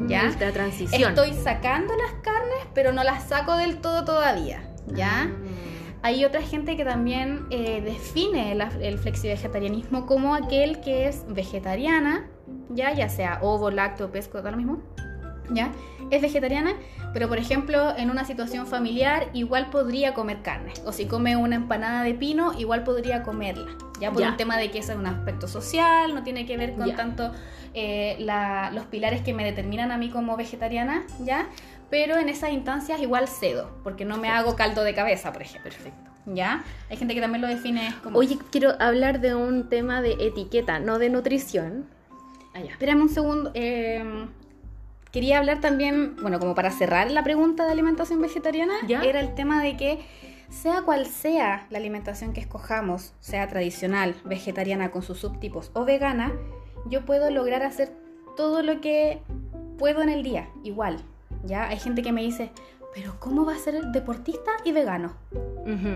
¿Ya? 0.06 0.30
La 0.38 0.52
transición. 0.52 1.10
Estoy 1.10 1.32
sacando 1.34 1.92
las 1.96 2.12
carnes, 2.22 2.58
pero 2.74 2.92
no 2.92 3.02
las 3.02 3.24
saco 3.24 3.56
del 3.56 3.78
todo 3.80 4.04
todavía, 4.04 4.62
¿ya? 4.94 5.28
Ah. 5.28 5.36
Hay 6.02 6.24
otra 6.24 6.40
gente 6.42 6.76
que 6.76 6.84
también 6.84 7.46
eh, 7.50 7.82
define 7.84 8.54
la- 8.54 8.70
el 8.80 8.98
flexi-vegetarianismo 8.98 10.06
como 10.06 10.34
aquel 10.36 10.80
que 10.80 11.08
es 11.08 11.24
vegetariana, 11.28 12.26
ya, 12.70 12.92
ya 12.94 13.08
sea 13.08 13.40
ovo, 13.42 13.70
lácteo, 13.70 14.10
pesco, 14.12 14.40
da 14.42 14.50
lo 14.52 14.56
mismo, 14.56 14.80
ya, 15.50 15.72
es 16.11 16.23
vegetariana, 16.23 16.73
pero 17.12 17.29
por 17.29 17.38
ejemplo 17.38 17.96
en 17.96 18.11
una 18.11 18.25
situación 18.25 18.66
familiar 18.66 19.29
igual 19.33 19.70
podría 19.70 20.14
comer 20.14 20.42
carne, 20.42 20.73
o 20.85 20.92
si 20.92 21.07
come 21.07 21.37
una 21.37 21.57
empanada 21.57 22.03
de 22.03 22.14
pino 22.14 22.53
igual 22.59 22.85
podría 22.85 23.23
comerla, 23.23 23.70
ya 24.01 24.11
por 24.12 24.23
Ya. 24.23 24.31
un 24.31 24.37
tema 24.37 24.57
de 24.57 24.70
que 24.70 24.79
eso 24.79 24.92
es 24.92 24.99
un 24.99 25.07
aspecto 25.07 25.49
social, 25.49 26.14
no 26.14 26.22
tiene 26.22 26.47
que 26.47 26.57
ver 26.57 26.74
con 26.74 26.87
Ya. 26.89 26.97
tanto 26.97 27.32
eh, 27.72 28.16
la- 28.18 28.70
los 28.72 28.87
pilares 28.87 29.22
que 29.22 29.32
me 29.32 29.45
determinan 29.45 29.93
a 29.93 29.97
mí 29.97 30.09
como 30.11 30.37
vegetariana, 30.37 31.05
ya, 31.20 31.47
pero 31.89 32.16
en 32.18 32.28
esas 32.28 32.51
instancias 32.51 33.01
igual 33.01 33.28
cedo, 33.28 33.70
porque 33.84 34.05
no 34.05 34.16
me 34.16 34.28
hago 34.28 34.57
caldo 34.57 34.82
de 34.82 34.93
cabeza, 34.95 35.32
por 35.32 35.43
ejemplo. 35.43 35.70
Perfecto. 35.70 36.11
¿Ya? 36.26 36.64
Hay 36.91 36.97
gente 36.97 37.14
que 37.14 37.20
también 37.20 37.41
lo 37.43 37.47
define 37.49 37.95
como... 38.03 38.18
Oye, 38.18 38.39
quiero 38.51 38.72
hablar 38.80 39.20
de 39.20 39.34
un 39.37 39.68
tema 39.68 40.03
de 40.03 40.12
etiqueta, 40.20 40.78
no 40.80 40.99
de 40.99 41.11
nutrición. 41.11 41.87
Ah, 42.55 42.61
ya. 42.61 42.72
espérame 42.72 43.03
un 43.03 43.09
segundo. 43.09 43.51
eh, 43.55 44.05
quería 45.12 45.38
hablar 45.38 45.61
también, 45.61 46.16
bueno, 46.16 46.38
como 46.38 46.54
para 46.54 46.70
cerrar 46.70 47.11
la 47.11 47.22
pregunta 47.22 47.66
de 47.66 47.72
alimentación 47.72 48.20
vegetariana, 48.20 48.74
era 48.88 49.20
el 49.20 49.34
tema 49.34 49.62
de 49.62 49.76
que 49.76 50.00
sea 50.48 50.82
cual 50.82 51.06
sea 51.06 51.66
la 51.70 51.78
alimentación 51.78 52.32
que 52.32 52.40
escojamos, 52.40 53.14
sea 53.20 53.48
tradicional, 53.48 54.14
vegetariana 54.24 54.90
con 54.90 55.02
sus 55.02 55.18
subtipos 55.18 55.70
o 55.74 55.84
vegana, 55.84 56.32
yo 56.86 57.04
puedo 57.04 57.30
lograr 57.30 57.62
hacer 57.62 57.92
todo 58.36 58.62
lo 58.62 58.80
que 58.80 59.22
puedo 59.78 60.02
en 60.02 60.08
el 60.08 60.22
día, 60.22 60.48
igual. 60.64 60.98
¿ya? 61.44 61.68
Hay 61.68 61.78
gente 61.78 62.02
que 62.02 62.12
me 62.12 62.22
dice, 62.22 62.50
pero 62.94 63.14
¿cómo 63.20 63.44
va 63.44 63.54
a 63.54 63.58
ser 63.58 63.80
deportista 63.92 64.50
y 64.64 64.72
vegano? 64.72 65.14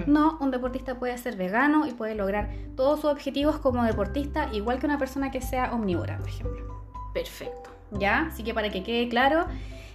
No, 0.06 0.38
un 0.40 0.50
deportista 0.52 0.98
puede 0.98 1.18
ser 1.18 1.36
vegano 1.36 1.86
y 1.86 1.92
puede 1.92 2.14
lograr 2.14 2.50
todos 2.76 3.00
sus 3.00 3.10
objetivos 3.10 3.58
como 3.58 3.82
deportista, 3.82 4.48
igual 4.52 4.78
que 4.78 4.86
una 4.86 4.98
persona 4.98 5.30
que 5.32 5.40
sea 5.40 5.72
omnívora, 5.74 6.18
por 6.18 6.28
ejemplo. 6.28 6.84
Perfecto. 7.12 7.73
¿Ya? 7.92 8.28
Así 8.32 8.42
que 8.42 8.54
para 8.54 8.70
que 8.70 8.82
quede 8.82 9.08
claro, 9.08 9.46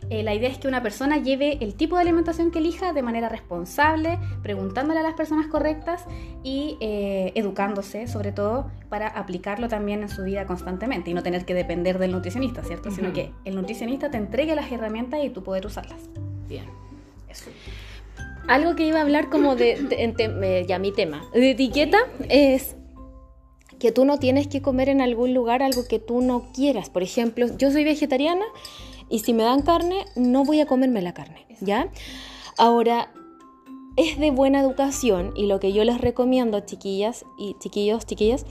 eh, 0.10 0.24
la 0.24 0.34
idea 0.34 0.50
es 0.50 0.58
que 0.58 0.68
una 0.68 0.82
persona 0.82 1.18
lleve 1.18 1.58
el 1.62 1.76
tipo 1.76 1.96
de 1.96 2.02
alimentación 2.02 2.52
que 2.52 2.60
elija 2.60 2.94
de 2.94 3.04
manera 3.04 3.30
responsable, 3.30 4.18
preguntándole 4.42 5.00
a 5.02 5.04
las 5.04 5.14
personas 5.14 5.48
correctas 5.48 6.06
y 6.44 6.78
eh, 6.80 7.32
educándose, 7.36 8.08
sobre 8.08 8.32
todo, 8.32 8.72
para 8.90 9.08
aplicarlo 9.08 9.68
también 9.68 10.02
en 10.02 10.10
su 10.10 10.24
vida 10.24 10.46
constantemente 10.46 11.12
y 11.12 11.14
no 11.14 11.22
tener 11.22 11.46
que 11.46 11.54
depender 11.54 12.00
del 12.00 12.12
nutricionista, 12.12 12.64
¿cierto? 12.64 12.92
Sino 12.92 13.14
que 13.14 13.32
el 13.46 13.56
nutricionista 13.56 14.10
te 14.10 14.18
entregue 14.18 14.56
las 14.56 14.72
herramientas 14.72 15.20
y 15.24 15.30
tú 15.30 15.44
poder 15.44 15.66
usarlas. 15.66 16.00
Bien. 16.48 16.66
Eso. 17.30 17.52
Algo 18.48 18.76
que 18.76 18.88
iba 18.88 18.98
a 18.98 19.02
hablar 19.02 19.30
como 19.30 19.56
de, 19.56 20.66
ya 20.68 20.80
mi 20.80 20.92
tema, 20.92 21.22
de 21.34 21.52
etiqueta 21.52 22.00
es 22.30 22.76
que 23.80 23.92
tú 23.92 24.06
no 24.06 24.20
tienes 24.20 24.48
que 24.48 24.62
comer 24.62 24.90
en 24.90 25.02
algún 25.02 25.34
lugar 25.34 25.64
algo 25.64 25.88
que 25.88 26.00
tú 26.00 26.22
no 26.22 26.52
quieras. 26.54 26.90
Por 26.90 27.02
ejemplo, 27.02 27.48
yo 27.58 27.72
soy 27.72 27.84
vegetariana 27.84 28.46
y 29.10 29.20
si 29.20 29.34
me 29.34 29.44
dan 29.44 29.62
carne, 29.62 30.06
no 30.16 30.44
voy 30.44 30.60
a 30.60 30.66
comerme 30.66 31.02
la 31.02 31.14
carne, 31.14 31.46
¿ya? 31.62 31.90
Ahora, 32.58 33.12
es 33.96 34.20
de 34.20 34.32
buena 34.32 34.62
educación 34.62 35.34
y 35.36 35.48
lo 35.48 35.60
que 35.60 35.74
yo 35.74 35.84
les 35.84 36.00
recomiendo, 36.00 36.60
chiquillas 36.62 37.26
y 37.38 37.56
chiquillos, 37.60 38.06
chiquillas, 38.06 38.46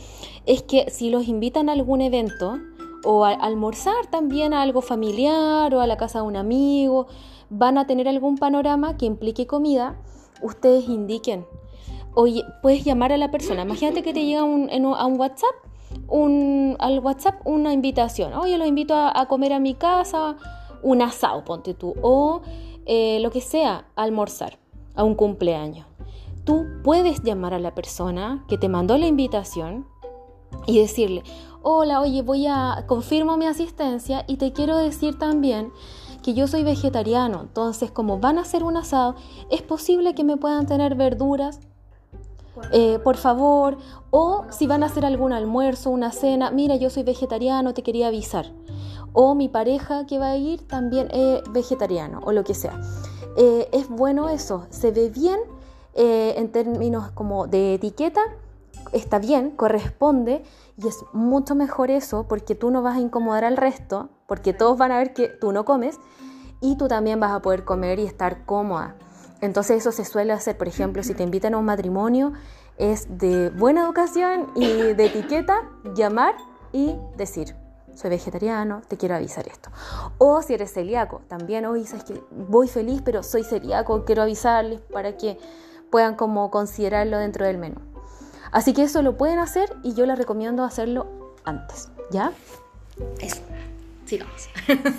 es 0.46 0.62
que 0.62 0.90
si 0.90 1.10
los 1.10 1.28
invitan 1.28 1.68
a 1.68 1.72
algún 1.72 2.00
evento 2.00 2.58
o 3.04 3.24
a 3.24 3.30
almorzar 3.30 4.10
también 4.10 4.52
a 4.52 4.62
algo 4.62 4.82
familiar 4.82 5.74
o 5.74 5.80
a 5.80 5.86
la 5.86 5.96
casa 5.96 6.20
de 6.20 6.26
un 6.26 6.36
amigo, 6.36 7.06
van 7.50 7.78
a 7.78 7.86
tener 7.86 8.08
algún 8.08 8.36
panorama 8.36 8.96
que 8.96 9.06
implique 9.06 9.46
comida, 9.46 10.00
ustedes 10.42 10.88
indiquen. 10.88 11.46
Oye, 12.20 12.44
puedes 12.62 12.84
llamar 12.84 13.12
a 13.12 13.16
la 13.16 13.30
persona. 13.30 13.62
Imagínate 13.62 14.02
que 14.02 14.12
te 14.12 14.24
llega 14.24 14.40
a 14.40 14.44
un 14.44 15.20
WhatsApp 15.20 15.54
un, 16.08 16.74
al 16.80 16.98
WhatsApp 16.98 17.40
una 17.44 17.72
invitación. 17.72 18.32
Oye, 18.32 18.58
los 18.58 18.66
invito 18.66 18.92
a, 18.96 19.26
comer 19.26 19.52
a 19.52 19.60
mi 19.60 19.74
casa, 19.74 20.36
un 20.82 21.00
asado, 21.00 21.44
ponte 21.44 21.74
tú, 21.74 21.94
o 22.02 22.42
eh, 22.86 23.20
lo 23.20 23.30
que 23.30 23.40
sea, 23.40 23.86
almorzar, 23.94 24.58
a 24.96 25.04
un 25.04 25.14
cumpleaños. 25.14 25.86
Tú 26.42 26.66
puedes 26.82 27.22
llamar 27.22 27.54
a 27.54 27.60
la 27.60 27.76
persona 27.76 28.44
que 28.48 28.58
te 28.58 28.68
mandó 28.68 28.98
la 28.98 29.06
invitación 29.06 29.86
y 30.66 30.80
decirle, 30.80 31.22
hola, 31.62 32.00
oye, 32.00 32.22
voy 32.22 32.48
a, 32.48 32.84
confirmo 32.88 33.36
mi 33.36 33.46
asistencia 33.46 34.24
y 34.26 34.38
te 34.38 34.52
quiero 34.52 34.76
decir 34.76 35.20
también 35.20 35.70
que 36.22 36.34
yo 36.34 36.48
soy 36.48 36.64
vegetariano, 36.64 37.42
entonces 37.42 37.92
como 37.92 38.18
van 38.18 38.38
a 38.38 38.40
hacer 38.40 38.64
un 38.64 38.76
asado, 38.76 39.14
es 39.50 39.62
posible 39.62 40.16
que 40.16 40.24
me 40.24 40.36
puedan 40.36 40.66
tener 40.66 40.96
verduras 40.96 41.60
eh, 42.72 42.98
por 43.02 43.16
favor, 43.16 43.76
o 44.10 44.44
si 44.50 44.66
van 44.66 44.82
a 44.82 44.86
hacer 44.86 45.04
algún 45.04 45.32
almuerzo, 45.32 45.90
una 45.90 46.12
cena, 46.12 46.50
mira, 46.50 46.76
yo 46.76 46.90
soy 46.90 47.02
vegetariano, 47.02 47.74
te 47.74 47.82
quería 47.82 48.08
avisar. 48.08 48.52
O 49.12 49.34
mi 49.34 49.48
pareja 49.48 50.06
que 50.06 50.18
va 50.18 50.30
a 50.30 50.36
ir 50.36 50.66
también 50.66 51.08
es 51.10 51.42
vegetariano, 51.50 52.20
o 52.24 52.32
lo 52.32 52.44
que 52.44 52.54
sea. 52.54 52.80
Eh, 53.36 53.68
es 53.72 53.88
bueno 53.88 54.28
eso, 54.28 54.66
se 54.70 54.90
ve 54.90 55.10
bien 55.10 55.38
eh, 55.94 56.34
en 56.36 56.50
términos 56.50 57.10
como 57.12 57.46
de 57.46 57.74
etiqueta, 57.74 58.20
está 58.92 59.18
bien, 59.18 59.50
corresponde, 59.50 60.42
y 60.76 60.86
es 60.86 61.04
mucho 61.12 61.54
mejor 61.54 61.90
eso 61.90 62.26
porque 62.28 62.54
tú 62.54 62.70
no 62.70 62.82
vas 62.82 62.96
a 62.96 63.00
incomodar 63.00 63.44
al 63.44 63.56
resto, 63.56 64.08
porque 64.26 64.52
todos 64.52 64.78
van 64.78 64.92
a 64.92 64.98
ver 64.98 65.14
que 65.14 65.28
tú 65.28 65.52
no 65.52 65.64
comes, 65.64 65.98
y 66.60 66.76
tú 66.76 66.88
también 66.88 67.20
vas 67.20 67.32
a 67.32 67.40
poder 67.40 67.64
comer 67.64 67.98
y 67.98 68.04
estar 68.04 68.44
cómoda. 68.44 68.96
Entonces 69.40 69.78
eso 69.78 69.92
se 69.92 70.04
suele 70.04 70.32
hacer, 70.32 70.56
por 70.56 70.68
ejemplo, 70.68 71.02
si 71.02 71.14
te 71.14 71.22
invitan 71.22 71.54
a 71.54 71.58
un 71.58 71.64
matrimonio, 71.64 72.32
es 72.76 73.06
de 73.18 73.50
buena 73.50 73.84
educación 73.84 74.48
y 74.54 74.66
de 74.66 75.06
etiqueta 75.06 75.68
llamar 75.94 76.34
y 76.72 76.96
decir, 77.16 77.54
soy 77.94 78.10
vegetariano, 78.10 78.82
te 78.86 78.96
quiero 78.96 79.14
avisar 79.14 79.46
esto. 79.48 79.70
O 80.18 80.42
si 80.42 80.54
eres 80.54 80.72
celíaco, 80.72 81.20
también, 81.28 81.66
hoy 81.66 81.84
sabes 81.84 82.04
que 82.04 82.22
voy 82.30 82.68
feliz, 82.68 83.02
pero 83.04 83.22
soy 83.22 83.42
celíaco, 83.42 84.04
quiero 84.04 84.22
avisarles 84.22 84.80
para 84.80 85.16
que 85.16 85.38
puedan 85.90 86.14
como 86.14 86.50
considerarlo 86.50 87.18
dentro 87.18 87.46
del 87.46 87.58
menú. 87.58 87.80
Así 88.52 88.72
que 88.72 88.82
eso 88.82 89.02
lo 89.02 89.16
pueden 89.16 89.38
hacer 89.38 89.74
y 89.82 89.94
yo 89.94 90.06
les 90.06 90.18
recomiendo 90.18 90.64
hacerlo 90.64 91.06
antes, 91.44 91.90
¿ya? 92.10 92.32
Eso. 93.20 93.42
Sigamos. 94.04 94.48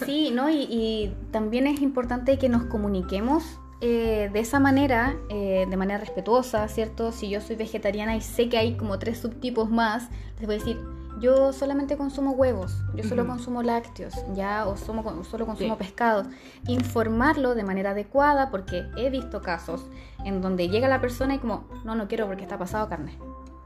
Sí, 0.05 0.31
¿no? 0.31 0.49
Y, 0.49 0.67
y 0.69 1.17
también 1.31 1.67
es 1.67 1.81
importante 1.81 2.37
que 2.37 2.47
nos 2.47 2.65
comuniquemos 2.65 3.43
eh, 3.81 4.29
de 4.31 4.39
esa 4.39 4.59
manera, 4.59 5.15
eh, 5.29 5.65
de 5.69 5.77
manera 5.77 5.99
respetuosa, 5.99 6.67
¿cierto? 6.67 7.11
Si 7.11 7.29
yo 7.29 7.39
soy 7.39 7.55
vegetariana 7.55 8.15
y 8.15 8.21
sé 8.21 8.49
que 8.49 8.57
hay 8.57 8.75
como 8.75 8.99
tres 8.99 9.19
subtipos 9.19 9.69
más, 9.69 10.09
les 10.37 10.47
voy 10.47 10.55
a 10.55 10.57
decir, 10.59 10.79
yo 11.19 11.53
solamente 11.53 11.97
consumo 11.97 12.31
huevos, 12.31 12.77
yo 12.95 13.03
solo 13.03 13.27
consumo 13.27 13.61
lácteos, 13.61 14.13
ya, 14.33 14.65
o 14.67 14.77
solo 14.77 15.03
consumo 15.45 15.77
pescados. 15.77 16.27
Informarlo 16.67 17.55
de 17.55 17.63
manera 17.63 17.91
adecuada, 17.91 18.51
porque 18.51 18.85
he 18.97 19.09
visto 19.09 19.41
casos 19.41 19.85
en 20.25 20.41
donde 20.41 20.69
llega 20.69 20.87
la 20.87 21.01
persona 21.01 21.35
y 21.35 21.39
como, 21.39 21.67
no, 21.83 21.95
no 21.95 22.07
quiero 22.07 22.27
porque 22.27 22.43
está 22.43 22.57
pasado 22.57 22.87
carne. 22.89 23.17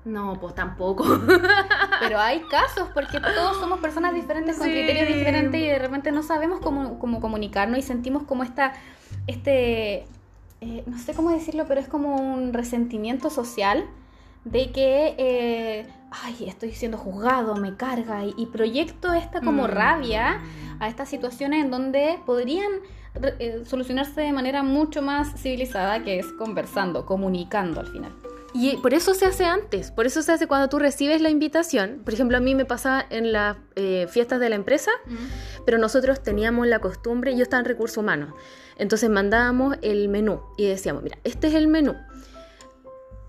No, 0.06 0.38
pues 0.40 0.54
tampoco. 0.54 1.06
Pero 2.00 2.20
hay 2.20 2.42
casos 2.42 2.90
porque 2.94 3.20
todos 3.20 3.58
somos 3.58 3.80
personas 3.80 4.14
diferentes 4.14 4.58
con 4.58 4.68
criterios 4.68 5.08
diferentes 5.08 5.62
y 5.62 5.66
de 5.66 5.80
repente 5.80 6.12
no 6.12 6.24
sabemos 6.24 6.60
cómo, 6.60 7.00
cómo 7.00 7.22
comunicarnos 7.22 7.80
y 7.80 7.82
sentimos 7.82 8.24
como 8.24 8.44
esta 8.44 8.74
este, 9.28 10.06
eh, 10.62 10.84
no 10.86 10.98
sé 10.98 11.14
cómo 11.14 11.30
decirlo, 11.30 11.66
pero 11.68 11.82
es 11.82 11.88
como 11.88 12.16
un 12.16 12.54
resentimiento 12.54 13.30
social 13.30 13.86
de 14.46 14.72
que, 14.72 15.16
eh, 15.18 15.86
ay, 16.12 16.46
estoy 16.48 16.72
siendo 16.72 16.98
juzgado, 16.98 17.56
me 17.56 17.76
carga 17.76 18.24
y, 18.26 18.46
proyecto 18.48 19.14
esta 19.14 19.42
como 19.42 19.64
mm. 19.64 19.68
rabia 19.68 20.42
a 20.80 20.88
estas 20.88 21.10
situaciones 21.10 21.64
en 21.64 21.72
donde 21.72 22.20
podrían 22.26 22.72
eh, 23.40 23.64
solucionarse 23.66 24.22
de 24.22 24.34
manera 24.34 24.64
mucho 24.64 25.02
más 25.02 25.34
civilizada, 25.42 26.04
que 26.04 26.20
es 26.20 26.28
conversando, 26.34 27.06
comunicando 27.06 27.80
al 27.80 27.88
final. 27.88 28.12
Y 28.54 28.78
por 28.78 28.94
eso 28.94 29.16
se 29.16 29.26
hace 29.26 29.46
antes, 29.46 29.92
por 29.92 30.06
eso 30.06 30.22
se 30.22 30.32
hace 30.32 30.48
cuando 30.48 30.70
tú 30.70 30.78
recibes 30.78 31.22
la 31.22 31.30
invitación. 31.30 32.02
Por 32.06 32.14
ejemplo, 32.14 32.38
a 32.38 32.40
mí 32.40 32.54
me 32.54 32.66
pasaba 32.66 33.04
en 33.10 33.32
las 33.32 33.58
fiestas 34.10 34.40
de 34.40 34.50
la 34.50 34.56
empresa, 34.56 34.92
pero 35.66 35.80
nosotros 35.80 36.22
teníamos 36.22 36.68
la 36.68 36.80
costumbre, 36.80 37.36
yo 37.36 37.42
estaba 37.42 37.62
en 37.62 37.66
recursos 37.66 37.98
humanos, 37.98 38.36
entonces 38.78 39.10
mandábamos 39.10 39.78
el 39.82 40.10
menú 40.10 40.42
y 40.58 40.68
decíamos, 40.68 41.04
mira, 41.04 41.18
este 41.24 41.48
es 41.48 41.54
el 41.54 41.68
menú. 41.68 41.96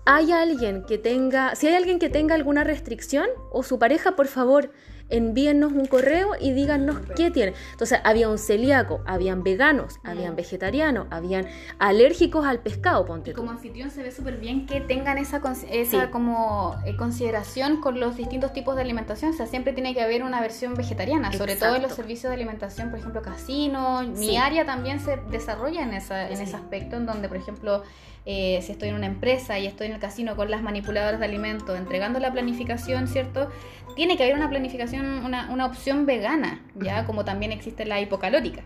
¿Hay 0.05 0.31
alguien 0.31 0.83
que 0.85 0.97
tenga, 0.97 1.55
si 1.55 1.67
hay 1.67 1.73
alguien 1.73 1.97
que 1.97 2.09
tenga 2.09 2.35
alguna 2.35 2.63
restricción 2.63 3.27
o 3.51 3.63
su 3.63 3.79
pareja, 3.79 4.15
por 4.15 4.27
favor, 4.27 4.71
envíennos 5.09 5.71
un 5.71 5.85
correo 5.85 6.31
y 6.39 6.53
díganos 6.53 6.97
qué 7.15 7.31
tiene. 7.31 7.53
Entonces, 7.71 7.99
había 8.03 8.29
un 8.29 8.37
celíaco, 8.37 9.01
habían 9.05 9.43
veganos, 9.43 9.99
habían 10.03 10.35
vegetarianos, 10.35 11.07
habían 11.11 11.47
alérgicos 11.79 12.45
al 12.45 12.59
pescado, 12.59 13.05
ponte 13.05 13.33
Como 13.33 13.51
anfitrión 13.51 13.91
se 13.91 14.03
ve 14.03 14.11
súper 14.11 14.37
bien 14.37 14.65
que 14.65 14.81
tengan 14.81 15.17
esa, 15.17 15.41
esa 15.69 16.11
como 16.11 16.75
eh, 16.85 16.95
consideración 16.95 17.81
con 17.81 17.99
los 17.99 18.17
distintos 18.17 18.53
tipos 18.53 18.75
de 18.75 18.81
alimentación. 18.81 19.31
O 19.31 19.33
sea, 19.33 19.47
siempre 19.47 19.73
tiene 19.73 19.93
que 19.93 20.01
haber 20.01 20.23
una 20.23 20.41
versión 20.41 20.75
vegetariana, 20.75 21.31
sobre 21.33 21.55
todo 21.55 21.75
en 21.75 21.81
los 21.81 21.93
servicios 21.93 22.29
de 22.29 22.35
alimentación, 22.35 22.89
por 22.89 22.99
ejemplo, 22.99 23.21
casino. 23.21 24.03
Mi 24.03 24.37
área 24.37 24.65
también 24.65 24.99
se 24.99 25.17
desarrolla 25.29 25.83
en, 25.83 25.93
esa, 25.93 26.29
en 26.29 26.41
ese 26.41 26.55
aspecto, 26.55 26.97
en 26.97 27.05
donde, 27.05 27.27
por 27.27 27.37
ejemplo, 27.37 27.83
eh, 28.27 28.59
si 28.63 28.71
estoy 28.71 28.89
en 28.89 28.95
una 28.95 29.05
empresa 29.05 29.59
y 29.59 29.67
estoy 29.67 29.87
en 29.87 29.93
el 29.93 29.99
casino 29.99 30.35
con 30.35 30.49
las 30.49 30.63
manipuladoras 30.63 31.19
de 31.19 31.25
alimentos, 31.25 31.77
entregando 31.77 32.19
la 32.19 32.31
planificación, 32.31 33.07
¿cierto? 33.07 33.49
Tiene 33.95 34.17
que 34.17 34.23
haber 34.23 34.35
una 34.35 34.49
planificación, 34.49 35.05
una, 35.25 35.49
una 35.51 35.65
opción 35.65 36.05
vegana, 36.05 36.61
¿ya? 36.75 37.05
Como 37.05 37.23
también 37.23 37.51
existe 37.51 37.85
la 37.85 38.01
hipocalórica, 38.01 38.63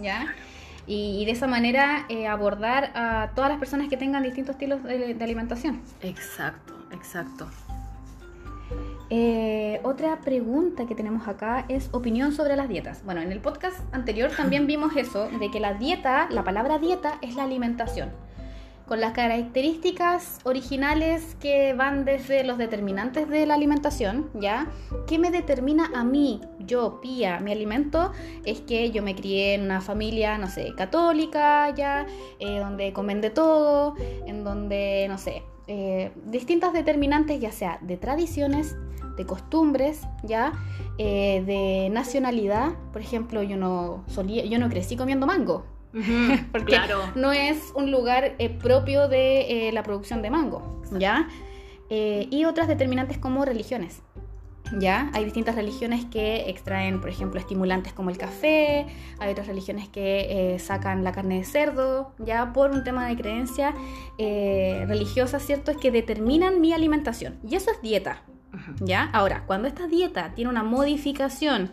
¿ya? 0.00 0.34
Y, 0.86 1.24
de 1.24 1.32
esa 1.32 1.46
manera 1.46 2.06
eh, 2.08 2.26
abordar 2.26 2.90
a 2.94 3.30
todas 3.34 3.50
las 3.50 3.58
personas 3.58 3.88
que 3.88 3.96
tengan 3.96 4.22
distintos 4.22 4.54
estilos 4.54 4.82
de, 4.82 5.16
alimentación. 5.20 5.82
Exacto, 6.02 6.74
exacto. 6.92 7.46
Eh, 9.10 9.80
otra 9.82 10.20
pregunta 10.20 10.86
que 10.86 10.94
tenemos 10.94 11.28
acá 11.28 11.64
es 11.68 11.90
opinión 11.92 12.32
sobre 12.32 12.56
las 12.56 12.68
dietas. 12.68 13.04
Bueno, 13.04 13.20
en 13.20 13.30
el 13.32 13.40
podcast 13.40 13.78
anterior 13.92 14.30
también 14.36 14.66
vimos 14.68 14.96
eso, 14.96 15.28
de 15.28 15.50
que 15.50 15.60
la 15.60 15.74
dieta, 15.74 16.28
la 16.30 16.42
palabra 16.42 16.78
dieta 16.78 17.18
es 17.20 17.34
la 17.34 17.44
alimentación 17.44 18.10
con 18.90 19.00
las 19.00 19.12
características 19.12 20.40
originales 20.42 21.36
que 21.38 21.74
van 21.74 22.04
desde 22.04 22.42
los 22.42 22.58
determinantes 22.58 23.28
de 23.28 23.46
la 23.46 23.54
alimentación, 23.54 24.28
¿ya? 24.34 24.66
¿Qué 25.06 25.16
me 25.16 25.30
determina 25.30 25.92
a 25.94 26.02
mí, 26.02 26.40
yo, 26.58 27.00
Pía, 27.00 27.38
mi 27.38 27.52
alimento? 27.52 28.10
Es 28.44 28.62
que 28.62 28.90
yo 28.90 29.04
me 29.04 29.14
crié 29.14 29.54
en 29.54 29.62
una 29.62 29.80
familia, 29.80 30.38
no 30.38 30.48
sé, 30.48 30.74
católica, 30.76 31.72
¿ya? 31.72 32.04
Eh, 32.40 32.58
donde 32.58 32.92
comen 32.92 33.20
de 33.20 33.30
todo, 33.30 33.94
en 34.26 34.42
donde, 34.42 35.06
no 35.08 35.18
sé, 35.18 35.44
eh, 35.68 36.10
distintas 36.24 36.72
determinantes, 36.72 37.38
ya 37.38 37.52
sea 37.52 37.78
de 37.82 37.96
tradiciones, 37.96 38.74
de 39.16 39.24
costumbres, 39.24 40.00
¿ya? 40.24 40.52
Eh, 40.98 41.44
de 41.46 41.90
nacionalidad. 41.90 42.72
Por 42.92 43.02
ejemplo, 43.02 43.44
yo 43.44 43.56
no, 43.56 44.02
solía, 44.08 44.44
yo 44.46 44.58
no 44.58 44.68
crecí 44.68 44.96
comiendo 44.96 45.28
mango, 45.28 45.64
porque 46.52 46.78
no 47.14 47.32
es 47.32 47.72
un 47.74 47.90
lugar 47.90 48.34
eh, 48.38 48.48
propio 48.50 49.08
de 49.08 49.68
eh, 49.68 49.72
la 49.72 49.82
producción 49.82 50.22
de 50.22 50.30
mango, 50.30 50.82
¿ya? 50.92 51.28
Eh, 51.88 52.28
y 52.30 52.44
otras 52.44 52.68
determinantes 52.68 53.18
como 53.18 53.44
religiones. 53.44 54.02
¿Ya? 54.78 55.10
Hay 55.14 55.24
distintas 55.24 55.56
religiones 55.56 56.04
que 56.04 56.48
extraen, 56.48 57.00
por 57.00 57.10
ejemplo, 57.10 57.40
estimulantes 57.40 57.92
como 57.92 58.08
el 58.08 58.16
café, 58.18 58.86
hay 59.18 59.32
otras 59.32 59.48
religiones 59.48 59.88
que 59.88 60.56
sacan 60.60 61.02
la 61.02 61.10
carne 61.10 61.38
de 61.38 61.44
cerdo, 61.44 62.12
ya 62.18 62.52
por 62.52 62.70
un 62.70 62.84
tema 62.84 63.08
de 63.08 63.16
creencia 63.16 63.74
religiosa, 64.16 65.40
¿cierto? 65.40 65.72
Es 65.72 65.76
que 65.76 65.90
determinan 65.90 66.60
mi 66.60 66.72
alimentación. 66.72 67.40
Y 67.42 67.56
eso 67.56 67.72
es 67.72 67.82
dieta, 67.82 68.22
¿ya? 68.78 69.10
Ahora, 69.12 69.42
cuando 69.44 69.66
esta 69.66 69.88
dieta 69.88 70.34
tiene 70.36 70.50
una 70.50 70.62
modificación, 70.62 71.72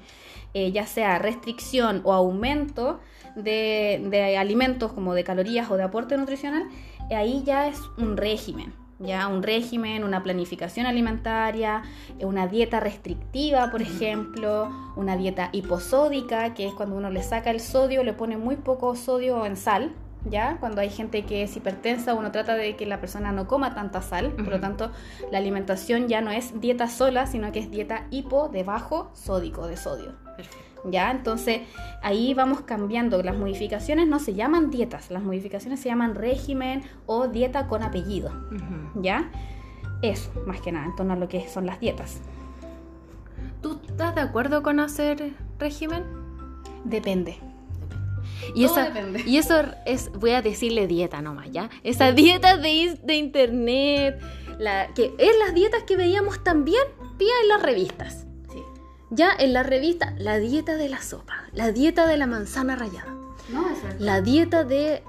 ya 0.56 0.88
sea 0.88 1.20
restricción 1.20 2.02
o 2.04 2.14
aumento, 2.14 3.00
de, 3.38 4.36
alimentos 4.38 4.92
como 4.92 5.14
de 5.14 5.24
calorías 5.24 5.70
o 5.72 5.78
de 5.78 5.84
aporte 5.84 6.18
nutricional, 6.18 6.68
ahí 7.16 7.44
ya 7.46 7.68
es 7.68 7.80
un 7.98 8.18
régimen, 8.18 8.74
ya 9.00 9.28
un 9.28 9.44
régimen, 9.44 10.04
una 10.04 10.24
planificación 10.24 10.86
alimentaria, 10.86 11.84
una 12.20 12.48
dieta 12.48 12.80
restrictiva, 12.80 13.70
por 13.72 13.82
ejemplo, 13.82 14.70
una 14.96 15.16
dieta 15.16 15.50
hiposódica, 15.52 16.54
que 16.54 16.68
es 16.68 16.74
cuando 16.74 16.96
uno 16.96 17.10
le 17.10 17.24
saca 17.24 17.52
el 17.52 17.60
sodio, 17.60 18.04
le 18.04 18.14
pone 18.14 18.38
muy 18.38 18.56
poco 18.56 18.96
sodio 18.96 19.46
en 19.46 19.56
sal, 19.56 19.94
¿ya? 20.26 20.58
Cuando 20.60 20.82
hay 20.82 20.90
gente 20.90 21.24
que 21.26 21.44
es 21.44 21.56
hipertensa, 21.56 22.16
uno 22.16 22.32
trata 22.32 22.56
de 22.56 22.76
que 22.76 22.86
la 22.86 23.00
persona 23.00 23.32
no 23.32 23.48
coma 23.48 23.76
tanta 23.76 24.02
sal, 24.02 24.32
por 24.32 24.48
lo 24.48 24.60
tanto, 24.60 24.92
la 25.32 25.38
alimentación 25.38 26.08
ya 26.08 26.22
no 26.22 26.32
es 26.32 26.60
dieta 26.60 26.88
sola, 26.88 27.28
sino 27.28 27.52
que 27.52 27.60
es 27.60 27.72
dieta 27.72 28.08
hipo 28.10 28.50
de 28.50 28.64
bajo 28.64 29.12
sódico, 29.14 29.68
de 29.68 29.78
sodio. 29.78 30.16
Perfecto. 30.36 30.67
¿Ya? 30.86 31.12
Entonces 31.12 31.62
ahí 32.02 32.34
vamos 32.34 32.62
cambiando. 32.62 33.22
Las 33.24 33.36
modificaciones 33.38 34.08
no 34.08 34.20
se 34.20 34.34
llaman 34.34 34.70
dietas, 34.70 35.12
las 35.12 35.24
modificaciones 35.24 35.80
se 35.80 35.90
llaman 35.90 36.16
régimen 36.16 36.84
o 37.06 37.28
dieta 37.28 37.68
con 37.68 37.84
apellido, 37.84 38.32
¿ya? 38.96 39.32
Eso, 40.02 40.32
más 40.46 40.62
que 40.62 40.72
nada, 40.72 40.86
en 40.86 40.96
torno 40.96 41.14
a 41.14 41.16
lo 41.16 41.28
que 41.28 41.48
son 41.48 41.66
las 41.66 41.80
dietas. 41.80 42.20
¿Tú 43.62 43.80
estás 43.88 44.14
de 44.14 44.22
acuerdo 44.22 44.62
con 44.62 44.80
hacer 44.80 45.34
régimen? 45.60 46.04
Depende. 46.84 47.38
Y, 48.54 48.68
y 49.26 49.38
eso 49.38 49.56
es, 49.86 50.12
voy 50.14 50.32
a 50.32 50.42
decirle 50.42 50.86
dieta 50.88 51.22
nomás, 51.22 51.52
¿ya? 51.52 51.70
Esa 51.84 52.12
dieta 52.12 52.58
de, 52.58 53.00
de 53.04 53.16
internet, 53.16 54.22
la, 54.60 54.94
que 54.94 55.14
es 55.18 55.32
las 55.44 55.56
dietas 55.56 55.84
que 55.84 55.98
veíamos 55.98 56.44
también, 56.44 56.84
pía 57.18 57.34
en 57.42 57.50
las 57.50 57.62
revistas. 57.64 58.27
Ya 59.10 59.32
en 59.38 59.54
la 59.54 59.64
revista, 59.64 60.14
la 60.18 60.38
dieta 60.38 60.76
de 60.76 60.90
la 60.90 61.02
sopa, 61.02 61.46
la 61.54 61.72
dieta 61.72 62.08
de 62.08 62.18
la 62.18 62.28
manzana 62.28 62.76
rallada, 62.76 63.14
no, 63.50 63.66
la 64.00 64.22
dieta 64.22 64.66
de 64.66 65.02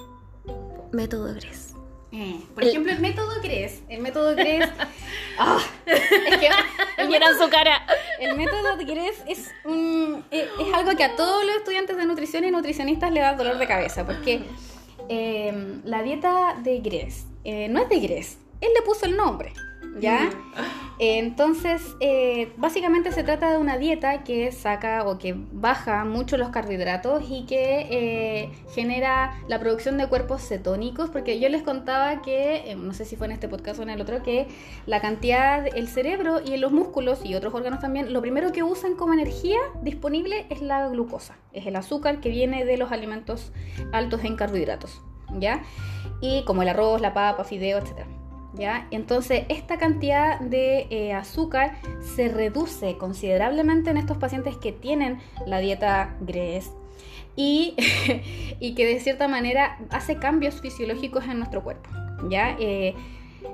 método 0.93 1.35
Gres. 1.35 1.75
Eh, 2.13 2.41
por 2.55 2.65
ejemplo, 2.65 2.93
el 2.93 3.01
método 3.01 3.41
Gres, 3.43 3.83
el 3.89 4.01
método 4.01 4.35
Gres, 4.35 4.69
ah, 5.39 5.59
es 5.85 6.39
que 6.39 6.49
el 6.97 7.39
su 7.39 7.51
cara. 7.51 7.85
El 8.19 8.37
método 8.37 8.77
Gres 8.79 9.23
es 9.27 9.51
un, 9.65 10.25
eh, 10.31 10.49
es 10.59 10.75
algo 10.75 10.97
que 10.97 11.05
a 11.05 11.17
todos 11.17 11.45
los 11.45 11.57
estudiantes 11.57 11.97
de 11.97 12.07
nutrición 12.07 12.45
y 12.45 12.51
nutricionistas 12.51 13.11
le 13.13 13.21
da 13.21 13.35
dolor 13.35 13.59
de 13.59 13.67
cabeza, 13.67 14.07
porque 14.07 14.43
eh, 15.09 15.81
la 15.85 16.03
dieta 16.03 16.57
de 16.63 16.79
Gres 16.81 17.27
no 17.45 17.83
es 17.83 17.89
de 17.89 18.01
Gres, 18.01 18.39
él 18.61 18.69
le 18.75 18.83
puso 18.83 19.07
el 19.07 19.17
nombre. 19.17 19.53
¿Ya? 20.01 20.31
Entonces, 21.01 21.95
eh, 22.01 22.53
básicamente 22.57 23.13
se 23.13 23.23
trata 23.23 23.53
de 23.53 23.59
una 23.59 23.79
dieta 23.79 24.25
que 24.25 24.51
saca 24.51 25.05
o 25.07 25.17
que 25.17 25.37
baja 25.53 26.05
mucho 26.05 26.37
los 26.37 26.49
carbohidratos 26.49 27.23
y 27.29 27.47
que 27.47 27.87
eh, 27.89 28.51
genera 28.75 29.41
la 29.47 29.61
producción 29.61 29.97
de 29.97 30.09
cuerpos 30.09 30.43
cetónicos, 30.43 31.09
porque 31.11 31.39
yo 31.39 31.49
les 31.49 31.63
contaba 31.63 32.21
que, 32.21 32.73
eh, 32.73 32.75
no 32.75 32.95
sé 32.95 33.05
si 33.05 33.15
fue 33.15 33.29
en 33.29 33.33
este 33.33 33.49
podcast 33.49 33.79
o 33.79 33.85
en 33.85 33.91
el 33.91 34.01
otro, 34.01 34.25
que 34.25 34.49
la 34.87 35.01
cantidad, 35.01 35.65
el 35.77 35.87
cerebro 35.87 36.41
y 36.45 36.57
los 36.57 36.73
músculos 36.73 37.25
y 37.25 37.37
otros 37.37 37.55
órganos 37.55 37.79
también, 37.79 38.13
lo 38.13 38.21
primero 38.21 38.51
que 38.51 38.65
usan 38.65 38.97
como 38.97 39.13
energía 39.13 39.59
disponible 39.83 40.47
es 40.51 40.63
la 40.63 40.89
glucosa, 40.89 41.37
es 41.53 41.65
el 41.67 41.77
azúcar 41.77 42.21
que 42.21 42.29
viene 42.29 42.65
de 42.65 42.77
los 42.77 42.91
alimentos 42.91 43.53
altos 43.93 44.25
en 44.25 44.35
carbohidratos, 44.35 45.01
¿ya? 45.39 45.63
Y 46.21 46.45
como 46.45 46.63
el 46.63 46.71
arroz, 46.71 47.01
la 47.01 47.15
papa, 47.15 47.45
fideo, 47.45 47.79
etcétera. 47.79 48.18
Entonces, 48.91 49.45
esta 49.49 49.79
cantidad 49.79 50.41
de 50.41 50.87
eh, 50.91 51.13
azúcar 51.13 51.77
se 52.01 52.29
reduce 52.29 52.97
considerablemente 52.99 53.91
en 53.91 53.97
estos 53.97 54.17
pacientes 54.17 54.57
que 54.57 54.73
tienen 54.73 55.21
la 55.47 55.59
dieta 55.59 56.17
GRES 56.21 56.73
y, 57.37 57.77
que 58.77 58.85
de 58.85 58.99
cierta 58.99 59.29
manera 59.29 59.79
hace 59.91 60.17
cambios 60.17 60.61
fisiológicos 60.61 61.25
en 61.27 61.39
nuestro 61.39 61.63
cuerpo, 61.63 61.89
¿ya? 62.29 62.57
Eh, 62.59 62.97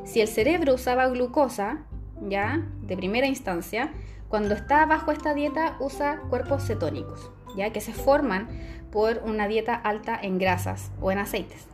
si 0.04 0.22
el 0.22 0.28
cerebro 0.28 0.74
usaba 0.74 1.06
glucosa, 1.08 1.84
¿ya? 2.26 2.66
De 2.80 2.96
primera 2.96 3.26
instancia, 3.26 3.92
cuando 4.28 4.54
está 4.54 4.86
bajo 4.86 5.12
esta 5.12 5.34
dieta 5.34 5.76
usa 5.80 6.22
cuerpos 6.30 6.66
cetónicos, 6.66 7.30
¿ya? 7.56 7.74
Que 7.74 7.82
se 7.82 7.92
forman 7.92 8.48
por 8.90 9.20
una 9.26 9.48
dieta 9.48 9.74
alta 9.74 10.18
en 10.20 10.38
grasas 10.38 10.90
o 11.02 11.12
en 11.12 11.18
aceites, 11.18 11.66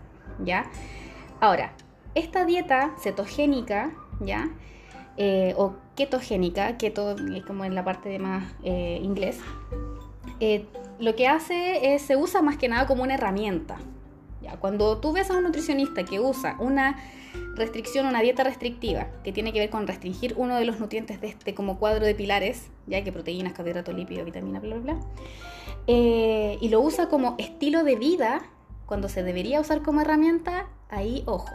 ¿ya? 0.44 0.64
Ahora, 1.40 1.74
esta 2.14 2.44
dieta 2.44 2.94
cetogénica, 2.98 3.92
¿ya? 4.20 4.50
Eh, 5.16 5.54
o 5.56 5.74
ketogénica, 5.96 6.78
keto 6.78 7.14
es 7.34 7.44
como 7.44 7.64
en 7.64 7.74
la 7.74 7.84
parte 7.84 8.08
de 8.08 8.18
más 8.18 8.44
eh, 8.62 9.00
inglés, 9.02 9.38
eh, 10.40 10.64
lo 10.98 11.14
que 11.14 11.28
hace 11.28 11.94
es, 11.94 12.02
se 12.02 12.16
usa 12.16 12.40
más 12.40 12.56
que 12.56 12.68
nada 12.68 12.86
como 12.86 13.02
una 13.02 13.14
herramienta. 13.14 13.78
¿ya? 14.40 14.56
Cuando 14.56 14.98
tú 14.98 15.12
ves 15.12 15.30
a 15.30 15.36
un 15.36 15.44
nutricionista 15.44 16.04
que 16.04 16.20
usa 16.20 16.56
una 16.58 16.98
restricción, 17.54 18.06
una 18.06 18.22
dieta 18.22 18.44
restrictiva, 18.44 19.08
que 19.22 19.32
tiene 19.32 19.52
que 19.52 19.58
ver 19.58 19.68
con 19.70 19.86
restringir 19.86 20.34
uno 20.36 20.56
de 20.56 20.64
los 20.64 20.80
nutrientes 20.80 21.20
de 21.20 21.28
este 21.28 21.54
como 21.54 21.78
cuadro 21.78 22.06
de 22.06 22.14
pilares, 22.14 22.70
ya 22.86 23.04
que 23.04 23.12
proteínas, 23.12 23.52
carbohidratos, 23.52 23.94
lípidos, 23.94 24.24
vitamina, 24.24 24.58
bla, 24.60 24.76
bla, 24.76 24.94
bla, 24.94 25.00
y 25.86 26.68
lo 26.70 26.80
usa 26.80 27.08
como 27.08 27.34
estilo 27.38 27.84
de 27.84 27.96
vida, 27.96 28.40
cuando 28.86 29.08
se 29.08 29.22
debería 29.22 29.60
usar 29.60 29.82
como 29.82 30.00
herramienta, 30.00 30.68
ahí 30.88 31.22
ojo, 31.26 31.50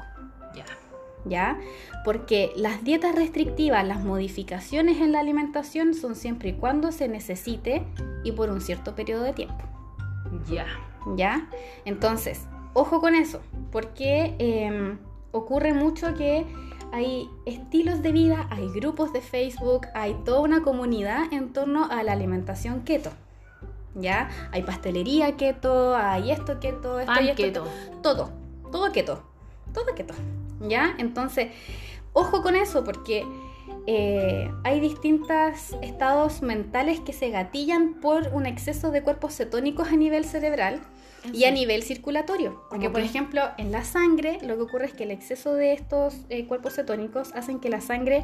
¿ya? 1.25 1.59
Porque 2.03 2.51
las 2.55 2.83
dietas 2.83 3.15
restrictivas, 3.15 3.85
las 3.85 4.03
modificaciones 4.03 5.01
en 5.01 5.11
la 5.11 5.19
alimentación 5.19 5.93
son 5.93 6.15
siempre 6.15 6.49
y 6.49 6.53
cuando 6.53 6.91
se 6.91 7.07
necesite 7.07 7.83
y 8.23 8.31
por 8.31 8.49
un 8.49 8.61
cierto 8.61 8.95
periodo 8.95 9.23
de 9.23 9.33
tiempo. 9.33 9.63
Ya. 10.49 10.65
¿Ya? 11.15 11.49
Entonces, 11.83 12.47
ojo 12.73 12.99
con 12.99 13.15
eso, 13.15 13.41
porque 13.71 14.35
em, 14.39 14.97
ocurre 15.31 15.73
mucho 15.73 16.13
que 16.15 16.45
hay 16.91 17.29
estilos 17.45 18.01
de 18.01 18.11
vida, 18.11 18.47
hay 18.49 18.69
grupos 18.69 19.11
de 19.13 19.21
Facebook, 19.21 19.87
hay 19.93 20.15
toda 20.25 20.39
una 20.39 20.61
comunidad 20.63 21.31
en 21.31 21.53
torno 21.53 21.85
a 21.89 22.03
la 22.03 22.13
alimentación 22.13 22.81
keto. 22.81 23.11
¿Ya? 23.95 24.29
Hay 24.51 24.63
pastelería 24.63 25.37
keto, 25.37 25.95
hay 25.95 26.31
esto 26.31 26.59
keto, 26.59 26.99
esto 26.99 27.21
y 27.21 27.29
esto. 27.29 27.41
Keto. 27.41 27.67
Todo, 28.01 28.29
todo 28.71 28.91
keto, 28.91 29.23
todo 29.73 29.95
keto. 29.95 30.13
¿Ya? 30.69 30.95
Entonces, 30.97 31.49
ojo 32.13 32.41
con 32.41 32.55
eso 32.55 32.83
porque 32.83 33.25
eh, 33.87 34.51
hay 34.63 34.79
distintos 34.79 35.75
estados 35.81 36.41
mentales 36.41 36.99
que 36.99 37.13
se 37.13 37.29
gatillan 37.29 37.95
por 37.95 38.29
un 38.33 38.45
exceso 38.45 38.91
de 38.91 39.03
cuerpos 39.03 39.35
cetónicos 39.35 39.89
a 39.89 39.95
nivel 39.95 40.25
cerebral 40.25 40.81
y 41.33 41.45
a 41.45 41.51
nivel 41.51 41.83
circulatorio. 41.83 42.63
Porque, 42.69 42.89
por 42.89 43.01
ejemplo, 43.01 43.41
en 43.57 43.71
la 43.71 43.83
sangre 43.83 44.39
lo 44.43 44.55
que 44.55 44.61
ocurre 44.63 44.85
es 44.85 44.93
que 44.93 45.03
el 45.03 45.11
exceso 45.11 45.53
de 45.53 45.73
estos 45.73 46.15
eh, 46.29 46.45
cuerpos 46.45 46.75
cetónicos 46.75 47.31
hacen 47.33 47.59
que 47.59 47.69
la 47.69 47.81
sangre 47.81 48.23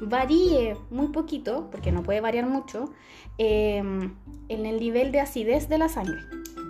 varíe 0.00 0.76
muy 0.90 1.08
poquito, 1.08 1.68
porque 1.70 1.92
no 1.92 2.02
puede 2.02 2.20
variar 2.20 2.46
mucho, 2.46 2.92
em, 3.38 4.16
en 4.48 4.66
el 4.66 4.80
nivel 4.80 5.12
de 5.12 5.20
acidez 5.20 5.68
de 5.68 5.78
la 5.78 5.88
sangre. 5.88 6.20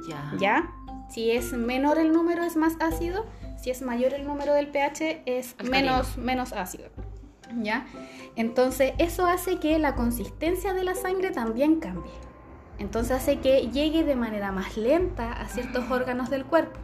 Ya. 0.08 0.32
¿Ya? 0.38 0.70
Si 1.08 1.30
es 1.30 1.52
menor 1.52 1.98
el 1.98 2.12
número, 2.12 2.44
es 2.44 2.56
más 2.56 2.76
ácido 2.80 3.24
si 3.60 3.70
es 3.70 3.82
mayor 3.82 4.14
el 4.14 4.26
número 4.26 4.54
del 4.54 4.68
pH, 4.68 5.22
es 5.26 5.56
menos, 5.62 6.16
menos 6.16 6.52
ácido. 6.52 6.88
¿Ya? 7.56 7.86
Entonces, 8.36 8.92
eso 8.98 9.26
hace 9.26 9.58
que 9.58 9.78
la 9.78 9.94
consistencia 9.94 10.72
de 10.72 10.84
la 10.84 10.94
sangre 10.94 11.30
también 11.30 11.80
cambie. 11.80 12.12
Entonces 12.78 13.12
hace 13.12 13.40
que 13.40 13.68
llegue 13.68 14.04
de 14.04 14.16
manera 14.16 14.52
más 14.52 14.76
lenta 14.76 15.32
a 15.32 15.48
ciertos 15.48 15.90
órganos 15.90 16.30
del 16.30 16.46
cuerpo. 16.46 16.78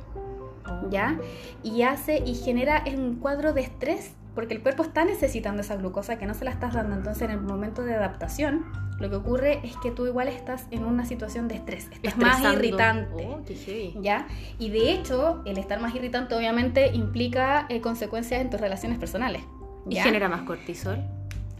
¿ya? 0.91 1.19
Y 1.63 1.83
hace 1.83 2.19
y 2.19 2.35
genera 2.35 2.85
un 2.87 3.17
cuadro 3.17 3.53
de 3.53 3.63
estrés 3.63 4.13
porque 4.37 4.53
el 4.53 4.63
cuerpo 4.63 4.83
está 4.83 5.05
necesitando 5.07 5.63
esa 5.63 5.77
glucosa 5.77 6.19
que 6.19 6.27
no 6.27 6.35
se 6.35 6.45
la 6.45 6.51
estás 6.51 6.75
dando. 6.75 6.95
Entonces, 6.95 7.23
en 7.23 7.31
el 7.31 7.41
momento 7.41 7.83
de 7.83 7.95
adaptación, 7.95 8.67
lo 9.01 9.09
que 9.09 9.17
ocurre 9.17 9.61
es 9.65 9.77
que 9.79 9.91
tú 9.91 10.07
igual 10.07 10.29
estás 10.29 10.67
en 10.71 10.85
una 10.85 11.07
situación 11.07 11.49
de 11.49 11.55
estrés, 11.55 11.89
estás 11.91 12.19
más 12.19 12.43
irritante. 12.43 13.27
Oh, 13.27 13.43
qué. 13.47 13.95
¿Ya? 13.99 14.29
Y 14.59 14.69
de 14.69 14.93
hecho, 14.93 15.43
el 15.47 15.57
estar 15.57 15.81
más 15.81 15.95
irritante 15.95 16.35
obviamente 16.35 16.95
implica 16.95 17.65
eh, 17.71 17.81
consecuencias 17.81 18.43
en 18.43 18.51
tus 18.51 18.61
relaciones 18.61 18.99
personales. 18.99 19.43
¿Y 19.89 19.97
genera 19.97 20.29
más 20.29 20.43
cortisol? 20.43 21.03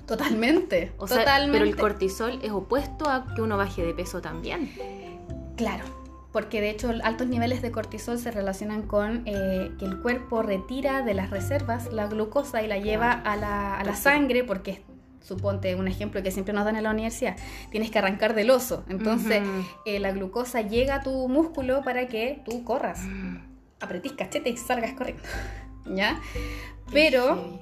Totalmente. 0.07 0.93
O 0.99 1.09
sea, 1.09 1.21
totalmente. 1.21 1.59
pero 1.59 1.65
el 1.65 1.77
cortisol 1.77 2.39
es 2.43 2.51
opuesto 2.51 3.09
a 3.09 3.35
que 3.35 3.41
uno 3.41 3.57
baje 3.57 3.85
de 3.85 3.95
peso 3.95 4.21
también. 4.21 4.71
Claro, 5.57 5.85
porque 6.37 6.61
de 6.61 6.69
hecho 6.69 6.93
altos 7.03 7.29
niveles 7.29 7.63
de 7.63 7.73
cortisol 7.73 8.19
se 8.19 8.31
relacionan 8.31 8.83
con 8.83 9.23
eh, 9.25 9.73
que 9.79 9.87
el 9.87 10.03
cuerpo 10.03 10.43
retira 10.43 11.01
de 11.01 11.15
las 11.15 11.31
reservas 11.31 11.91
la 11.91 12.09
glucosa 12.09 12.63
y 12.63 12.67
la 12.67 12.77
lleva 12.77 13.11
a 13.11 13.37
la, 13.37 13.75
a 13.79 13.83
la 13.85 13.97
sangre 13.97 14.45
porque 14.45 14.83
suponte 15.23 15.75
un 15.77 15.89
ejemplo 15.89 16.23
que 16.23 16.31
siempre 16.31 16.53
nos 16.53 16.67
dan 16.67 16.77
en 16.77 16.83
la 16.83 16.91
universidad, 16.91 17.39
tienes 17.71 17.91
que 17.91 18.01
arrancar 18.01 18.35
del 18.35 18.51
oso, 18.51 18.85
entonces 18.91 19.43
eh, 19.87 19.99
la 19.99 20.13
glucosa 20.13 20.61
llega 20.61 20.97
a 20.97 21.03
tu 21.03 21.27
músculo 21.27 21.81
para 21.83 22.07
que 22.07 22.43
tú 22.45 22.65
corras, 22.65 23.01
Mm, 23.07 23.39
apretís 23.81 24.13
cachete 24.13 24.51
y 24.51 24.59
salgas 24.59 24.93
corriendo, 24.93 25.23
¿ya? 25.87 26.21
Pero 26.93 27.61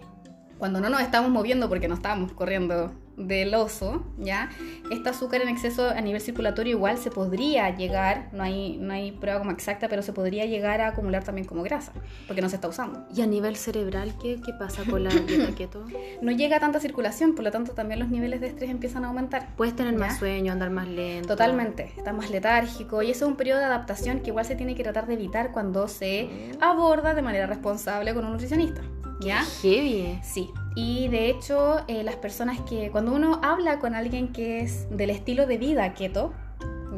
cuando 0.58 0.80
no 0.80 0.90
nos 0.90 1.00
estamos 1.00 1.30
moviendo 1.30 1.68
porque 1.68 1.86
no 1.86 1.94
estábamos 1.94 2.32
corriendo 2.32 2.90
del 3.16 3.54
oso, 3.54 4.04
¿ya? 4.18 4.50
Este 4.90 5.08
azúcar 5.08 5.42
en 5.42 5.48
exceso 5.48 5.88
a 5.88 6.00
nivel 6.00 6.20
circulatorio 6.20 6.76
igual 6.76 6.98
se 6.98 7.10
podría 7.10 7.74
llegar, 7.74 8.28
no 8.32 8.42
hay, 8.42 8.76
no 8.78 8.92
hay 8.92 9.12
prueba 9.12 9.38
como 9.38 9.50
exacta, 9.50 9.88
pero 9.88 10.02
se 10.02 10.12
podría 10.12 10.46
llegar 10.46 10.80
a 10.80 10.88
acumular 10.88 11.24
también 11.24 11.46
como 11.46 11.62
grasa, 11.62 11.92
porque 12.26 12.42
no 12.42 12.48
se 12.48 12.56
está 12.56 12.68
usando. 12.68 13.06
¿Y 13.14 13.22
a 13.22 13.26
nivel 13.26 13.56
cerebral 13.56 14.14
qué, 14.20 14.40
qué 14.44 14.52
pasa 14.52 14.82
con 14.88 15.04
la 15.04 15.10
dieta 15.10 15.54
keto? 15.56 15.84
No 16.22 16.32
llega 16.32 16.56
a 16.56 16.60
tanta 16.60 16.80
circulación, 16.80 17.34
por 17.34 17.44
lo 17.44 17.50
tanto 17.50 17.72
también 17.72 18.00
los 18.00 18.08
niveles 18.08 18.40
de 18.40 18.48
estrés 18.48 18.70
empiezan 18.70 19.04
a 19.04 19.08
aumentar. 19.08 19.54
Puedes 19.56 19.76
tener 19.76 19.94
más 19.94 20.18
sueño, 20.18 20.52
andar 20.52 20.70
más 20.70 20.88
lento. 20.88 21.28
Totalmente, 21.28 21.92
está 21.96 22.12
más 22.12 22.30
letárgico 22.30 23.02
y 23.02 23.10
eso 23.10 23.24
es 23.26 23.30
un 23.30 23.36
periodo 23.36 23.60
de 23.60 23.66
adaptación 23.66 24.20
que 24.20 24.30
igual 24.30 24.44
se 24.44 24.56
tiene 24.56 24.74
que 24.74 24.82
tratar 24.82 25.06
de 25.06 25.14
evitar 25.14 25.52
cuando 25.52 25.88
se 25.88 26.52
aborda 26.60 27.14
de 27.14 27.22
manera 27.22 27.46
responsable 27.46 28.14
con 28.14 28.24
un 28.24 28.32
nutricionista. 28.32 28.82
¿Ya? 29.20 29.44
Heavy. 29.62 30.18
Sí, 30.22 30.50
y 30.74 31.08
de 31.08 31.30
hecho 31.30 31.82
eh, 31.88 32.02
las 32.02 32.16
personas 32.16 32.60
que 32.62 32.90
cuando 32.90 33.12
uno 33.12 33.40
habla 33.42 33.78
con 33.78 33.94
alguien 33.94 34.32
que 34.32 34.60
es 34.60 34.88
del 34.90 35.10
estilo 35.10 35.46
de 35.46 35.58
vida 35.58 35.94
keto, 35.94 36.32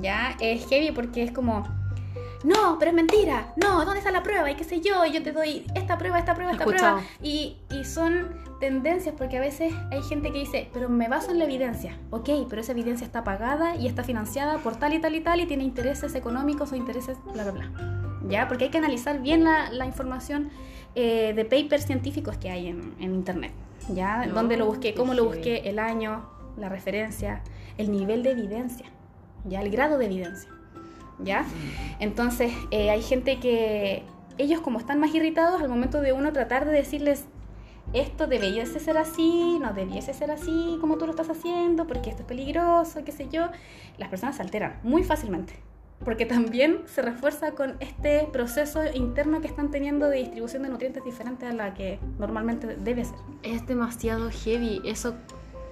ya 0.01 0.37
es 0.41 0.67
heavy 0.69 0.93
porque 0.93 1.23
es 1.23 1.31
como, 1.33 1.65
no, 2.45 2.79
pero 2.79 2.91
es 2.91 2.95
mentira, 2.95 3.53
no, 3.57 3.85
¿dónde 3.85 3.99
está 3.99 4.11
la 4.11 4.23
prueba? 4.23 4.51
Y 4.51 4.55
qué 4.55 4.65
sé 4.65 4.81
yo, 4.81 5.05
y 5.05 5.13
yo 5.13 5.23
te 5.23 5.33
doy 5.33 5.67
esta 5.75 5.99
prueba, 5.99 6.19
esta 6.19 6.35
prueba, 6.35 6.53
esta 6.53 6.65
Escuchado. 6.65 6.97
prueba. 6.99 7.13
Y, 7.23 7.57
y 7.71 7.85
son 7.85 8.29
tendencias 8.61 9.15
porque 9.17 9.37
a 9.37 9.41
veces 9.41 9.75
hay 9.91 10.03
gente 10.03 10.33
que 10.33 10.39
dice, 10.39 10.71
pero 10.73 10.89
me 10.89 11.09
baso 11.09 11.31
en 11.31 11.39
la 11.39 11.45
evidencia. 11.45 11.99
Ok, 12.11 12.31
pero 12.49 12.61
esa 12.61 12.73
evidencia 12.73 13.05
está 13.05 13.25
pagada 13.25 13.77
y 13.77 13.87
está 13.87 14.03
financiada 14.05 14.59
por 14.59 14.77
tal 14.77 14.95
y 14.95 15.01
tal 15.01 15.15
y 15.15 15.21
tal 15.21 15.41
y 15.41 15.47
tiene 15.47 15.65
intereses 15.65 16.15
económicos 16.15 16.73
o 16.73 16.77
intereses, 16.77 17.19
bla, 17.33 17.43
bla, 17.45 17.53
bla. 17.53 17.71
¿Ya? 18.29 18.49
Porque 18.49 18.65
hay 18.65 18.71
que 18.71 18.79
analizar 18.79 19.21
bien 19.21 19.45
la, 19.45 19.71
la 19.71 19.87
información 19.87 20.51
eh, 20.97 21.35
de 21.35 21.45
papers 21.45 21.85
científicos 21.85 22.39
que 22.39 22.51
hay 22.51 22.69
en, 22.69 22.95
en 22.99 23.15
internet. 23.15 23.53
¿Ya? 23.91 24.25
No, 24.27 24.35
¿Dónde 24.35 24.57
lo 24.57 24.67
busqué? 24.67 24.93
qué 24.93 24.95
¿Cómo 24.95 25.15
lo 25.15 25.27
busqué? 25.27 25.59
El 25.69 25.79
año, 25.79 26.29
la 26.57 26.69
referencia, 26.69 27.43
el 27.79 27.93
nivel 27.93 28.23
de 28.23 28.31
evidencia. 28.31 28.87
¿Ya? 29.45 29.61
El 29.61 29.71
grado 29.71 29.99
de 29.99 30.07
evidencia. 30.07 30.51
¿Ya? 31.19 31.45
Entonces, 32.01 32.53
eh, 32.71 32.91
hay 32.91 33.03
gente 33.03 33.39
que 33.39 34.03
ellos 34.39 34.61
como 34.61 34.79
están 34.79 34.99
más 34.99 35.15
irritados 35.15 35.63
al 35.63 35.69
momento 35.69 36.01
de 36.01 36.13
uno 36.13 36.33
tratar 36.33 36.65
de 36.65 36.73
decirles 36.73 37.27
esto 37.93 38.27
debiese 38.27 38.81
ser 38.81 38.99
así, 38.99 39.59
no 39.61 39.73
debiese 39.73 40.13
ser 40.13 40.31
así 40.31 40.79
como 40.81 40.97
tú 40.97 41.07
lo 41.07 41.13
estás 41.13 41.31
haciendo, 41.31 41.87
porque 41.87 42.11
esto 42.11 42.23
es 42.23 42.29
peligroso, 42.29 43.05
qué 43.05 43.13
sé 43.13 43.29
yo, 43.31 43.49
las 43.97 44.09
personas 44.09 44.37
se 44.37 44.43
alteran 44.43 44.81
muy 44.83 45.05
fácilmente. 45.05 45.55
Porque 46.05 46.27
también 46.27 46.83
se 46.87 47.03
refuerza 47.03 47.53
con 47.53 47.77
este 47.81 48.29
proceso 48.33 48.81
interno 48.93 49.41
que 49.41 49.49
están 49.49 49.71
teniendo 49.71 50.09
de 50.09 50.19
distribución 50.19 50.63
de 50.63 50.69
nutrientes 50.69 51.05
diferente 51.05 51.47
a 51.47 51.53
la 51.53 51.75
que 51.75 51.99
normalmente 52.19 52.77
debe 52.77 53.05
ser. 53.05 53.19
Es 53.43 53.67
demasiado 53.67 54.31
heavy. 54.31 54.83
Eso, 54.85 55.15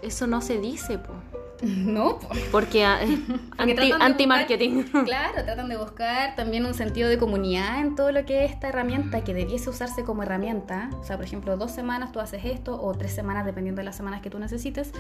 eso 0.03 0.27
no 0.27 0.41
se 0.41 0.59
dice, 0.59 0.99
po. 0.99 1.13
No. 1.63 2.19
Porque 2.51 2.85
ah, 2.85 3.03
es 3.03 3.11
anti, 3.59 3.75
tratan 3.75 3.99
de 3.99 4.05
anti-marketing. 4.05 4.85
Claro, 5.05 5.45
tratan 5.45 5.69
de 5.69 5.77
buscar 5.77 6.35
también 6.37 6.65
un 6.67 6.75
sentido 6.75 7.09
de 7.09 7.19
comunidad 7.19 7.81
en 7.81 7.95
todo 7.95 8.13
lo 8.13 8.25
que 8.25 8.45
es 8.45 8.53
esta 8.53 8.69
herramienta 8.69 9.23
que 9.23 9.35
debiese 9.35 9.71
usarse 9.71 10.05
como 10.05 10.23
herramienta. 10.23 10.91
O 11.01 11.05
sea, 11.05 11.17
por 11.17 11.25
ejemplo, 11.25 11.57
dos 11.57 11.71
semanas 11.71 12.13
tú 12.13 12.21
haces 12.21 12.45
esto 12.45 12.81
o 12.81 12.93
tres 12.93 13.13
semanas 13.13 13.45
dependiendo 13.45 13.81
de 13.81 13.85
las 13.85 13.97
semanas 13.97 14.21
que 14.23 14.31
tú 14.31 14.39
necesites 14.39 14.93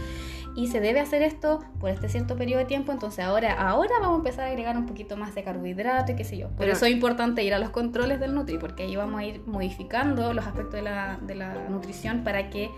y 0.56 0.68
se 0.68 0.80
debe 0.80 1.00
hacer 1.00 1.22
esto 1.22 1.60
por 1.80 1.90
este 1.90 2.08
cierto 2.08 2.36
periodo 2.36 2.60
de 2.60 2.66
tiempo. 2.66 2.92
Entonces 2.92 3.24
ahora, 3.24 3.52
ahora 3.54 3.92
vamos 4.00 4.14
a 4.14 4.18
empezar 4.18 4.44
a 4.44 4.48
agregar 4.48 4.76
un 4.76 4.86
poquito 4.86 5.16
más 5.16 5.34
de 5.34 5.42
carbohidrato 5.42 6.12
y 6.12 6.16
qué 6.16 6.24
sé 6.24 6.36
yo. 6.38 6.48
Por 6.48 6.58
Pero- 6.58 6.72
eso 6.72 6.86
es 6.86 6.92
importante 6.92 7.42
ir 7.42 7.54
a 7.54 7.58
los 7.58 7.70
controles 7.70 8.20
del 8.20 8.34
Nutri 8.34 8.58
porque 8.58 8.84
ahí 8.84 8.96
vamos 8.96 9.20
a 9.20 9.24
ir 9.24 9.42
modificando 9.46 10.32
los 10.32 10.46
aspectos 10.46 10.74
de 10.74 10.82
la, 10.82 11.18
de 11.20 11.34
la 11.34 11.54
nutrición 11.68 12.24
para 12.24 12.50
que 12.50 12.70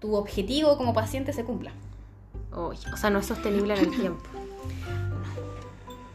tu 0.00 0.14
objetivo 0.14 0.76
como 0.76 0.94
paciente 0.94 1.32
se 1.32 1.44
cumpla. 1.44 1.72
O 2.52 2.74
sea, 2.74 3.10
no 3.10 3.18
es 3.18 3.26
sostenible 3.26 3.74
en 3.74 3.80
el 3.80 3.90
tiempo. 3.90 4.24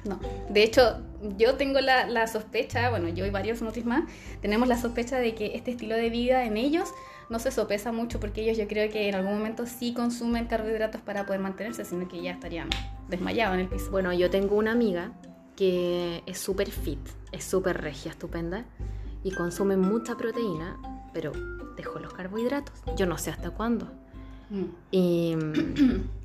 No. 0.04 0.20
De 0.50 0.64
hecho, 0.64 1.00
yo 1.38 1.56
tengo 1.56 1.80
la, 1.82 2.08
la 2.08 2.28
sospecha, 2.28 2.90
bueno, 2.90 3.10
yo 3.10 3.26
y 3.26 3.32
varios 3.32 3.62
nutris 3.62 3.86
más, 3.86 4.04
tenemos 4.42 4.68
la 4.68 4.78
sospecha 4.78 5.18
de 5.18 5.34
que 5.34 5.56
este 5.56 5.72
estilo 5.72 5.96
de 5.96 6.10
vida 6.10 6.46
en 6.46 6.58
ellos 6.58 6.90
no 7.30 7.40
se 7.40 7.52
sopesa 7.52 7.92
mucho 7.92 8.20
porque 8.20 8.42
ellos 8.42 8.58
yo 8.58 8.68
creo 8.68 8.92
que 8.92 9.10
en 9.10 9.16
algún 9.16 9.34
momento 9.38 9.66
sí 9.66 9.94
consumen 9.94 10.46
carbohidratos 10.46 11.02
para 11.02 11.26
poder 11.26 11.42
mantenerse, 11.42 11.86
sino 11.86 12.08
que 12.08 12.22
ya 12.22 12.32
estarían 12.32 12.70
desmayados 13.10 13.56
en 13.56 13.62
el 13.62 13.68
piso. 13.68 13.90
Bueno, 13.92 14.14
yo 14.14 14.30
tengo 14.30 14.56
una 14.56 14.72
amiga 14.72 15.12
que 15.56 16.22
es 16.26 16.38
súper 16.38 16.70
fit, 16.70 17.00
es 17.32 17.44
súper 17.44 17.82
regia, 17.82 18.12
estupenda, 18.12 18.66
y 19.24 19.32
consume 19.32 19.78
mucha 19.78 20.16
proteína, 20.16 20.78
pero 21.14 21.32
dejó 21.76 22.00
los 22.00 22.14
carbohidratos. 22.14 22.84
Yo 22.96 23.06
no 23.06 23.18
sé 23.18 23.32
hasta 23.32 23.50
cuándo. 23.50 23.88
Y 24.92 25.36
mm, 25.36 26.10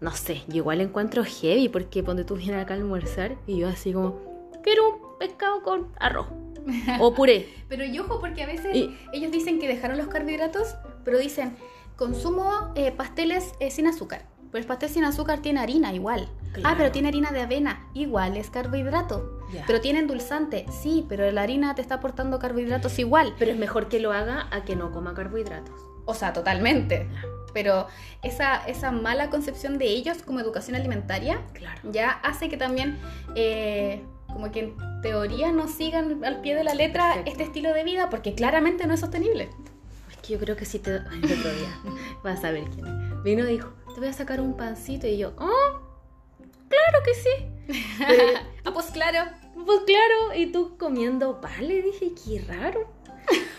no 0.00 0.10
sé, 0.12 0.42
yo 0.48 0.56
igual 0.56 0.80
encuentro 0.80 1.24
heavy 1.24 1.68
porque 1.68 2.02
ponte 2.02 2.24
tú 2.24 2.36
vienes 2.36 2.62
acá 2.62 2.74
a 2.74 2.76
almorzar 2.76 3.36
y 3.46 3.58
yo 3.58 3.68
así 3.68 3.92
como, 3.92 4.20
quiero 4.62 4.88
un 4.90 5.18
pescado 5.18 5.62
con 5.62 5.88
arroz 5.98 6.26
o 7.00 7.14
puré. 7.14 7.48
Pero 7.68 7.84
y 7.84 7.98
ojo, 7.98 8.20
porque 8.20 8.42
a 8.42 8.46
veces 8.46 8.74
Y- 8.76 8.96
ellos 9.12 9.32
dicen 9.32 9.58
que 9.58 9.68
dejaron 9.68 9.96
los 9.98 10.08
carbohidratos, 10.08 10.74
pero 11.04 11.18
dicen, 11.18 11.56
consumo 11.96 12.72
eh, 12.74 12.92
pasteles 12.92 13.52
eh, 13.60 13.70
sin 13.70 13.86
azúcar. 13.86 14.26
Pero 14.52 14.62
el 14.62 14.66
pastel 14.68 14.88
sin 14.88 15.04
azúcar 15.04 15.40
tiene 15.40 15.60
harina 15.60 15.92
igual. 15.92 16.28
Ah, 16.64 16.74
pero 16.78 16.90
tiene 16.92 17.08
harina 17.08 17.30
de 17.30 17.40
avena, 17.42 17.86
igual 17.94 18.36
es 18.36 18.48
carbohidrato. 18.48 19.40
Pero 19.66 19.80
tiene 19.80 19.98
endulzante, 19.98 20.66
sí, 20.70 21.04
pero 21.08 21.30
la 21.30 21.42
harina 21.42 21.74
te 21.74 21.82
está 21.82 21.96
aportando 21.96 22.38
carbohidratos 22.38 22.98
igual. 22.98 23.34
Pero 23.38 23.50
es 23.50 23.58
mejor 23.58 23.88
que 23.88 24.00
lo 24.00 24.12
haga 24.12 24.48
a 24.50 24.64
que 24.64 24.74
no 24.76 24.92
coma 24.92 25.14
carbohidratos. 25.14 25.74
O 26.06 26.14
sea, 26.14 26.32
totalmente. 26.32 27.08
Pero 27.56 27.86
esa, 28.22 28.56
esa 28.66 28.90
mala 28.92 29.30
concepción 29.30 29.78
de 29.78 29.86
ellos 29.86 30.18
como 30.22 30.40
educación 30.40 30.76
alimentaria 30.76 31.40
Claro. 31.54 31.80
ya 31.90 32.10
hace 32.10 32.50
que 32.50 32.58
también, 32.58 32.98
eh, 33.34 34.02
como 34.26 34.50
que 34.52 34.60
en 34.60 35.00
teoría 35.00 35.52
no 35.52 35.66
sigan 35.66 36.22
al 36.22 36.42
pie 36.42 36.54
de 36.54 36.64
la 36.64 36.74
letra 36.74 37.04
Perfecto. 37.14 37.30
este 37.30 37.42
estilo 37.44 37.72
de 37.72 37.82
vida 37.82 38.10
porque 38.10 38.34
claramente 38.34 38.86
no 38.86 38.92
es 38.92 39.00
sostenible. 39.00 39.48
Es 40.10 40.16
que 40.18 40.34
yo 40.34 40.38
creo 40.38 40.54
que 40.54 40.66
si 40.66 40.80
te... 40.80 40.98
Ay, 41.10 41.20
el 41.22 41.32
otro 41.38 41.50
día, 41.54 41.80
vas 42.22 42.44
a 42.44 42.50
ver 42.50 42.64
quién. 42.74 43.22
Vino 43.22 43.42
y 43.48 43.52
dijo, 43.52 43.72
te 43.94 44.00
voy 44.00 44.08
a 44.10 44.12
sacar 44.12 44.38
un 44.42 44.54
pancito. 44.54 45.06
Y 45.06 45.16
yo, 45.16 45.32
oh, 45.38 45.80
claro 46.68 46.98
que 47.06 47.14
sí. 47.14 47.82
Pero, 48.06 48.22
ah, 48.66 48.70
pues 48.74 48.86
claro. 48.92 49.30
pues 49.64 49.80
claro, 49.86 50.34
y 50.36 50.52
tú 50.52 50.76
comiendo 50.76 51.40
pan, 51.40 51.66
le 51.66 51.80
dije, 51.80 52.12
qué 52.22 52.44
raro. 52.46 52.92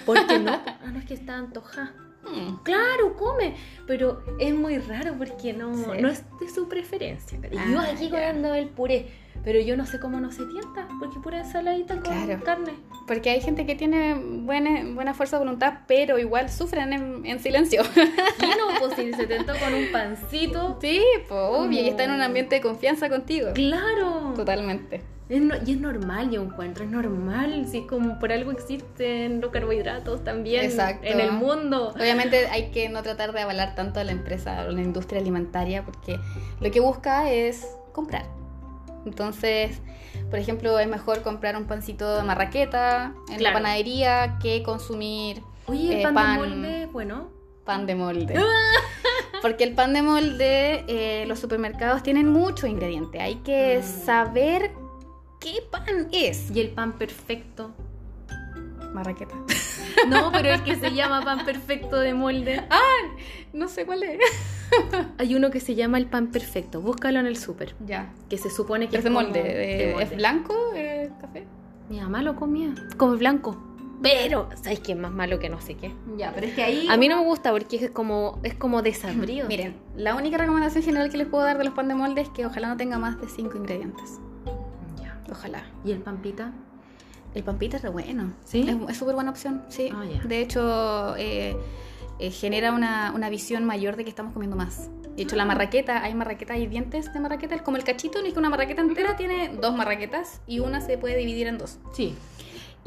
Porque 0.05 0.37
no, 0.37 0.51
ah, 0.67 0.77
no 0.93 0.99
es 0.99 1.05
que 1.05 1.15
está 1.15 1.35
antojada. 1.37 1.95
Hmm. 2.29 2.55
Claro, 2.63 3.15
come, 3.15 3.55
pero 3.85 4.21
es 4.39 4.53
muy 4.53 4.77
raro 4.79 5.15
porque 5.17 5.53
no, 5.53 5.73
Sí. 5.75 6.01
no 6.01 6.09
es 6.09 6.23
de 6.39 6.49
su 6.49 6.67
preferencia. 6.67 7.39
Y 7.51 7.55
yo 7.71 7.79
Ah, 7.79 7.87
aquí 7.93 8.05
ya. 8.05 8.11
comiendo 8.11 8.53
el 8.53 8.67
puré, 8.69 9.07
pero 9.43 9.59
yo 9.59 9.77
no 9.77 9.85
sé 9.85 9.99
cómo 9.99 10.19
no 10.19 10.31
se 10.31 10.45
tienta, 10.45 10.87
porque 10.99 11.19
pura 11.19 11.39
ensaladita 11.39 11.95
con 11.95 12.03
Claro. 12.03 12.43
carne. 12.43 12.73
Porque 13.07 13.29
hay 13.29 13.39
gente 13.41 13.65
que 13.65 13.75
tiene 13.75 14.15
buena, 14.15 14.81
buena 14.93 15.13
fuerza 15.13 15.37
de 15.37 15.45
voluntad, 15.45 15.73
pero 15.87 16.19
igual 16.19 16.49
sufren 16.49 16.91
en, 16.93 17.25
en 17.25 17.39
silencio. 17.39 17.81
Y 17.97 18.45
no, 18.45 18.79
pues 18.79 18.93
si 18.95 19.13
se 19.13 19.25
tentó 19.27 19.53
con 19.59 19.73
un 19.73 19.91
pancito, 19.91 20.77
sí, 20.81 21.01
pues 21.27 21.39
obvio, 21.41 21.81
y 21.81 21.89
está 21.89 22.03
en 22.03 22.11
un 22.11 22.21
ambiente 22.21 22.55
de 22.55 22.61
confianza 22.61 23.09
contigo. 23.09 23.49
claro. 23.53 24.33
Totalmente. 24.35 25.01
Es 25.29 25.41
no- 25.41 25.55
y 25.65 25.71
es 25.73 25.79
normal, 25.81 26.29
yo 26.31 26.41
encuentro, 26.41 26.85
es 26.85 26.89
normal, 26.89 27.67
si 27.69 27.81
como 27.85 28.17
por 28.17 28.31
algo 28.31 28.51
existen 28.51 29.41
los 29.41 29.51
carbohidratos 29.51 30.23
también 30.23 30.63
Exacto. 30.63 31.05
en 31.05 31.19
el 31.19 31.33
mundo. 31.33 31.93
Obviamente 31.95 32.47
hay 32.47 32.71
que 32.71 32.87
no 32.87 33.03
tratar 33.03 33.33
de 33.33 33.41
avalar 33.41 33.75
tanto 33.75 33.99
a 33.99 34.05
la 34.05 34.13
empresa 34.13 34.65
o 34.67 34.71
la 34.71 34.81
industria 34.81 35.19
alimentaria 35.19 35.83
porque 35.83 36.17
lo 36.61 36.71
que 36.71 36.79
busca 36.79 37.29
es 37.29 37.67
comprar. 37.91 38.23
Entonces, 39.07 39.79
por 40.29 40.37
ejemplo, 40.39 40.77
es 40.79 40.87
mejor 40.87 41.21
comprar 41.23 41.55
un 41.55 41.65
pancito 41.65 42.15
de 42.17 42.23
marraqueta 42.23 43.13
en 43.31 43.41
la 43.41 43.53
panadería 43.53 44.37
que 44.41 44.63
consumir 44.63 45.41
Oye, 45.67 45.93
el 45.93 45.99
Eh, 45.99 46.03
pan, 46.03 46.13
pan- 46.13 46.33
de 46.41 46.47
molde, 46.47 46.85
bueno. 46.91 47.27
pan 47.65 47.85
de 47.85 47.95
molde. 47.95 48.33
Porque 49.41 49.63
el 49.63 49.73
pan 49.75 49.93
de 49.93 50.01
molde, 50.01 50.83
eh, 50.87 51.25
los 51.27 51.39
supermercados 51.39 52.03
tienen 52.03 52.27
mucho 52.27 52.67
ingrediente. 52.67 53.21
Hay 53.21 53.35
que 53.35 53.79
Mm. 53.79 54.05
saber 54.05 54.71
qué 55.39 55.61
pan 55.71 56.07
es. 56.11 56.49
Y 56.51 56.59
el 56.59 56.69
pan 56.69 56.93
perfecto. 56.93 57.71
Marraqueta. 58.93 59.35
No, 60.09 60.31
pero 60.31 60.53
el 60.53 60.63
que 60.63 60.75
se 60.75 60.91
llama 60.93 61.21
pan 61.23 61.43
perfecto 61.45 61.97
de 61.99 62.13
molde. 62.13 62.63
No 63.53 63.67
sé 63.67 63.85
cuál 63.85 64.03
es. 64.03 64.19
Hay 65.17 65.35
uno 65.35 65.49
que 65.49 65.59
se 65.59 65.75
llama 65.75 65.97
el 65.97 66.05
pan 66.07 66.27
perfecto. 66.27 66.81
Búscalo 66.81 67.19
en 67.19 67.25
el 67.25 67.37
súper. 67.37 67.75
Ya. 67.85 68.13
Que 68.29 68.37
se 68.37 68.49
supone 68.49 68.85
que 68.85 68.91
¿Qué 68.91 68.97
es 68.97 69.03
de 69.03 69.09
molde? 69.09 69.41
de 69.43 69.89
Eh, 69.89 69.91
molde. 69.93 70.03
¿Es 70.05 70.15
blanco? 70.15 70.55
¿Es 70.75 71.09
café? 71.21 71.45
Mi 71.89 71.99
mamá 71.99 72.21
lo 72.21 72.35
comía. 72.35 72.73
Como 72.97 73.15
blanco. 73.15 73.57
Pero, 74.01 74.47
¿sabes 74.61 74.79
qué 74.81 74.91
es 74.91 74.97
más 74.97 75.11
malo 75.11 75.39
que 75.39 75.49
no 75.49 75.59
sé 75.59 75.73
qué? 75.75 75.91
Ya, 76.17 76.31
pero 76.31 76.45
es 76.45 76.53
que 76.53 76.61
ahí... 76.61 76.87
A 76.87 76.97
mí 76.97 77.07
no 77.07 77.17
me 77.17 77.23
gusta 77.25 77.51
porque 77.51 77.77
es 77.77 77.89
como, 77.89 78.39
es 78.43 78.53
como 78.53 78.83
desabrido. 78.83 79.47
Miren, 79.49 79.75
la 79.95 80.15
única 80.15 80.37
recomendación 80.37 80.83
general 80.83 81.09
que 81.09 81.17
les 81.17 81.27
puedo 81.27 81.43
dar 81.43 81.57
de 81.57 81.63
los 81.63 81.73
pan 81.73 81.87
de 81.87 81.95
molde 81.95 82.21
es 82.21 82.29
que 82.29 82.45
ojalá 82.45 82.67
no 82.69 82.77
tenga 82.77 82.99
más 82.99 83.19
de 83.19 83.27
5 83.27 83.57
ingredientes. 83.57 84.19
Ya. 85.01 85.19
Ojalá. 85.31 85.63
¿Y 85.83 85.91
el 85.93 85.99
pampita? 85.99 86.53
El 87.35 87.43
pampita 87.43 87.77
es 87.77 87.83
re 87.83 87.89
bueno. 87.89 88.33
¿Sí? 88.45 88.67
Es- 88.89 88.97
súper 88.97 89.15
buena 89.15 89.31
opción, 89.31 89.63
sí. 89.69 89.89
Ah. 89.93 90.03
De 90.23 90.41
hecho, 90.41 91.15
eh, 91.17 91.55
eh, 92.19 92.31
genera 92.31 92.71
una, 92.71 93.11
una 93.15 93.29
visión 93.29 93.63
mayor 93.65 93.95
de 93.95 94.03
que 94.03 94.09
estamos 94.09 94.33
comiendo 94.33 94.55
más. 94.57 94.89
De 95.15 95.23
hecho, 95.23 95.35
la 95.35 95.45
marraqueta, 95.45 96.03
hay 96.03 96.13
marraqueta, 96.13 96.53
hay 96.53 96.67
dientes 96.67 97.11
de 97.11 97.19
marraqueta, 97.19 97.55
es 97.55 97.61
como 97.63 97.77
el 97.77 97.83
cachito, 97.83 98.21
no 98.21 98.27
es 98.27 98.33
que 98.33 98.39
una 98.39 98.49
marraqueta 98.51 98.81
entera 98.81 99.15
tiene 99.17 99.49
dos 99.59 99.75
marraquetas 99.75 100.41
y 100.45 100.59
una 100.59 100.79
se 100.79 100.97
puede 100.99 101.17
dividir 101.17 101.47
en 101.47 101.57
dos. 101.57 101.79
Sí. 101.93 102.15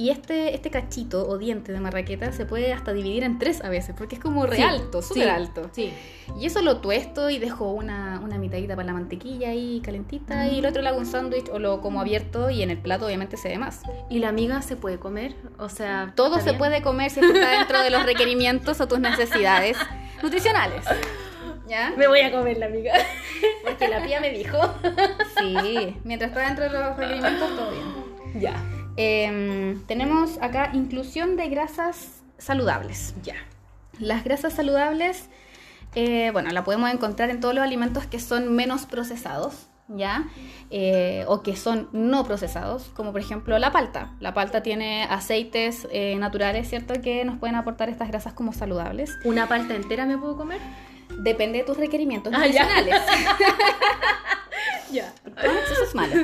Y 0.01 0.09
este, 0.09 0.55
este 0.55 0.71
cachito 0.71 1.29
o 1.29 1.37
diente 1.37 1.73
de 1.73 1.79
marraqueta 1.79 2.33
se 2.33 2.47
puede 2.47 2.73
hasta 2.73 2.95
dividir 2.95 3.23
en 3.23 3.39
tres 3.39 3.63
a 3.63 3.69
veces, 3.69 3.95
porque 3.99 4.15
es 4.15 4.21
como 4.23 4.47
re 4.47 4.57
Sí, 4.57 4.63
alto, 4.63 5.03
súper 5.03 5.25
sí, 5.25 5.29
alto. 5.29 5.71
Sí. 5.73 5.93
Y 6.39 6.47
eso 6.47 6.63
lo 6.63 6.79
tuesto 6.79 7.29
y 7.29 7.39
dejo 7.39 7.71
una, 7.71 8.19
una 8.25 8.39
mitadita 8.39 8.75
para 8.77 8.87
la 8.87 8.93
mantequilla 8.95 9.51
ahí 9.51 9.83
calentita 9.85 10.47
y 10.49 10.61
el 10.61 10.65
otro 10.65 10.81
le 10.81 10.89
hago 10.89 10.97
un 10.99 11.05
sándwich 11.05 11.51
o 11.53 11.59
lo 11.59 11.83
como 11.83 12.01
abierto 12.01 12.49
y 12.49 12.63
en 12.63 12.71
el 12.71 12.79
plato 12.79 13.05
obviamente 13.05 13.37
se 13.37 13.49
ve 13.51 13.59
más. 13.59 13.83
¿Y 14.09 14.21
la 14.21 14.31
amiga 14.31 14.63
se 14.63 14.75
puede 14.75 14.99
comer? 14.99 15.35
O 15.59 15.69
sea, 15.69 16.15
Todo 16.17 16.37
¿está 16.37 16.45
se 16.45 16.51
bien? 16.53 16.59
puede 16.59 16.81
comer 16.81 17.11
si 17.11 17.21
está 17.21 17.51
dentro 17.59 17.83
de 17.83 17.91
los 17.91 18.03
requerimientos 18.07 18.81
o 18.81 18.89
tus 18.89 19.01
necesidades 19.01 19.77
nutricionales. 20.23 20.87
¿Ya? 21.69 21.93
Me 21.95 22.09
voy 22.09 22.21
a 22.21 22.33
comer 22.33 22.57
la 22.57 22.67
amiga. 22.67 22.95
Porque 23.67 23.87
la 23.87 24.03
pía 24.03 24.19
me 24.19 24.31
dijo. 24.31 24.57
Sí, 25.39 25.95
mientras 26.05 26.31
está 26.31 26.47
dentro 26.47 26.65
de 26.65 26.71
los 26.71 26.97
requerimientos, 26.97 27.51
todo 27.51 27.71
bien. 27.71 28.41
Ya. 28.41 28.55
Em, 29.03 29.81
tenemos 29.87 30.37
acá 30.43 30.71
inclusión 30.75 31.37
de 31.37 31.49
grasas 31.49 32.21
saludables. 32.37 33.15
Ya. 33.23 33.35
Las 33.99 34.25
grasas 34.25 34.53
saludables, 34.53 35.29
eh, 35.95 36.29
bueno, 36.33 36.51
la 36.51 36.65
podemos 36.65 36.91
encontrar 36.93 37.31
en 37.31 37.41
todos 37.41 37.55
los 37.55 37.65
alimentos 37.65 38.05
que 38.07 38.21
son 38.21 38.55
menos 38.55 38.85
procesados, 38.85 39.69
¿ya? 39.89 40.25
Eh, 40.71 41.25
o 41.29 41.43
que 41.43 41.57
son 41.57 41.89
no 41.93 42.25
procesados, 42.25 42.91
como 42.95 43.13
por 43.13 43.23
ejemplo 43.23 43.59
la 43.59 43.73
palta. 43.73 44.13
La 44.21 44.35
palta 44.35 44.63
tiene 44.63 45.05
aceites 45.05 45.89
eh, 45.93 46.17
naturales, 46.19 46.69
¿cierto? 46.69 46.93
Que 47.01 47.25
nos 47.25 47.39
pueden 47.39 47.57
aportar 47.57 47.89
estas 47.89 48.09
grasas 48.09 48.35
como 48.35 48.53
saludables. 48.53 49.17
¿Una 49.25 49.49
palta 49.49 49.75
entera 49.75 50.05
me 50.05 50.19
puedo 50.19 50.37
comer? 50.37 50.61
Depende 51.23 51.59
de 51.59 51.65
tus 51.65 51.77
requerimientos 51.79 52.33
Ah, 52.35 52.39
nutricionales. 52.39 53.01
Ya. 54.93 55.13
Todo 55.23 55.53
exceso 55.53 55.85
es 55.85 55.95
malo. 55.95 56.15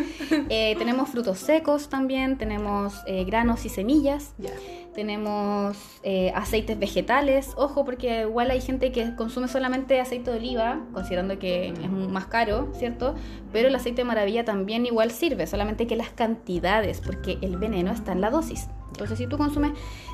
Eh, 0.49 0.75
tenemos 0.79 1.09
frutos 1.09 1.39
secos 1.39 1.89
también, 1.89 2.39
tenemos 2.39 2.95
eh, 3.07 3.25
granos 3.25 3.65
y 3.65 3.69
semillas. 3.69 4.35
Ya. 4.39 4.51
Tenemos 4.95 5.77
eh, 6.03 6.33
aceites 6.35 6.79
vegetales, 6.79 7.53
ojo, 7.57 7.85
porque 7.85 8.23
igual 8.23 8.51
hay 8.51 8.61
gente 8.61 8.93
que 8.93 9.15
consume 9.15 9.49
solamente 9.49 10.01
aceite 10.01 10.31
de 10.31 10.39
oliva, 10.39 10.81
considerando 10.93 11.39
que 11.39 11.69
es 11.69 11.91
más 11.91 12.27
caro, 12.27 12.73
¿cierto? 12.79 13.15
Pero 13.53 13.69
el 13.69 13.75
aceite 13.75 14.03
de 14.03 14.05
maravilla 14.05 14.45
también 14.45 14.87
igual 14.87 15.11
sirve, 15.11 15.47
solamente 15.47 15.87
que 15.87 15.97
las 15.97 16.11
cantidades, 16.11 17.01
porque 17.01 17.39
el 17.43 17.59
veneno 17.59 17.93
está 17.93 18.13
en 18.13 18.21
la 18.21 18.31
dosis. 18.31 18.69
Entonces, 18.89 19.19
si 19.19 19.27
tú 19.27 19.37
consumes, 19.37 19.73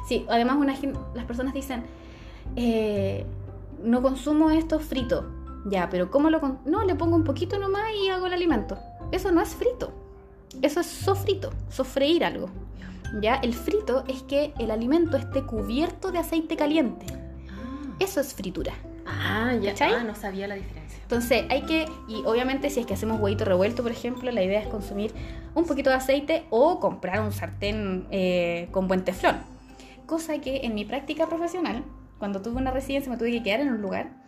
sí, 0.08 0.26
además 0.28 0.56
una 0.56 0.74
las 1.14 1.24
personas 1.26 1.54
dicen, 1.54 1.84
eh, 2.56 3.24
no 3.82 4.02
consumo 4.02 4.50
esto 4.50 4.80
frito, 4.80 5.26
ya, 5.64 5.88
pero 5.90 6.10
¿cómo 6.10 6.30
lo 6.30 6.40
con 6.40 6.60
No, 6.64 6.84
le 6.84 6.94
pongo 6.94 7.16
un 7.16 7.24
poquito 7.24 7.58
nomás 7.58 7.84
y 8.02 8.08
hago 8.08 8.26
el 8.26 8.32
alimento. 8.32 8.78
Eso 9.10 9.30
no 9.30 9.40
es 9.40 9.50
frito, 9.50 9.92
eso 10.60 10.80
es 10.80 10.86
sofrito, 10.86 11.52
sofreír 11.68 12.24
algo. 12.24 12.48
¿Ya? 13.20 13.36
El 13.36 13.52
frito 13.52 14.04
es 14.08 14.22
que 14.22 14.54
el 14.58 14.70
alimento 14.70 15.18
esté 15.18 15.42
cubierto 15.42 16.12
de 16.12 16.18
aceite 16.18 16.56
caliente. 16.56 17.06
Eso 17.98 18.20
es 18.20 18.34
fritura. 18.34 18.72
Ah, 19.06 19.54
ya. 19.60 19.70
¿Cachai? 19.70 19.92
Ah, 19.92 20.04
no 20.04 20.14
sabía 20.14 20.48
la 20.48 20.54
diferencia. 20.54 20.98
Entonces 21.02 21.44
hay 21.50 21.62
que, 21.62 21.86
y 22.08 22.22
obviamente 22.24 22.70
si 22.70 22.80
es 22.80 22.86
que 22.86 22.94
hacemos 22.94 23.20
huevito 23.20 23.44
revuelto, 23.44 23.82
por 23.82 23.92
ejemplo, 23.92 24.30
la 24.30 24.42
idea 24.42 24.60
es 24.60 24.68
consumir 24.68 25.12
un 25.54 25.66
poquito 25.66 25.90
de 25.90 25.96
aceite 25.96 26.44
o 26.48 26.80
comprar 26.80 27.20
un 27.20 27.32
sartén 27.32 28.06
eh, 28.10 28.68
con 28.70 28.88
buen 28.88 29.04
teflón. 29.04 29.36
Cosa 30.06 30.38
que 30.38 30.62
en 30.64 30.74
mi 30.74 30.86
práctica 30.86 31.26
profesional, 31.26 31.84
cuando 32.18 32.40
tuve 32.40 32.56
una 32.56 32.70
residencia 32.70 33.12
me 33.12 33.18
tuve 33.18 33.30
que 33.30 33.42
quedar 33.42 33.60
en 33.60 33.68
un 33.68 33.82
lugar, 33.82 34.21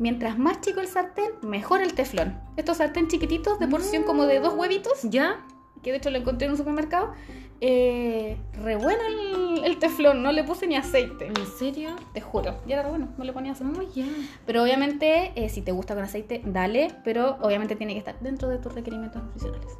mientras 0.00 0.38
más 0.38 0.60
chico 0.60 0.80
el 0.80 0.88
sartén, 0.88 1.30
mejor 1.42 1.80
el 1.80 1.94
teflón. 1.94 2.40
Estos 2.56 2.78
sartén 2.78 3.06
chiquititos 3.06 3.60
de 3.60 3.68
porción 3.68 4.02
como 4.02 4.26
de 4.26 4.40
dos 4.40 4.54
huevitos, 4.54 5.02
¿Ya? 5.04 5.44
que 5.82 5.92
de 5.92 5.98
hecho 5.98 6.10
lo 6.10 6.18
encontré 6.18 6.46
en 6.46 6.52
un 6.52 6.58
supermercado, 6.58 7.12
eh, 7.60 8.36
re 8.62 8.76
bueno 8.76 9.00
el, 9.06 9.64
el 9.64 9.78
teflón, 9.78 10.22
no 10.22 10.32
le 10.32 10.44
puse 10.44 10.66
ni 10.66 10.76
aceite. 10.76 11.26
¿En 11.26 11.46
serio? 11.58 11.96
Te 12.12 12.20
juro, 12.20 12.56
ya 12.66 12.74
era 12.74 12.82
re 12.82 12.90
bueno, 12.90 13.08
no 13.16 13.24
le 13.24 13.32
ponía 13.32 13.52
aceite. 13.52 13.78
Oh, 13.78 13.94
ya. 13.94 14.06
Pero 14.46 14.62
obviamente, 14.62 15.32
eh, 15.36 15.48
si 15.48 15.62
te 15.62 15.72
gusta 15.72 15.94
con 15.94 16.04
aceite, 16.04 16.42
dale, 16.44 16.94
pero 17.04 17.38
obviamente 17.40 17.76
tiene 17.76 17.94
que 17.94 17.98
estar 17.98 18.18
dentro 18.20 18.48
de 18.48 18.58
tus 18.58 18.74
requerimientos 18.74 19.22
nutricionales. 19.22 19.72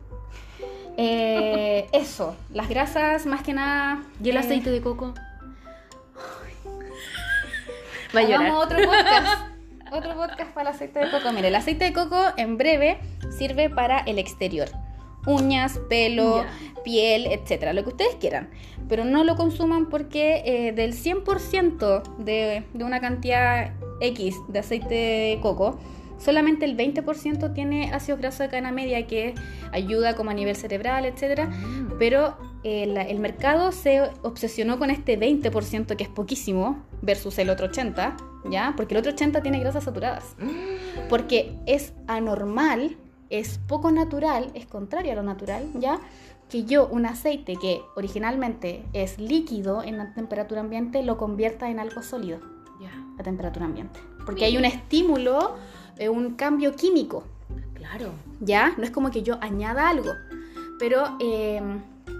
Eh, 1.02 1.88
eso, 1.92 2.36
las 2.52 2.68
grasas 2.68 3.24
más 3.24 3.42
que 3.42 3.54
nada. 3.54 4.02
¿Y 4.22 4.28
el 4.28 4.36
eh, 4.36 4.40
aceite 4.40 4.70
de 4.70 4.82
coco? 4.82 5.14
Va 8.14 8.20
a 8.20 8.24
hagamos 8.24 8.66
otro 8.66 8.76
podcast. 8.84 9.46
otro 9.92 10.14
podcast 10.14 10.52
para 10.52 10.70
el 10.70 10.74
aceite 10.76 10.98
de 11.00 11.10
coco. 11.10 11.32
Mire, 11.32 11.48
el 11.48 11.54
aceite 11.54 11.84
de 11.84 11.92
coco 11.92 12.16
en 12.36 12.56
breve 12.56 12.98
sirve 13.36 13.70
para 13.70 14.00
el 14.00 14.18
exterior. 14.18 14.68
Uñas, 15.26 15.78
pelo, 15.90 16.44
Ya. 16.44 16.82
piel, 16.82 17.26
etcétera, 17.26 17.72
lo 17.74 17.82
que 17.82 17.90
ustedes 17.90 18.14
quieran. 18.16 18.48
Pero 18.88 19.04
no 19.04 19.22
lo 19.24 19.36
consuman 19.36 19.86
porque 19.90 20.42
eh, 20.46 20.72
del 20.72 20.94
100% 20.94 22.02
de, 22.18 22.64
de 22.72 22.84
una 22.84 23.00
cantidad 23.00 23.72
X 24.00 24.36
de 24.48 24.58
aceite 24.58 24.94
de 24.94 25.38
coco, 25.42 25.78
solamente 26.18 26.64
el 26.64 26.76
20% 26.76 27.52
tiene 27.52 27.92
ácidos 27.92 28.20
grasos 28.20 28.40
de 28.40 28.48
cadena 28.48 28.72
media 28.72 29.06
que 29.06 29.34
ayuda 29.72 30.16
como 30.16 30.30
a 30.30 30.34
nivel 30.34 30.56
cerebral, 30.56 31.04
etcétera. 31.04 31.46
Mm. 31.46 31.98
Pero 31.98 32.36
eh, 32.64 32.86
la- 32.86 33.02
el 33.02 33.20
mercado 33.20 33.72
se 33.72 34.00
obsesionó 34.22 34.78
con 34.78 34.90
este 34.90 35.18
20% 35.18 35.96
que 35.96 36.02
es 36.04 36.10
poquísimo 36.10 36.82
versus 37.02 37.38
el 37.38 37.50
otro 37.50 37.68
80%, 37.70 38.16
¿ya? 38.44 38.74
Porque 38.76 38.94
el 38.94 39.00
otro 39.00 39.12
80% 39.12 39.42
tiene 39.42 39.60
grasas 39.60 39.84
saturadas. 39.84 40.36
Porque 41.08 41.56
es 41.66 41.92
anormal, 42.06 42.96
es 43.28 43.58
poco 43.66 43.90
natural, 43.90 44.50
es 44.54 44.66
contrario 44.66 45.12
a 45.12 45.14
lo 45.16 45.22
natural, 45.22 45.68
¿ya? 45.74 46.00
Que 46.48 46.64
yo 46.64 46.88
un 46.88 47.06
aceite 47.06 47.56
que 47.56 47.80
originalmente 47.96 48.84
es 48.92 49.18
líquido 49.18 49.82
en 49.82 49.98
la 49.98 50.12
temperatura 50.14 50.60
ambiente 50.62 51.02
lo 51.02 51.16
convierta 51.16 51.70
en 51.70 51.78
algo 51.78 52.02
sólido 52.02 52.38
a 53.18 53.22
temperatura 53.22 53.66
ambiente. 53.66 54.00
Porque 54.24 54.46
hay 54.46 54.56
un 54.56 54.64
estímulo, 54.64 55.54
eh, 55.98 56.08
un 56.08 56.34
cambio 56.34 56.74
químico, 56.74 57.24
Claro. 57.74 58.10
¿ya? 58.40 58.72
No 58.78 58.84
es 58.84 58.90
como 58.90 59.10
que 59.10 59.22
yo 59.22 59.36
añada 59.42 59.88
algo, 59.88 60.12
pero 60.78 61.16
eh, 61.20 61.60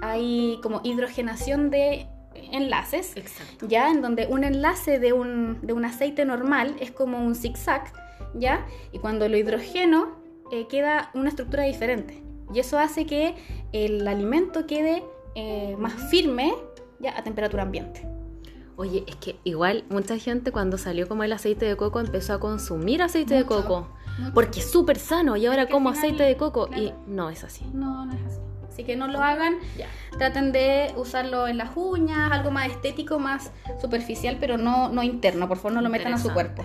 hay 0.03 0.59
como 0.63 0.81
hidrogenación 0.85 1.71
de 1.71 2.07
enlaces, 2.35 3.17
Exacto. 3.17 3.67
¿ya? 3.69 3.91
En 3.91 4.03
donde 4.03 4.27
un 4.27 4.45
enlace 4.45 4.99
de 4.99 5.13
un, 5.13 5.59
de 5.63 5.73
un 5.73 5.85
aceite 5.85 6.25
normal 6.25 6.77
es 6.81 6.91
como 6.91 7.25
un 7.25 7.35
zigzag, 7.35 7.93
¿ya? 8.35 8.67
Y 8.93 8.99
cuando 8.99 9.29
lo 9.29 9.37
hidrogeno 9.37 10.09
eh, 10.53 10.67
queda 10.69 11.11
una 11.15 11.29
estructura 11.29 11.65
diferente. 11.65 12.23
Y 12.53 12.59
eso 12.59 12.79
hace 12.79 13.07
que 13.07 13.35
el 13.73 14.07
alimento 14.09 14.67
quede 14.67 15.05
eh, 15.35 15.77
más 15.79 15.95
firme, 16.11 16.53
¿ya? 16.99 17.17
A 17.17 17.23
temperatura 17.23 17.63
ambiente. 17.63 18.07
Oye, 18.77 19.05
es 19.07 19.17
que 19.17 19.37
igual 19.45 19.85
mucha 19.91 20.17
gente 20.17 20.53
cuando 20.53 20.79
salió 20.79 21.07
como 21.07 21.23
el 21.23 21.33
aceite 21.33 21.67
de 21.67 21.77
coco 21.77 22.01
empezó 22.01 22.33
a 22.33 22.41
consumir 22.41 23.03
aceite 23.03 23.35
de 23.35 23.45
Mucho. 23.45 23.63
coco. 23.63 23.89
Porque 24.35 24.61
es 24.61 24.71
súper 24.71 24.99
sano 24.99 25.37
y 25.37 25.47
ahora 25.47 25.69
como 25.69 25.91
final, 25.91 25.99
aceite 25.99 26.23
de 26.25 26.37
coco 26.37 26.69
y 26.75 26.93
no 27.07 27.31
es 27.31 27.45
así. 27.45 27.65
No, 27.73 28.07
no 28.07 28.13
es 28.13 28.23
así. 28.25 28.41
Así 28.71 28.85
que 28.85 28.95
no 28.95 29.09
lo 29.09 29.21
hagan. 29.21 29.57
Traten 30.17 30.53
de 30.53 30.95
usarlo 30.97 31.49
en 31.49 31.59
las 31.59 31.71
uñas, 31.75 32.31
algo 32.31 32.53
más 32.53 32.69
estético, 32.69 33.19
más 33.19 33.51
superficial, 33.81 34.37
pero 34.39 34.59
no, 34.59 34.89
no 34.89 35.03
interno. 35.03 35.49
Por 35.49 35.57
favor, 35.57 35.73
no 35.73 35.81
lo 35.83 35.91
metan 35.91 36.15
a 36.15 36.19
su 36.19 36.33
cuerpo. 36.33 36.65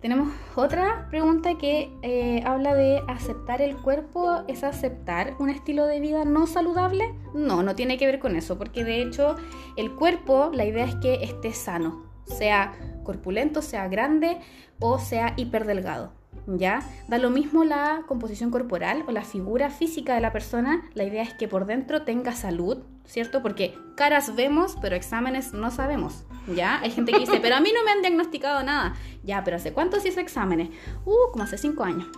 Tenemos 0.00 0.32
otra 0.56 1.08
pregunta 1.10 1.58
que 1.58 1.92
eh, 2.00 2.42
habla 2.46 2.74
de 2.74 3.02
aceptar 3.06 3.60
el 3.60 3.76
cuerpo. 3.76 4.44
¿Es 4.48 4.64
aceptar 4.64 5.34
un 5.38 5.50
estilo 5.50 5.84
de 5.84 6.00
vida 6.00 6.24
no 6.24 6.46
saludable? 6.46 7.14
No, 7.34 7.62
no 7.62 7.74
tiene 7.74 7.98
que 7.98 8.06
ver 8.06 8.18
con 8.18 8.34
eso, 8.34 8.56
porque 8.56 8.82
de 8.82 9.02
hecho 9.02 9.36
el 9.76 9.94
cuerpo, 9.94 10.50
la 10.54 10.64
idea 10.64 10.86
es 10.86 10.94
que 10.96 11.22
esté 11.22 11.52
sano, 11.52 12.10
sea 12.24 12.72
corpulento, 13.04 13.60
sea 13.60 13.88
grande 13.88 14.38
o 14.78 14.98
sea 14.98 15.34
hiperdelgado. 15.36 16.19
¿Ya? 16.56 16.80
Da 17.08 17.18
lo 17.18 17.30
mismo 17.30 17.64
la 17.64 18.02
composición 18.06 18.50
corporal 18.50 19.04
o 19.06 19.12
la 19.12 19.22
figura 19.22 19.70
física 19.70 20.14
de 20.14 20.20
la 20.20 20.32
persona, 20.32 20.82
la 20.94 21.04
idea 21.04 21.22
es 21.22 21.34
que 21.34 21.48
por 21.48 21.66
dentro 21.66 22.02
tenga 22.02 22.32
salud, 22.32 22.78
¿cierto? 23.04 23.42
Porque 23.42 23.78
caras 23.96 24.34
vemos, 24.34 24.76
pero 24.80 24.96
exámenes 24.96 25.52
no 25.52 25.70
sabemos, 25.70 26.24
¿ya? 26.54 26.80
Hay 26.80 26.90
gente 26.90 27.12
que 27.12 27.20
dice, 27.20 27.38
pero 27.40 27.56
a 27.56 27.60
mí 27.60 27.70
no 27.74 27.84
me 27.84 27.92
han 27.92 28.00
diagnosticado 28.00 28.62
nada. 28.62 28.94
Ya, 29.22 29.44
pero 29.44 29.56
¿hace 29.58 29.72
cuánto 29.72 30.00
se 30.00 30.08
hizo 30.08 30.20
exámenes? 30.20 30.70
Uh, 31.04 31.30
como 31.32 31.44
hace 31.44 31.58
cinco 31.58 31.84
años. 31.84 32.08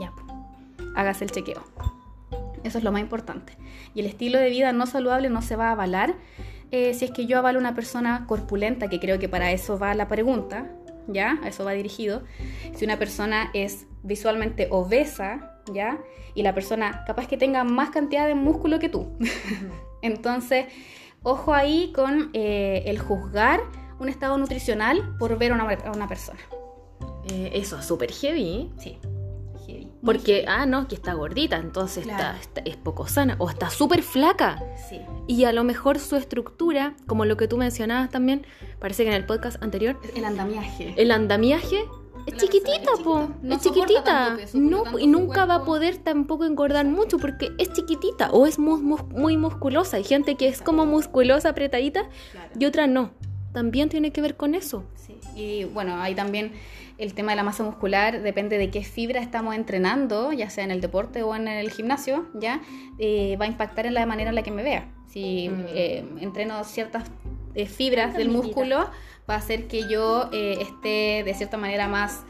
Ya, 0.00 0.12
hágase 0.94 1.24
el 1.24 1.30
chequeo. 1.30 1.62
Eso 2.64 2.78
es 2.78 2.84
lo 2.84 2.92
más 2.92 3.00
importante. 3.00 3.56
Y 3.94 4.00
el 4.00 4.06
estilo 4.06 4.38
de 4.38 4.50
vida 4.50 4.72
no 4.72 4.86
saludable 4.86 5.30
no 5.30 5.42
se 5.42 5.56
va 5.56 5.68
a 5.68 5.72
avalar 5.72 6.16
eh, 6.70 6.92
si 6.92 7.06
es 7.06 7.10
que 7.10 7.26
yo 7.26 7.38
avalo 7.38 7.58
una 7.58 7.74
persona 7.74 8.26
corpulenta, 8.26 8.88
que 8.88 9.00
creo 9.00 9.18
que 9.18 9.28
para 9.28 9.52
eso 9.52 9.78
va 9.78 9.94
la 9.94 10.06
pregunta, 10.06 10.66
¿ya? 11.08 11.38
A 11.42 11.48
eso 11.48 11.64
va 11.64 11.72
dirigido. 11.72 12.22
Si 12.74 12.84
una 12.84 12.98
persona 12.98 13.50
es 13.54 13.86
visualmente 14.02 14.68
obesa, 14.70 15.60
¿ya? 15.72 15.98
Y 16.34 16.42
la 16.42 16.54
persona 16.54 17.02
capaz 17.06 17.26
que 17.26 17.36
tenga 17.36 17.64
más 17.64 17.90
cantidad 17.90 18.26
de 18.26 18.34
músculo 18.34 18.78
que 18.78 18.88
tú. 18.88 19.18
Entonces, 20.02 20.66
ojo 21.22 21.54
ahí 21.54 21.92
con 21.94 22.30
eh, 22.32 22.84
el 22.86 22.98
juzgar 22.98 23.60
un 23.98 24.08
estado 24.08 24.38
nutricional 24.38 25.16
por 25.18 25.36
ver 25.38 25.52
a 25.52 25.54
una, 25.92 26.06
persona. 26.06 26.38
Eh, 27.30 27.50
eso 27.54 27.78
es 27.78 27.84
súper 27.84 28.12
heavy. 28.12 28.70
Sí. 28.78 28.98
Porque, 30.04 30.44
ah, 30.46 30.64
no, 30.64 30.86
que 30.86 30.94
está 30.94 31.14
gordita, 31.14 31.56
entonces 31.56 32.06
está, 32.06 32.36
es 32.64 32.76
poco 32.76 33.08
sana. 33.08 33.36
O 33.38 33.50
está 33.50 33.68
súper 33.68 34.02
flaca. 34.02 34.62
Sí. 34.88 35.00
Y 35.26 35.44
a 35.44 35.52
lo 35.52 35.64
mejor 35.64 35.98
su 35.98 36.16
estructura, 36.16 36.94
como 37.06 37.24
lo 37.24 37.36
que 37.36 37.48
tú 37.48 37.56
mencionabas 37.56 38.10
también, 38.10 38.46
parece 38.78 39.02
que 39.02 39.10
en 39.10 39.16
el 39.16 39.26
podcast 39.26 39.62
anterior. 39.62 39.98
El 40.14 40.24
andamiaje. 40.24 40.94
El 40.96 41.10
andamiaje 41.10 41.84
es 42.28 42.36
chiquitita, 42.36 42.92
po. 43.02 43.28
es 43.42 43.60
chiquitita. 43.60 44.36
no, 44.54 44.98
y 44.98 45.06
nunca 45.06 45.46
va 45.46 45.56
a 45.56 45.64
poder 45.64 45.96
tampoco 45.96 46.44
engordar 46.44 46.86
mucho 46.86 47.18
porque 47.18 47.52
es 47.58 47.72
chiquitita 47.72 48.30
o 48.30 48.46
es 48.46 48.58
muy, 48.58 49.36
musculosa. 49.36 49.96
Hay 49.96 50.04
gente 50.04 50.34
que 50.36 50.48
es 50.48 50.60
como 50.60 50.84
musculosa, 50.84 51.50
apretadita, 51.50 52.08
y 52.58 52.66
otra 52.66 52.86
no. 52.86 53.10
También 53.52 53.88
tiene 53.88 54.12
que 54.12 54.20
ver 54.20 54.36
con 54.36 54.54
eso. 54.54 54.84
Sí. 54.94 55.18
Y 55.34 55.64
bueno, 55.64 55.96
hay 56.00 56.14
también 56.14 56.52
el 56.98 57.14
tema 57.14 57.32
de 57.32 57.36
la 57.36 57.44
masa 57.44 57.62
muscular 57.62 58.22
depende 58.22 58.58
de 58.58 58.70
qué 58.70 58.82
fibra 58.82 59.20
estamos 59.20 59.54
entrenando, 59.54 60.32
ya 60.32 60.50
sea 60.50 60.64
en 60.64 60.72
el 60.72 60.80
deporte 60.80 61.22
o 61.22 61.34
en 61.34 61.46
el 61.46 61.70
gimnasio, 61.70 62.26
ya 62.34 62.60
eh, 62.98 63.36
va 63.40 63.44
a 63.44 63.48
impactar 63.48 63.86
en 63.86 63.94
la 63.94 64.04
manera 64.04 64.30
en 64.30 64.34
la 64.34 64.42
que 64.42 64.50
me 64.50 64.64
vea. 64.64 64.90
Si 65.06 65.48
mm. 65.48 65.64
eh, 65.68 66.04
entreno 66.20 66.64
ciertas 66.64 67.04
eh, 67.54 67.66
fibras 67.66 68.14
del 68.14 68.28
músculo, 68.28 68.90
va 69.30 69.34
a 69.34 69.38
hacer 69.38 69.68
que 69.68 69.88
yo 69.88 70.28
esté 70.32 71.22
de 71.24 71.34
cierta 71.34 71.56
manera 71.56 71.86
más 71.86 72.24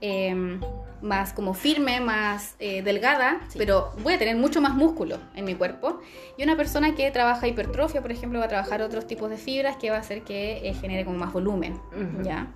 em, 0.00 0.60
más 1.02 1.34
como 1.34 1.52
firme, 1.52 2.00
más 2.00 2.56
delgada, 2.58 3.40
pero 3.58 3.92
voy 4.02 4.14
a 4.14 4.18
tener 4.18 4.36
mucho 4.36 4.62
más 4.62 4.74
músculo 4.74 5.18
en 5.34 5.44
mi 5.44 5.54
cuerpo. 5.54 6.00
Y 6.38 6.44
una 6.44 6.56
persona 6.56 6.94
que 6.94 7.10
trabaja 7.10 7.46
hipertrofia, 7.46 8.00
por 8.00 8.10
ejemplo, 8.10 8.38
va 8.38 8.46
a 8.46 8.48
trabajar 8.48 8.80
otros 8.80 9.06
tipos 9.06 9.28
de 9.28 9.36
fibras 9.36 9.76
que 9.76 9.90
va 9.90 9.96
a 9.96 10.00
hacer 10.00 10.22
que 10.22 10.74
genere 10.80 11.04
como 11.04 11.18
más 11.18 11.30
volumen, 11.30 11.78
¿ya? 12.22 12.46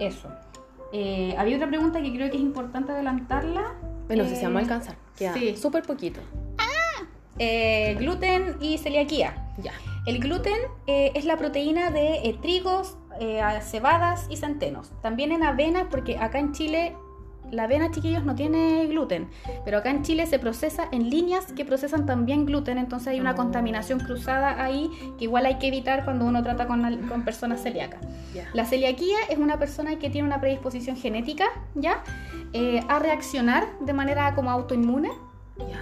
Eso. 0.00 0.28
Eh, 0.92 1.34
había 1.38 1.56
otra 1.56 1.68
pregunta 1.68 2.02
que 2.02 2.12
creo 2.12 2.30
que 2.30 2.36
es 2.36 2.42
importante 2.42 2.92
adelantarla. 2.92 3.74
Bueno, 4.06 4.24
si 4.24 4.36
se 4.36 4.42
llama 4.42 4.60
alcanzar. 4.60 4.96
Queda 5.16 5.34
sí. 5.34 5.56
súper 5.56 5.84
poquito. 5.84 6.20
Ah, 6.58 7.04
eh, 7.38 7.96
gluten 7.98 8.56
y 8.60 8.78
celiaquía. 8.78 9.34
Ya. 9.58 9.72
El 10.06 10.18
gluten 10.18 10.58
eh, 10.86 11.12
es 11.14 11.24
la 11.24 11.36
proteína 11.36 11.90
de 11.90 12.36
trigos, 12.42 12.96
cebadas 13.62 14.26
y 14.30 14.36
centenos. 14.36 14.90
También 15.00 15.32
en 15.32 15.42
avena, 15.42 15.88
porque 15.88 16.18
acá 16.18 16.38
en 16.38 16.52
Chile 16.52 16.94
la 17.52 17.64
avena, 17.64 17.90
chiquillos, 17.90 18.24
no 18.24 18.34
tiene 18.34 18.86
gluten, 18.86 19.28
pero 19.64 19.78
acá 19.78 19.90
en 19.90 20.02
Chile 20.02 20.26
se 20.26 20.38
procesa 20.38 20.88
en 20.90 21.10
líneas 21.10 21.52
que 21.52 21.64
procesan 21.64 22.06
también 22.06 22.46
gluten, 22.46 22.78
entonces 22.78 23.08
hay 23.08 23.20
una 23.20 23.32
oh. 23.32 23.36
contaminación 23.36 24.00
cruzada 24.00 24.64
ahí 24.64 24.90
que 25.18 25.24
igual 25.24 25.46
hay 25.46 25.58
que 25.58 25.68
evitar 25.68 26.04
cuando 26.04 26.24
uno 26.24 26.42
trata 26.42 26.66
con, 26.66 26.82
con 27.08 27.24
personas 27.24 27.62
celíacas. 27.62 28.00
La 28.54 28.64
celiaquía 28.64 29.18
es 29.28 29.38
una 29.38 29.58
persona 29.58 29.98
que 29.98 30.08
tiene 30.08 30.26
una 30.26 30.40
predisposición 30.40 30.96
genética, 30.96 31.44
¿ya? 31.74 32.02
Eh, 32.54 32.82
a 32.88 32.98
reaccionar 32.98 33.66
de 33.80 33.92
manera 33.92 34.34
como 34.34 34.50
autoinmune 34.50 35.10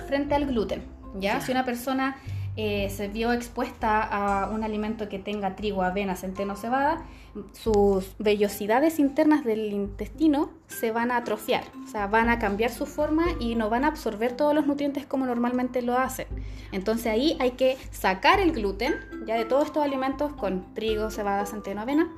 frente 0.08 0.34
al 0.34 0.46
gluten, 0.46 0.82
¿ya? 1.20 1.40
Si 1.40 1.52
una 1.52 1.64
persona 1.64 2.16
eh, 2.56 2.90
se 2.90 3.08
vio 3.08 3.32
expuesta 3.32 4.02
a 4.02 4.50
un 4.50 4.64
alimento 4.64 5.08
que 5.08 5.20
tenga 5.20 5.54
trigo, 5.54 5.82
avena, 5.82 6.16
centeno, 6.16 6.56
cebada, 6.56 7.04
sus 7.52 8.14
vellosidades 8.18 8.98
internas 8.98 9.44
del 9.44 9.72
intestino 9.72 10.50
se 10.66 10.92
van 10.92 11.10
a 11.10 11.16
atrofiar, 11.16 11.64
o 11.84 11.88
sea, 11.88 12.06
van 12.06 12.28
a 12.28 12.38
cambiar 12.38 12.70
su 12.70 12.86
forma 12.86 13.26
y 13.38 13.54
no 13.54 13.70
van 13.70 13.84
a 13.84 13.88
absorber 13.88 14.36
todos 14.36 14.54
los 14.54 14.66
nutrientes 14.66 15.06
como 15.06 15.26
normalmente 15.26 15.82
lo 15.82 15.96
hacen. 15.96 16.26
Entonces 16.72 17.06
ahí 17.06 17.36
hay 17.40 17.52
que 17.52 17.76
sacar 17.90 18.40
el 18.40 18.52
gluten, 18.52 18.94
ya 19.26 19.36
de 19.36 19.44
todos 19.44 19.66
estos 19.66 19.82
alimentos 19.82 20.32
con 20.32 20.74
trigo, 20.74 21.10
cebada, 21.10 21.46
centeno, 21.46 21.80
avena, 21.80 22.08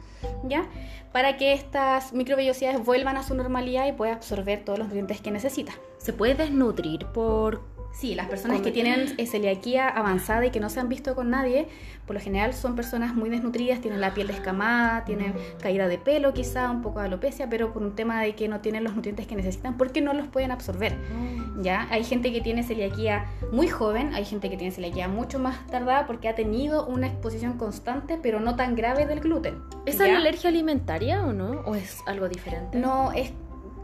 ya, 0.45 0.67
para 1.13 1.37
que 1.37 1.53
estas 1.53 2.13
microvellosidades 2.13 2.85
vuelvan 2.85 3.17
a 3.17 3.23
su 3.23 3.35
normalidad 3.35 3.87
y 3.87 3.93
pueda 3.93 4.15
absorber 4.15 4.65
todos 4.65 4.79
los 4.79 4.89
nutrientes 4.89 5.21
que 5.21 5.31
necesita. 5.31 5.73
¿Se 5.99 6.13
puede 6.13 6.35
desnutrir 6.35 7.07
por 7.07 7.61
Sí, 7.93 8.15
las 8.15 8.27
personas 8.29 8.61
que 8.63 8.73
tienen 8.73 9.09
celiaquía 9.27 9.89
avanzada 9.89 10.47
y 10.47 10.51
que 10.51 10.61
no 10.61 10.71
se 10.71 10.81
han 10.81 10.89
visto 10.89 11.15
con 11.15 11.31
nadie, 11.31 11.69
por 12.07 12.15
lo 12.15 12.21
general 12.21 12.55
son 12.55 12.75
personas 12.75 13.15
muy 13.15 13.31
desnutridas, 13.31 13.81
tienen 13.81 14.01
la 14.01 14.15
piel 14.15 14.27
descamada, 14.27 15.05
tienen 15.05 15.35
caída 15.61 15.89
de 15.89 15.99
pelo 15.99 16.33
quizá, 16.33 16.71
un 16.71 16.83
poco 16.83 17.01
de 17.01 17.07
alopecia, 17.07 17.49
pero 17.49 17.73
por 17.73 17.83
un 17.83 17.95
tema 17.95 18.23
de 18.23 18.35
que 18.35 18.49
no 18.49 18.61
tienen 18.61 18.83
los 18.85 18.95
nutrientes 18.97 19.27
que 19.27 19.37
necesitan 19.37 19.77
porque 19.77 20.01
no 20.01 20.15
los 20.15 20.27
pueden 20.27 20.51
absorber. 20.51 20.95
Oh. 20.95 21.63
¿ya? 21.63 21.87
Hay 21.91 22.05
gente 22.05 22.33
que 22.33 22.41
tiene 22.41 22.63
celiaquía 22.63 23.27
muy 23.51 23.69
joven, 23.69 24.15
hay 24.15 24.25
gente 24.25 24.51
que 24.51 24.57
tiene 24.57 24.73
celiaquía 24.73 25.09
mucho 25.09 25.39
más 25.39 25.67
tardada 25.67 26.07
porque 26.07 26.29
ha 26.29 26.35
tenido 26.35 26.87
una 26.87 27.07
exposición 27.07 27.59
constante, 27.59 28.19
pero 28.23 28.41
no 28.41 28.57
tan 28.57 28.75
grave 28.75 29.07
del 29.07 29.21
gluten. 29.21 29.63
¿Es 29.87 29.97
una 29.97 30.19
alergia 30.19 30.51
alimentaria 30.51 31.25
o 31.25 31.33
no? 31.33 31.63
¿O 31.67 31.75
es 31.75 31.99
algo 32.07 32.29
diferente? 32.29 32.79
No, 32.79 33.13
es 33.13 33.33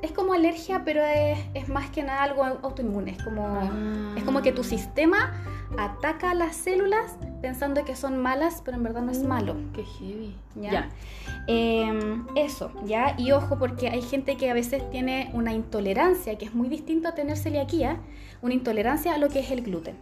es 0.02 0.12
como 0.12 0.32
alergia, 0.32 0.82
pero 0.84 1.02
es, 1.04 1.68
más 1.68 1.90
que 1.90 2.02
nada 2.02 2.22
algo 2.22 2.44
autoinmune. 2.44 3.12
Es 3.12 3.22
como, 3.22 3.70
es 4.16 4.22
como 4.24 4.42
que 4.42 4.52
tu 4.52 4.62
sistema 4.62 5.32
ataca 5.76 6.34
las 6.34 6.56
células 6.56 7.16
pensando 7.42 7.84
que 7.84 7.94
son 7.94 8.18
malas, 8.18 8.62
pero 8.64 8.76
en 8.76 8.82
verdad 8.82 9.02
no 9.02 9.12
es 9.12 9.22
mm, 9.22 9.26
malo. 9.26 9.56
Qué 9.74 9.84
heavy. 9.84 10.34
¿Ya? 10.56 10.88
Em, 11.46 12.26
eso, 12.34 12.72
¿ya? 12.84 13.14
Y 13.18 13.32
ojo, 13.32 13.58
porque 13.58 13.88
hay 13.88 14.02
gente 14.02 14.36
que 14.36 14.50
a 14.50 14.54
veces 14.54 14.88
tiene 14.90 15.30
una 15.34 15.52
intolerancia, 15.52 16.36
que 16.38 16.44
es 16.44 16.54
muy 16.54 16.68
distinto 16.68 17.08
a 17.08 17.14
tener 17.14 17.36
celiaquía, 17.36 17.98
una 18.42 18.54
intolerancia 18.54 19.14
a 19.14 19.18
lo 19.18 19.28
que 19.28 19.40
es 19.40 19.50
el 19.50 19.62
gluten. 19.62 19.96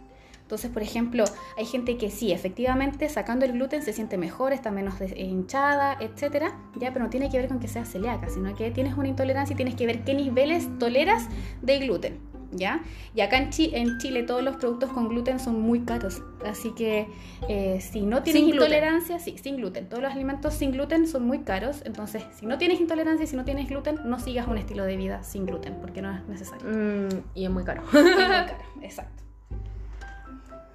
Entonces, 0.47 0.71
por 0.71 0.81
ejemplo, 0.81 1.25
hay 1.57 1.65
gente 1.65 1.97
que 1.97 2.09
sí, 2.09 2.31
efectivamente, 2.31 3.09
sacando 3.09 3.43
el 3.43 3.51
gluten 3.51 3.83
se 3.83 3.91
siente 3.91 4.17
mejor, 4.17 4.53
está 4.53 4.71
menos 4.71 4.93
hinchada, 5.13 5.97
etcétera, 5.99 6.57
ya, 6.77 6.93
pero 6.93 7.03
no 7.03 7.11
tiene 7.11 7.29
que 7.29 7.37
ver 7.37 7.49
con 7.49 7.59
que 7.59 7.67
sea 7.67 7.83
celíaca, 7.83 8.29
sino 8.29 8.55
que 8.55 8.71
tienes 8.71 8.95
una 8.95 9.09
intolerancia 9.09 9.55
y 9.55 9.57
tienes 9.57 9.75
que 9.75 9.85
ver 9.85 10.05
qué 10.05 10.13
niveles 10.13 10.69
toleras 10.79 11.27
de 11.61 11.79
gluten. 11.79 12.19
¿Ya? 12.53 12.81
Y 13.13 13.19
acá 13.19 13.39
en, 13.39 13.49
en, 13.73 13.97
Chile 13.97 14.23
todos 14.23 14.41
los 14.41 14.55
productos 14.55 14.89
con 14.91 15.09
gluten 15.09 15.37
son 15.37 15.59
muy 15.59 15.81
caros, 15.81 16.23
así 16.45 16.73
que 16.77 17.09
eh, 17.49 17.81
si 17.81 18.03
no 18.03 18.23
tienes 18.23 18.43
intolerancia, 18.43 19.19
sí, 19.19 19.35
sin 19.37 19.57
gluten, 19.57 19.89
todos 19.89 20.01
los 20.01 20.13
alimentos 20.13 20.53
sin 20.53 20.71
gluten 20.71 21.07
son 21.07 21.27
muy 21.27 21.39
caros, 21.39 21.81
entonces 21.83 22.23
si 22.39 22.45
no 22.45 22.57
tienes 22.57 22.79
intolerancia 22.79 23.25
y 23.25 23.27
si 23.27 23.35
no 23.35 23.43
tienes 23.43 23.67
gluten, 23.67 23.99
no 24.05 24.17
sigas 24.17 24.47
un 24.47 24.57
estilo 24.57 24.85
de 24.85 24.95
vida 24.95 25.23
sin 25.23 25.45
gluten, 25.45 25.75
porque 25.81 26.01
no 26.01 26.15
es 26.15 26.25
necesario. 26.25 26.65
Mm, 26.69 27.09
y 27.35 27.43
es 27.43 27.51
muy 27.51 27.65
caro. 27.65 27.83
es 27.93 28.01
muy 28.01 28.15
caro, 28.15 28.53
exacto 28.81 29.26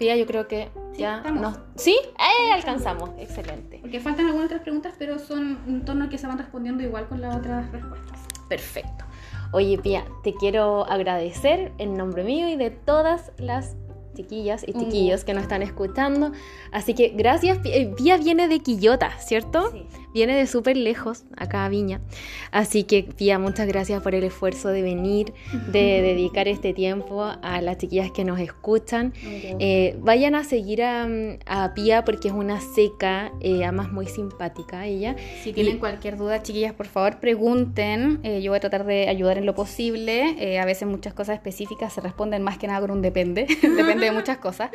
yo 0.05 0.27
creo 0.27 0.49
que 0.49 0.71
ya 0.97 1.21
nos... 1.31 1.59
¿Sí? 1.77 1.97
Eh, 2.19 2.53
alcanzamos. 2.53 3.11
Excelente. 3.19 3.79
Porque 3.81 4.01
faltan 4.01 4.27
algunas 4.27 4.47
otras 4.47 4.63
preguntas, 4.63 4.95
pero 4.99 5.19
son 5.19 5.59
un 5.67 5.85
tono 5.85 6.09
que 6.09 6.19
se 6.19 6.27
van 6.27 6.39
respondiendo 6.39 6.83
igual 6.83 7.09
con 7.09 7.21
las 7.21 7.37
otras 7.37 7.71
respuestas. 7.71 8.21
Perfecto. 8.49 9.05
Oye, 9.53 9.79
Pía, 9.79 10.05
te 10.23 10.35
quiero 10.35 10.85
agradecer 10.87 11.73
en 11.79 11.95
nombre 11.95 12.25
mío 12.25 12.49
y 12.49 12.57
de 12.57 12.71
todas 12.71 13.33
las 13.39 13.77
chiquillas 14.15 14.65
y 14.67 14.73
chiquillos 14.73 15.25
que 15.25 15.35
nos 15.35 15.45
están 15.45 15.63
escuchando. 15.63 16.33
Así 16.71 16.95
que 16.95 17.09
gracias. 17.11 17.59
Pía 17.97 18.17
viene 18.17 18.49
de 18.49 18.61
Quillota, 18.61 19.11
¿cierto? 19.19 19.71
Sí. 19.71 19.87
Viene 20.13 20.37
de 20.37 20.47
súper 20.47 20.77
lejos, 20.77 21.25
acá 21.37 21.65
a 21.65 21.69
Viña. 21.69 22.01
Así 22.51 22.85
que, 22.85 23.03
Pía, 23.03 23.39
muchas 23.39 23.67
gracias 23.67 24.03
por 24.03 24.15
el 24.15 24.25
esfuerzo 24.25 24.69
de 24.69 24.83
venir, 24.83 25.33
de 25.71 26.03
dedicar 26.03 26.49
este 26.49 26.73
tiempo 26.73 27.23
a 27.25 27.61
las 27.61 27.79
chiquillas 27.79 28.11
que 28.11 28.25
nos 28.25 28.39
escuchan. 28.39 29.13
Eh, 29.25 29.97
vayan 30.01 30.35
a 30.35 30.45
seguir 30.45 30.83
a, 30.83 31.09
a, 31.47 31.75
Pía 31.75 32.05
porque 32.05 32.29
es 32.29 32.35
una 32.35 32.61
seca, 32.61 33.33
eh, 33.41 33.65
además 33.65 33.93
muy 33.93 34.07
simpática 34.07 34.87
ella. 34.87 35.17
Si 35.43 35.53
tienen 35.53 35.79
cualquier 35.79 36.17
duda, 36.17 36.43
chiquillas, 36.43 36.75
por 36.75 36.87
favor, 36.87 37.19
pregunten. 37.19 38.21
Eh, 38.23 38.43
yo 38.43 38.51
voy 38.51 38.59
a 38.59 38.61
tratar 38.61 38.85
de 38.85 39.09
ayudar 39.09 39.39
en 39.39 39.47
lo 39.47 39.55
posible. 39.55 40.59
a 40.59 40.65
veces 40.65 40.87
muchas 40.87 41.15
cosas 41.15 41.37
específicas 41.37 41.93
se 41.93 42.01
responden 42.01 42.43
más 42.43 42.59
que 42.59 42.67
nada 42.67 42.81
con 42.81 42.91
un 42.91 43.03
depende. 43.03 43.47
depende 43.63 44.07
de 44.07 44.13
muchas 44.13 44.39
cosas. 44.39 44.71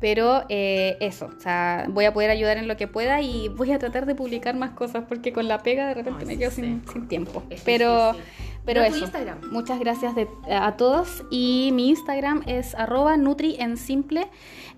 Pero 0.00 0.44
eso, 0.48 1.30
o 1.36 1.40
sea, 1.40 1.86
voy 1.88 2.06
a 2.06 2.12
poder 2.12 2.30
ayudar 2.30 2.56
en 2.56 2.68
lo 2.68 2.76
que 2.76 2.86
pueda 2.86 3.20
y 3.20 3.48
voy 3.48 3.72
a 3.72 3.78
tratar 3.78 4.06
de 4.06 4.14
publicar 4.14 4.56
más 4.56 4.70
cosas 4.78 5.04
porque 5.08 5.32
con 5.32 5.48
la 5.48 5.58
pega 5.58 5.88
de 5.88 5.94
repente 5.94 6.24
me 6.24 6.38
quedo 6.38 6.52
sin, 6.52 6.82
tiempo. 7.08 7.42
pero 7.64 8.14
pero 8.68 8.82
eso, 8.82 9.06
muchas 9.50 9.80
gracias 9.80 10.12
a 10.50 10.76
todos 10.76 11.24
y 11.30 11.70
mi 11.72 11.88
Instagram 11.88 12.42
es 12.46 12.74
arroba 12.74 13.16
nutri 13.16 13.56
en 13.58 13.78
simple, 13.78 14.28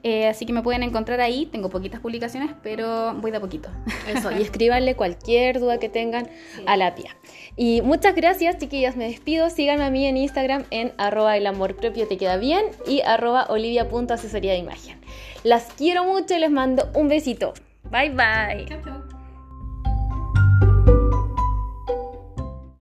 eh, 0.05 0.29
así 0.29 0.47
que 0.47 0.53
me 0.53 0.63
pueden 0.63 0.85
encontrar 0.85 1.21
ahí, 1.21 1.47
tengo 1.47 1.71
poquitas 1.71 1.99
publicaciones, 1.99 2.53
pero 2.63 3.15
voy 3.15 3.33
de 3.33 3.39
a 3.39 3.41
poquito. 3.41 3.69
Eso, 4.07 4.31
y 4.39 4.43
escríbanle 4.43 4.95
cualquier 4.95 5.59
duda 5.59 5.79
que 5.79 5.89
tengan 5.89 6.29
a 6.67 6.77
la 6.77 6.95
tía. 6.95 7.17
Y 7.57 7.83
muchas 7.83 8.15
gracias 8.15 8.59
chiquillas, 8.59 8.97
me 8.97 9.09
despido, 9.09 9.51
síganme 9.51 9.83
a 9.83 9.91
mí 9.91 10.07
en 10.07 10.17
Instagram 10.19 10.67
en 10.71 10.93
arroba 10.97 11.37
el 11.37 11.49
amor 11.49 11.75
propio 11.75 12.07
te 12.07 12.17
queda 12.17 12.37
bien 12.37 12.67
y 12.87 13.01
arroba 13.01 13.47
olivia.asesoría 13.49 14.53
de 14.53 14.59
imagen. 14.59 15.01
Las 15.43 15.65
quiero 15.77 16.05
mucho 16.05 16.37
y 16.37 16.39
les 16.39 16.51
mando 16.53 16.89
un 16.95 17.09
besito. 17.09 17.55
Bye 17.91 18.11
bye. 18.11 18.67
Chao, 18.69 18.81
chao. 18.85 19.20